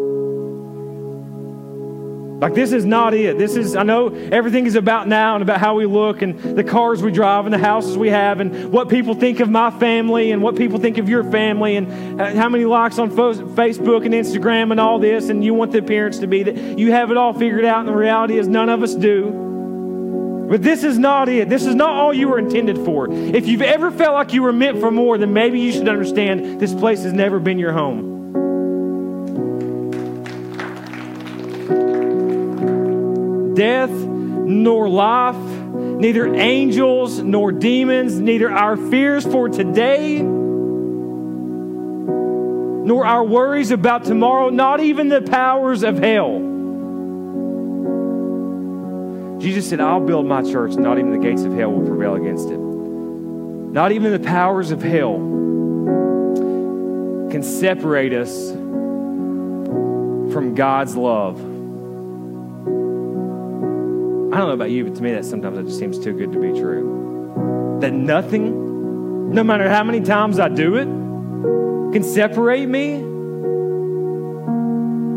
Like, 2.38 2.52
this 2.52 2.72
is 2.72 2.84
not 2.84 3.14
it. 3.14 3.38
This 3.38 3.56
is, 3.56 3.74
I 3.76 3.82
know 3.82 4.08
everything 4.08 4.66
is 4.66 4.74
about 4.74 5.08
now 5.08 5.36
and 5.36 5.42
about 5.42 5.58
how 5.58 5.74
we 5.74 5.86
look 5.86 6.20
and 6.20 6.38
the 6.38 6.64
cars 6.64 7.02
we 7.02 7.10
drive 7.10 7.46
and 7.46 7.54
the 7.54 7.58
houses 7.58 7.96
we 7.96 8.10
have 8.10 8.40
and 8.40 8.70
what 8.70 8.90
people 8.90 9.14
think 9.14 9.40
of 9.40 9.48
my 9.48 9.70
family 9.70 10.32
and 10.32 10.42
what 10.42 10.54
people 10.54 10.78
think 10.78 10.98
of 10.98 11.08
your 11.08 11.24
family 11.24 11.76
and 11.76 12.20
uh, 12.20 12.34
how 12.34 12.50
many 12.50 12.66
likes 12.66 12.98
on 12.98 13.10
Facebook 13.10 14.04
and 14.04 14.12
Instagram 14.12 14.70
and 14.70 14.78
all 14.78 14.98
this. 14.98 15.30
And 15.30 15.42
you 15.42 15.54
want 15.54 15.72
the 15.72 15.78
appearance 15.78 16.18
to 16.18 16.26
be 16.26 16.42
that 16.42 16.78
you 16.78 16.92
have 16.92 17.10
it 17.10 17.16
all 17.16 17.32
figured 17.32 17.64
out. 17.64 17.80
And 17.80 17.88
the 17.88 17.96
reality 17.96 18.38
is, 18.38 18.46
none 18.46 18.68
of 18.68 18.82
us 18.82 18.94
do. 18.94 20.46
But 20.50 20.62
this 20.62 20.84
is 20.84 20.98
not 20.98 21.30
it. 21.30 21.48
This 21.48 21.64
is 21.64 21.74
not 21.74 21.90
all 21.90 22.12
you 22.12 22.28
were 22.28 22.38
intended 22.38 22.76
for. 22.84 23.10
If 23.10 23.48
you've 23.48 23.62
ever 23.62 23.90
felt 23.90 24.12
like 24.12 24.34
you 24.34 24.42
were 24.42 24.52
meant 24.52 24.78
for 24.78 24.90
more, 24.90 25.16
then 25.16 25.32
maybe 25.32 25.58
you 25.58 25.72
should 25.72 25.88
understand 25.88 26.60
this 26.60 26.74
place 26.74 27.02
has 27.02 27.14
never 27.14 27.40
been 27.40 27.58
your 27.58 27.72
home. 27.72 28.15
Death 33.56 33.90
nor 33.90 34.88
life, 34.88 35.34
neither 35.34 36.32
angels 36.34 37.18
nor 37.20 37.50
demons, 37.50 38.20
neither 38.20 38.50
our 38.50 38.76
fears 38.76 39.24
for 39.24 39.48
today 39.48 40.22
nor 42.86 43.04
our 43.04 43.24
worries 43.24 43.72
about 43.72 44.04
tomorrow, 44.04 44.48
not 44.48 44.78
even 44.78 45.08
the 45.08 45.20
powers 45.20 45.82
of 45.82 45.98
hell. 45.98 46.38
Jesus 49.40 49.68
said, 49.68 49.80
I'll 49.80 49.98
build 49.98 50.24
my 50.26 50.42
church, 50.42 50.74
and 50.74 50.84
not 50.84 50.96
even 50.98 51.10
the 51.10 51.18
gates 51.18 51.42
of 51.42 51.52
hell 51.52 51.72
will 51.72 51.84
prevail 51.84 52.14
against 52.14 52.48
it. 52.48 52.58
Not 52.58 53.90
even 53.90 54.12
the 54.12 54.20
powers 54.20 54.70
of 54.70 54.82
hell 54.82 55.16
can 57.30 57.42
separate 57.42 58.12
us 58.12 58.52
from 60.32 60.54
God's 60.54 60.96
love. 60.96 61.55
I 64.36 64.40
don't 64.40 64.48
know 64.48 64.52
about 64.52 64.70
you, 64.70 64.84
but 64.84 64.94
to 64.96 65.02
me, 65.02 65.12
that 65.12 65.24
sometimes 65.24 65.56
it 65.56 65.64
just 65.64 65.78
seems 65.78 65.98
too 65.98 66.12
good 66.12 66.30
to 66.32 66.38
be 66.38 66.52
true. 66.60 67.78
That 67.80 67.94
nothing, 67.94 69.32
no 69.32 69.42
matter 69.42 69.66
how 69.66 69.82
many 69.82 70.02
times 70.02 70.38
I 70.38 70.50
do 70.50 70.76
it, 70.76 70.84
can 71.94 72.02
separate 72.02 72.68
me. 72.68 72.96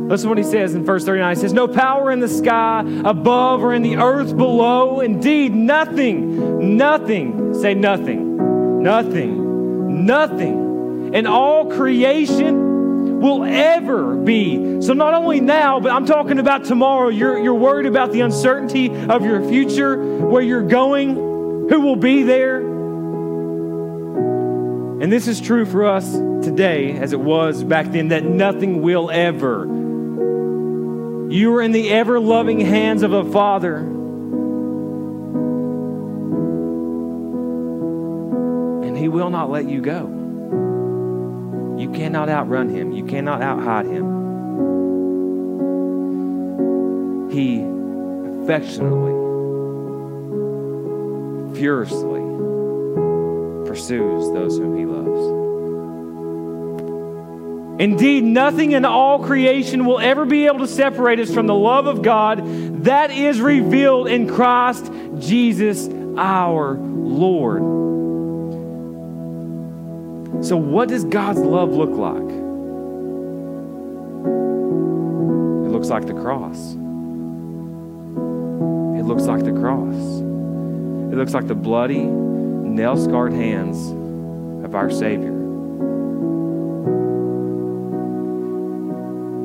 Listen 0.07 0.30
what 0.30 0.38
he 0.38 0.45
says 0.45 0.74
in 0.74 0.86
verse 0.86 1.03
39. 1.03 1.36
He 1.36 1.41
says, 1.41 1.51
No 1.51 1.67
power 1.67 2.11
in 2.11 2.22
the 2.22 2.30
sky 2.30 2.86
above 3.03 3.61
or 3.61 3.74
in 3.74 3.82
the 3.82 3.97
earth 3.97 4.38
below. 4.38 5.01
Indeed, 5.01 5.53
nothing, 5.53 6.78
nothing, 6.78 7.53
say 7.61 7.74
nothing, 7.74 8.82
nothing, 8.82 10.05
nothing 10.05 11.13
in 11.13 11.28
all 11.28 11.70
creation 11.70 12.68
will 13.20 13.43
ever 13.43 14.15
be. 14.15 14.82
So, 14.82 14.93
not 14.93 15.13
only 15.13 15.39
now, 15.41 15.80
but 15.80 15.91
I'm 15.91 16.05
talking 16.05 16.39
about 16.39 16.65
tomorrow. 16.65 17.09
You're, 17.09 17.38
you're 17.39 17.53
worried 17.53 17.86
about 17.86 18.11
the 18.11 18.22
uncertainty 18.22 18.89
of 18.89 19.26
your 19.26 19.47
future, 19.47 19.97
where 20.26 20.41
you're 20.41 20.63
going, 20.63 21.15
who 21.15 21.82
will 21.82 21.95
be 21.95 22.24
there. 22.24 22.59
And 25.01 25.11
this 25.11 25.28
is 25.28 25.39
true 25.39 25.65
for 25.65 25.86
us 25.86 26.11
today 26.11 26.91
as 26.91 27.13
it 27.13 27.20
was 27.20 27.63
back 27.63 27.91
then 27.91 28.09
that 28.09 28.24
nothing 28.24 28.82
will 28.82 29.09
ever. 29.09 29.65
You 31.32 31.55
are 31.55 31.61
in 31.61 31.72
the 31.72 31.89
ever 31.91 32.20
loving 32.20 32.59
hands 32.59 33.03
of 33.03 33.13
a 33.13 33.24
Father. 33.24 33.78
And 38.86 38.97
He 38.97 39.07
will 39.07 39.30
not 39.30 39.49
let 39.49 39.70
you 39.70 39.82
go. 39.82 40.18
You 41.90 41.96
cannot 41.96 42.30
outrun 42.30 42.70
him. 42.70 42.92
You 42.92 43.04
cannot 43.04 43.42
outhide 43.42 43.88
him. 43.88 44.20
He 47.32 47.62
affectionately, 48.44 49.14
furiously 51.60 52.20
pursues 53.68 54.32
those 54.34 54.58
whom 54.60 54.78
he 54.78 54.86
loves. 54.86 55.40
Indeed, 57.82 58.24
nothing 58.24 58.74
in 58.74 58.86
all 58.86 59.24
creation 59.24 59.86
will 59.86 60.00
ever 60.00 60.26
be 60.26 60.46
able 60.46 60.60
to 60.60 60.68
separate 60.68 61.20
us 61.20 61.34
from 61.34 61.48
the 61.48 61.56
love 61.56 61.88
of 61.88 62.04
God 62.04 62.44
that 62.84 63.10
is 63.10 63.42
revealed 63.42 64.08
in 64.08 64.28
Christ 64.28 64.92
Jesus 65.18 65.90
our 66.18 66.76
Lord. 66.76 67.89
So, 70.42 70.56
what 70.56 70.88
does 70.88 71.04
God's 71.04 71.40
love 71.40 71.72
look 71.74 71.90
like? 71.90 72.30
It 75.66 75.72
looks 75.72 75.90
like 75.90 76.08
the 76.08 76.14
cross. 76.14 76.76
It 78.98 79.04
looks 79.04 79.24
like 79.24 79.44
the 79.44 79.52
cross. 79.52 79.96
It 81.12 81.16
looks 81.16 81.34
like 81.34 81.48
the 81.48 81.56
bloody, 81.56 82.04
nail 82.04 82.96
scarred 82.96 83.34
hands 83.34 83.92
of 84.64 84.76
our 84.76 84.90
Savior. 84.90 85.36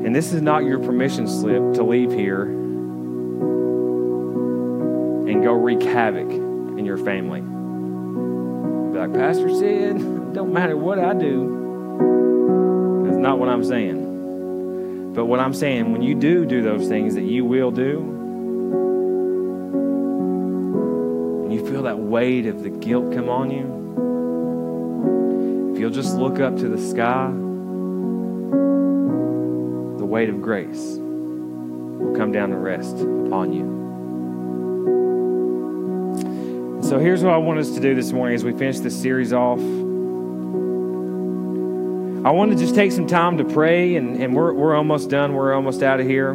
And 0.05 0.15
this 0.15 0.31
is 0.31 0.41
not 0.41 0.63
your 0.63 0.79
permission 0.79 1.27
slip 1.27 1.73
to 1.73 1.83
leave 1.83 2.13
here 2.13 2.43
and 5.27 5.43
go 5.43 5.51
wreak 5.51 5.83
havoc 5.83 6.31
in 6.31 6.85
your 6.85 6.97
family. 6.97 7.41
Be 8.91 8.99
like, 8.99 9.13
Pastor 9.13 9.49
said, 9.49 10.14
don't 10.35 10.51
matter 10.51 10.75
what 10.75 10.99
I 10.99 11.13
do. 11.13 11.47
That's 13.05 13.15
not 13.15 13.39
what 13.39 13.47
I'm 13.47 13.63
saying. 13.63 15.13
But 15.13 15.27
what 15.27 15.39
I'm 15.39 15.53
saying, 15.53 15.93
when 15.93 16.01
you 16.01 16.13
do 16.13 16.45
do 16.45 16.61
those 16.61 16.89
things 16.89 17.15
that 17.15 17.23
you 17.23 17.45
will 17.45 17.71
do, 17.71 17.99
and 21.45 21.53
you 21.53 21.65
feel 21.65 21.83
that 21.83 21.97
weight 21.99 22.47
of 22.47 22.63
the 22.63 22.69
guilt 22.69 23.13
come 23.13 23.29
on 23.29 23.49
you, 23.49 23.63
if 25.73 25.79
you'll 25.79 25.89
just 25.89 26.17
look 26.17 26.41
up 26.41 26.57
to 26.57 26.67
the 26.67 26.77
sky, 26.77 27.31
the 29.97 30.05
weight 30.05 30.27
of 30.27 30.41
grace 30.41 30.97
will 30.97 32.13
come 32.13 32.33
down 32.33 32.51
and 32.51 32.61
rest 32.61 32.97
upon 32.97 33.53
you. 33.53 33.73
So 36.83 36.99
here's 36.99 37.23
what 37.23 37.33
I 37.33 37.37
want 37.37 37.59
us 37.59 37.71
to 37.71 37.79
do 37.79 37.95
this 37.95 38.11
morning 38.11 38.35
as 38.35 38.43
we 38.43 38.51
finish 38.51 38.79
this 38.79 39.01
series 39.01 39.31
off. 39.31 39.61
I 42.25 42.31
want 42.31 42.51
to 42.51 42.57
just 42.57 42.73
take 42.73 42.91
some 42.91 43.05
time 43.05 43.37
to 43.37 43.45
pray, 43.45 43.95
and, 43.97 44.19
and 44.19 44.35
we're, 44.35 44.51
we're 44.51 44.75
almost 44.75 45.11
done. 45.11 45.35
We're 45.35 45.53
almost 45.53 45.83
out 45.83 45.99
of 45.99 46.07
here. 46.07 46.31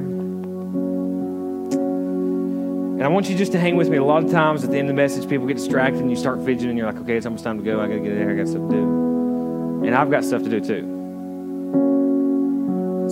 And 2.86 3.02
I 3.02 3.08
want 3.08 3.28
you 3.28 3.36
just 3.36 3.50
to 3.52 3.58
hang 3.58 3.74
with 3.74 3.88
me. 3.88 3.96
A 3.96 4.04
lot 4.04 4.22
of 4.22 4.30
times 4.30 4.62
at 4.62 4.70
the 4.70 4.78
end 4.78 4.88
of 4.88 4.94
the 4.94 5.02
message, 5.02 5.28
people 5.28 5.48
get 5.48 5.56
distracted 5.56 6.00
and 6.00 6.08
you 6.08 6.14
start 6.14 6.44
fidgeting, 6.44 6.68
and 6.68 6.78
you're 6.78 6.86
like, 6.86 7.00
okay, 7.00 7.16
it's 7.16 7.26
almost 7.26 7.42
time 7.42 7.58
to 7.58 7.64
go. 7.64 7.80
I 7.80 7.88
got 7.88 7.94
to 7.94 7.98
get 7.98 8.12
in 8.12 8.18
there. 8.20 8.30
I 8.30 8.36
got 8.36 8.46
stuff 8.46 8.62
to 8.62 8.76
do. 8.76 9.82
And 9.84 9.92
I've 9.92 10.12
got 10.12 10.22
stuff 10.24 10.44
to 10.44 10.48
do 10.48 10.60
too. 10.60 10.82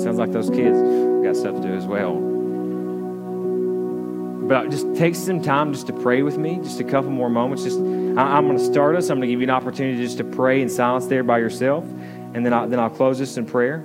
Sounds 0.01 0.19
like 0.19 0.31
those 0.31 0.49
kids 0.49 0.79
got 1.25 1.35
stuff 1.35 1.57
to 1.61 1.63
do 1.67 1.75
as 1.75 1.85
well. 1.85 2.15
But 4.47 4.71
just 4.71 4.95
take 4.95 5.17
some 5.17 5.43
time 5.43 5.73
just 5.73 5.89
to 5.89 5.93
pray 5.93 6.23
with 6.23 6.39
me, 6.39 6.61
just 6.63 6.79
a 6.79 6.85
couple 6.85 7.11
more 7.11 7.29
moments. 7.29 7.65
Just 7.65 7.81
I, 7.81 8.39
am 8.39 8.47
going 8.47 8.57
to 8.57 8.65
start 8.65 8.95
us. 8.95 9.11
I'm 9.11 9.17
going 9.19 9.27
to 9.27 9.33
give 9.33 9.41
you 9.41 9.47
an 9.47 9.51
opportunity 9.51 10.01
just 10.01 10.19
to 10.19 10.25
pray 10.25 10.63
in 10.63 10.69
silence 10.69 11.07
there 11.07 11.25
by 11.25 11.39
yourself 11.39 11.85
and 12.35 12.45
then 12.45 12.53
I'll, 12.53 12.69
then 12.69 12.79
I'll 12.79 12.91
close 12.91 13.19
this 13.19 13.37
in 13.37 13.47
prayer. 13.47 13.77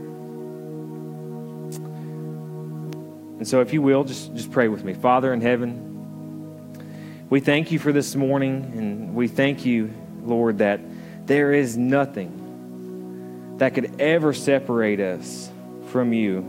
And 3.38 3.48
so, 3.48 3.62
if 3.62 3.74
you 3.74 3.82
will, 3.82 4.04
just, 4.04 4.34
just 4.36 4.52
pray 4.52 4.68
with 4.68 4.84
me. 4.84 4.94
Father 4.94 5.34
in 5.34 5.42
heaven, 5.42 7.28
we 7.30 7.40
thank 7.40 7.72
you 7.72 7.80
for 7.80 7.92
this 7.92 8.16
morning, 8.16 8.74
and 8.76 9.16
we 9.16 9.28
thank 9.28 9.66
you, 9.66 9.94
Lord, 10.24 10.60
that 10.60 10.80
there 11.26 11.54
is 11.54 11.78
nothing 11.78 13.58
that 13.58 13.74
could 13.74 14.00
ever 14.00 14.34
separate 14.34 15.00
us 15.00 15.50
from 15.88 16.14
you. 16.14 16.42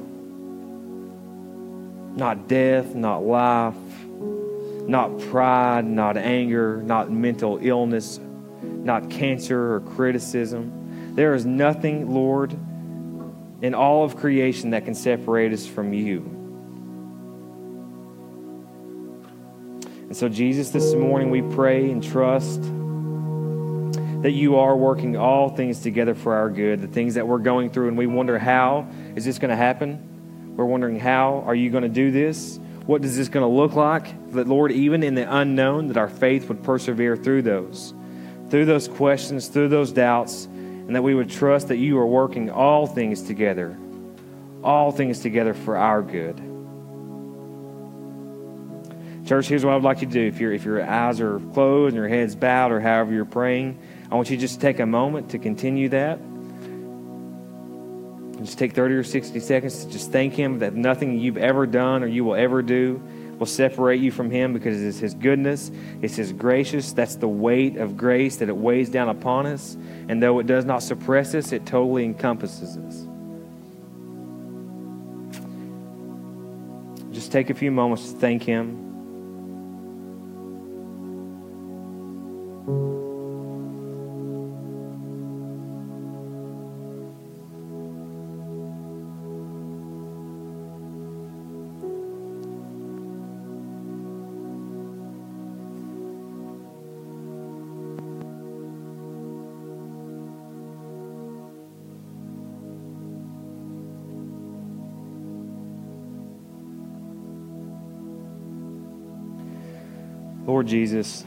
Not 2.17 2.49
death, 2.49 2.95
not 2.95 3.25
life, 3.25 3.75
not 4.07 5.19
pride, 5.31 5.85
not 5.85 6.17
anger, 6.17 6.83
not 6.83 7.11
mental 7.11 7.59
illness, 7.61 8.21
not 8.63 9.11
cancer 9.11 9.75
or 9.75 9.81
criticism 9.81 10.84
there 11.15 11.35
is 11.35 11.47
nothing, 11.47 12.13
Lord, 12.13 12.53
in 13.63 13.73
all 13.75 14.05
of 14.05 14.17
creation 14.17 14.71
that 14.71 14.85
can 14.85 14.95
separate 14.95 15.53
us 15.53 15.67
from 15.67 15.93
you. 15.93 16.19
And 20.03 20.17
so, 20.17 20.29
Jesus, 20.29 20.71
this 20.71 20.93
morning 20.95 21.31
we 21.31 21.43
pray 21.43 21.91
and 21.91 22.03
trust 22.03 22.61
that 24.23 24.33
you 24.33 24.57
are 24.57 24.77
working 24.77 25.17
all 25.17 25.51
things 25.51 25.81
together 25.81 26.15
for 26.15 26.35
our 26.35 26.51
good, 26.51 26.81
the 26.81 26.89
things 26.89 27.15
that 27.15 27.27
we're 27.29 27.39
going 27.39 27.71
through, 27.71 27.89
and 27.89 27.99
we 27.99 28.07
wonder 28.07 28.39
how 28.39 28.89
is 29.15 29.25
this 29.25 29.39
going 29.39 29.51
to 29.51 29.57
happen? 29.57 30.55
We're 30.57 30.65
wondering 30.65 30.99
how 30.99 31.45
are 31.47 31.55
you 31.55 31.71
going 31.71 31.83
to 31.83 31.89
do 31.89 32.11
this? 32.11 32.59
What 32.87 33.05
is 33.05 33.17
this 33.17 33.29
going 33.29 33.43
to 33.43 33.55
look 33.55 33.75
like? 33.75 34.33
That, 34.33 34.47
Lord, 34.47 34.73
even 34.73 35.03
in 35.03 35.15
the 35.15 35.33
unknown, 35.33 35.89
that 35.89 35.97
our 35.97 36.09
faith 36.09 36.49
would 36.49 36.63
persevere 36.63 37.17
through 37.17 37.43
those, 37.43 37.95
through 38.51 38.67
those 38.67 38.89
questions, 38.89 39.49
through 39.49 39.69
those 39.69 39.93
doubts, 39.93 40.49
and 40.87 40.95
that 40.95 41.03
we 41.03 41.15
would 41.15 41.31
trust 41.31 41.69
that 41.69 41.77
you 41.77 41.99
are 41.99 42.07
working 42.07 42.51
all 42.51 42.87
things 42.87 43.23
together, 43.23 43.77
all 44.63 44.93
things 44.93 45.21
together 45.21 45.55
for 45.55 45.77
our 45.77 46.03
good. 46.03 46.37
Church, 49.27 49.47
here's 49.47 49.65
what 49.65 49.73
I 49.73 49.75
would 49.77 49.85
like 49.85 50.03
you 50.03 50.07
to 50.07 50.13
do. 50.13 50.27
If, 50.27 50.39
you 50.39 50.53
if 50.53 50.65
your 50.65 50.87
eyes 50.87 51.19
are 51.21 51.41
closed 51.55 51.95
and 51.95 51.97
your 51.97 52.09
head's 52.09 52.35
bowed 52.35 52.73
or 52.73 52.81
however 52.81 53.15
you're 53.15 53.25
praying, 53.25 53.79
I 54.11 54.17
want 54.17 54.29
you 54.29 54.37
to 54.37 54.41
just 54.41 54.61
take 54.61 54.81
a 54.81 54.87
moment 54.87 55.31
to 55.31 55.39
continue 55.39 55.89
that. 55.89 56.19
Just 58.39 58.59
take 58.59 58.75
30 58.75 58.95
or 58.97 59.05
60 59.05 59.41
seconds 59.41 59.87
to 59.87 59.91
just 59.91 60.13
thank 60.13 60.35
Him 60.35 60.59
that 60.59 60.75
nothing 60.75 61.19
you've 61.19 61.39
ever 61.39 61.67
done 61.67 62.03
or 62.03 62.07
you 62.07 62.25
will 62.25 62.35
ever 62.35 62.61
do 62.61 63.03
will 63.45 63.51
separate 63.51 64.01
you 64.01 64.11
from 64.11 64.31
Him 64.31 64.55
because 64.55 64.83
it's 64.83 64.99
His 64.99 65.13
goodness, 65.13 65.71
it's 66.01 66.17
His 66.17 66.33
gracious. 66.33 66.95
That's 66.95 67.17
the 67.17 67.29
weight 67.29 67.77
of 67.77 67.95
grace 67.95 68.37
that 68.37 68.49
it 68.49 68.57
weighs 68.57 68.89
down 68.89 69.11
upon 69.11 69.45
us. 69.45 69.77
And 70.09 70.23
though 70.23 70.39
it 70.39 70.47
does 70.47 70.65
not 70.65 70.83
suppress 70.83 71.35
us, 71.35 71.53
it 71.53 71.67
totally 71.67 72.07
encompasses 72.07 72.79
us. 72.79 73.07
Just 77.13 77.33
take 77.33 77.51
a 77.51 77.55
few 77.55 77.71
moments 77.71 78.13
to 78.13 78.19
thank 78.19 78.43
Him. 78.43 78.94
Lord 110.65 110.71
Jesus, 110.71 111.27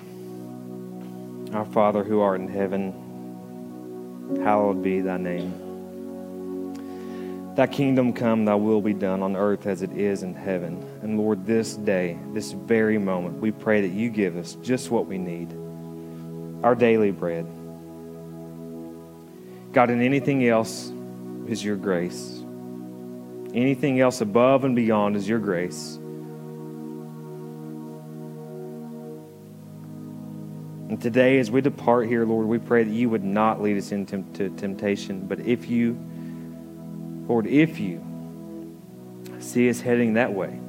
our 1.53 1.65
Father 1.65 2.03
who 2.03 2.21
art 2.21 2.41
in 2.41 2.47
heaven, 2.47 4.41
hallowed 4.43 4.81
be 4.81 5.01
thy 5.01 5.17
name. 5.17 5.53
Thy 7.53 7.67
kingdom 7.67 8.13
come, 8.13 8.45
thy 8.45 8.55
will 8.55 8.81
be 8.81 8.93
done 8.93 9.21
on 9.21 9.35
earth 9.35 9.67
as 9.67 9.83
it 9.83 9.91
is 9.91 10.23
in 10.23 10.33
heaven. 10.33 10.83
And 11.03 11.19
Lord, 11.19 11.45
this 11.45 11.75
day, 11.75 12.17
this 12.33 12.53
very 12.53 12.97
moment, 12.97 13.39
we 13.39 13.51
pray 13.51 13.81
that 13.81 13.89
you 13.89 14.09
give 14.09 14.35
us 14.37 14.57
just 14.63 14.89
what 14.89 15.05
we 15.05 15.19
need 15.19 15.53
our 16.63 16.73
daily 16.73 17.11
bread. 17.11 17.45
God, 19.71 19.91
in 19.91 20.01
anything 20.01 20.47
else 20.47 20.91
is 21.47 21.63
your 21.63 21.75
grace. 21.75 22.41
Anything 23.53 23.99
else 23.99 24.19
above 24.19 24.63
and 24.63 24.75
beyond 24.75 25.15
is 25.15 25.29
your 25.29 25.37
grace. 25.37 25.99
And 30.97 31.03
today, 31.03 31.37
as 31.37 31.51
we 31.51 31.61
depart 31.61 32.07
here, 32.07 32.25
Lord, 32.25 32.47
we 32.47 32.57
pray 32.57 32.83
that 32.83 32.91
you 32.91 33.07
would 33.11 33.23
not 33.23 33.61
lead 33.61 33.77
us 33.77 33.91
into 33.91 34.49
temptation. 34.49 35.27
But 35.27 35.41
if 35.41 35.69
you, 35.69 35.95
Lord, 37.27 37.45
if 37.45 37.79
you 37.79 38.03
see 39.37 39.69
us 39.69 39.79
heading 39.79 40.15
that 40.15 40.33
way, 40.33 40.59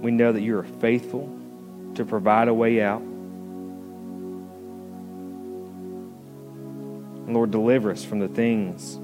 we 0.00 0.12
know 0.12 0.30
that 0.30 0.42
you 0.42 0.56
are 0.56 0.62
faithful 0.62 1.28
to 1.96 2.04
provide 2.04 2.46
a 2.46 2.54
way 2.54 2.80
out. 2.80 3.00
And 3.00 3.10
Lord, 7.34 7.50
deliver 7.50 7.90
us 7.90 8.04
from 8.04 8.20
the 8.20 8.28
things 8.28 8.94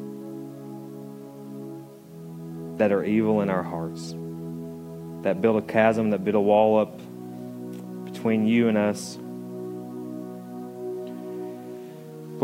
that 2.78 2.92
are 2.92 3.02
evil 3.02 3.40
in 3.40 3.50
our 3.50 3.64
hearts, 3.64 4.14
that 5.24 5.40
build 5.40 5.56
a 5.56 5.66
chasm, 5.66 6.10
that 6.10 6.22
build 6.22 6.36
a 6.36 6.40
wall 6.40 6.78
up 6.78 6.96
between 8.04 8.46
you 8.46 8.68
and 8.68 8.78
us. 8.78 9.18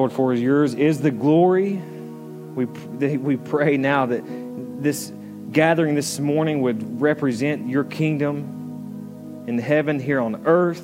Lord, 0.02 0.12
for 0.12 0.32
is 0.32 0.40
yours 0.40 0.74
is 0.74 1.00
the 1.00 1.12
glory. 1.12 1.74
We, 1.76 2.64
we 2.64 3.36
pray 3.36 3.76
now 3.76 4.06
that 4.06 4.24
this 4.82 5.12
gathering 5.52 5.94
this 5.94 6.18
morning 6.18 6.60
would 6.62 7.00
represent 7.00 7.68
your 7.68 7.84
kingdom 7.84 9.44
in 9.46 9.60
heaven, 9.60 10.00
here 10.00 10.18
on 10.18 10.44
earth, 10.44 10.82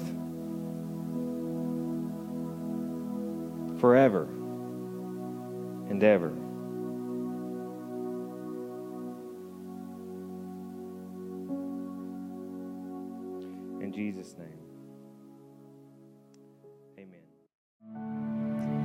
forever 3.80 4.28
and 5.90 6.00
ever. 6.00 6.32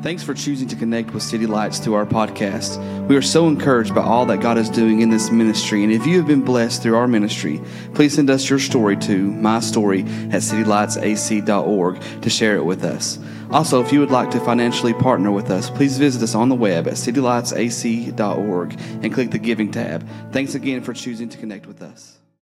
Thanks 0.03 0.21
for 0.21 0.33
choosing 0.33 0.67
to 0.67 0.75
connect 0.75 1.13
with 1.13 1.23
City 1.23 1.47
Lights 1.47 1.79
through 1.79 1.93
our 1.93 2.05
podcast. 2.05 3.07
We 3.07 3.15
are 3.15 3.21
so 3.21 3.47
encouraged 3.47 3.95
by 3.95 4.01
all 4.01 4.25
that 4.25 4.41
God 4.41 4.57
is 4.57 4.69
doing 4.69 4.99
in 4.99 5.09
this 5.09 5.31
ministry. 5.31 5.81
And 5.81 5.93
if 5.93 6.05
you 6.05 6.17
have 6.17 6.27
been 6.27 6.41
blessed 6.41 6.83
through 6.83 6.97
our 6.97 7.07
ministry, 7.07 7.61
please 7.93 8.15
send 8.15 8.29
us 8.29 8.49
your 8.49 8.59
story 8.59 8.97
to 8.97 9.31
mystory 9.31 10.01
at 10.33 10.41
citylightsac.org 10.41 12.21
to 12.21 12.29
share 12.29 12.57
it 12.57 12.65
with 12.65 12.83
us. 12.83 13.17
Also, 13.49 13.81
if 13.81 13.93
you 13.93 14.01
would 14.01 14.11
like 14.11 14.29
to 14.31 14.41
financially 14.41 14.93
partner 14.93 15.31
with 15.31 15.49
us, 15.49 15.69
please 15.69 15.97
visit 15.97 16.21
us 16.21 16.35
on 16.35 16.49
the 16.49 16.55
web 16.55 16.85
at 16.85 16.95
citylightsac.org 16.95 18.73
and 19.03 19.13
click 19.13 19.31
the 19.31 19.39
Giving 19.39 19.71
tab. 19.71 20.05
Thanks 20.33 20.53
again 20.53 20.83
for 20.83 20.93
choosing 20.93 21.29
to 21.29 21.37
connect 21.37 21.65
with 21.65 21.81
us. 21.81 22.19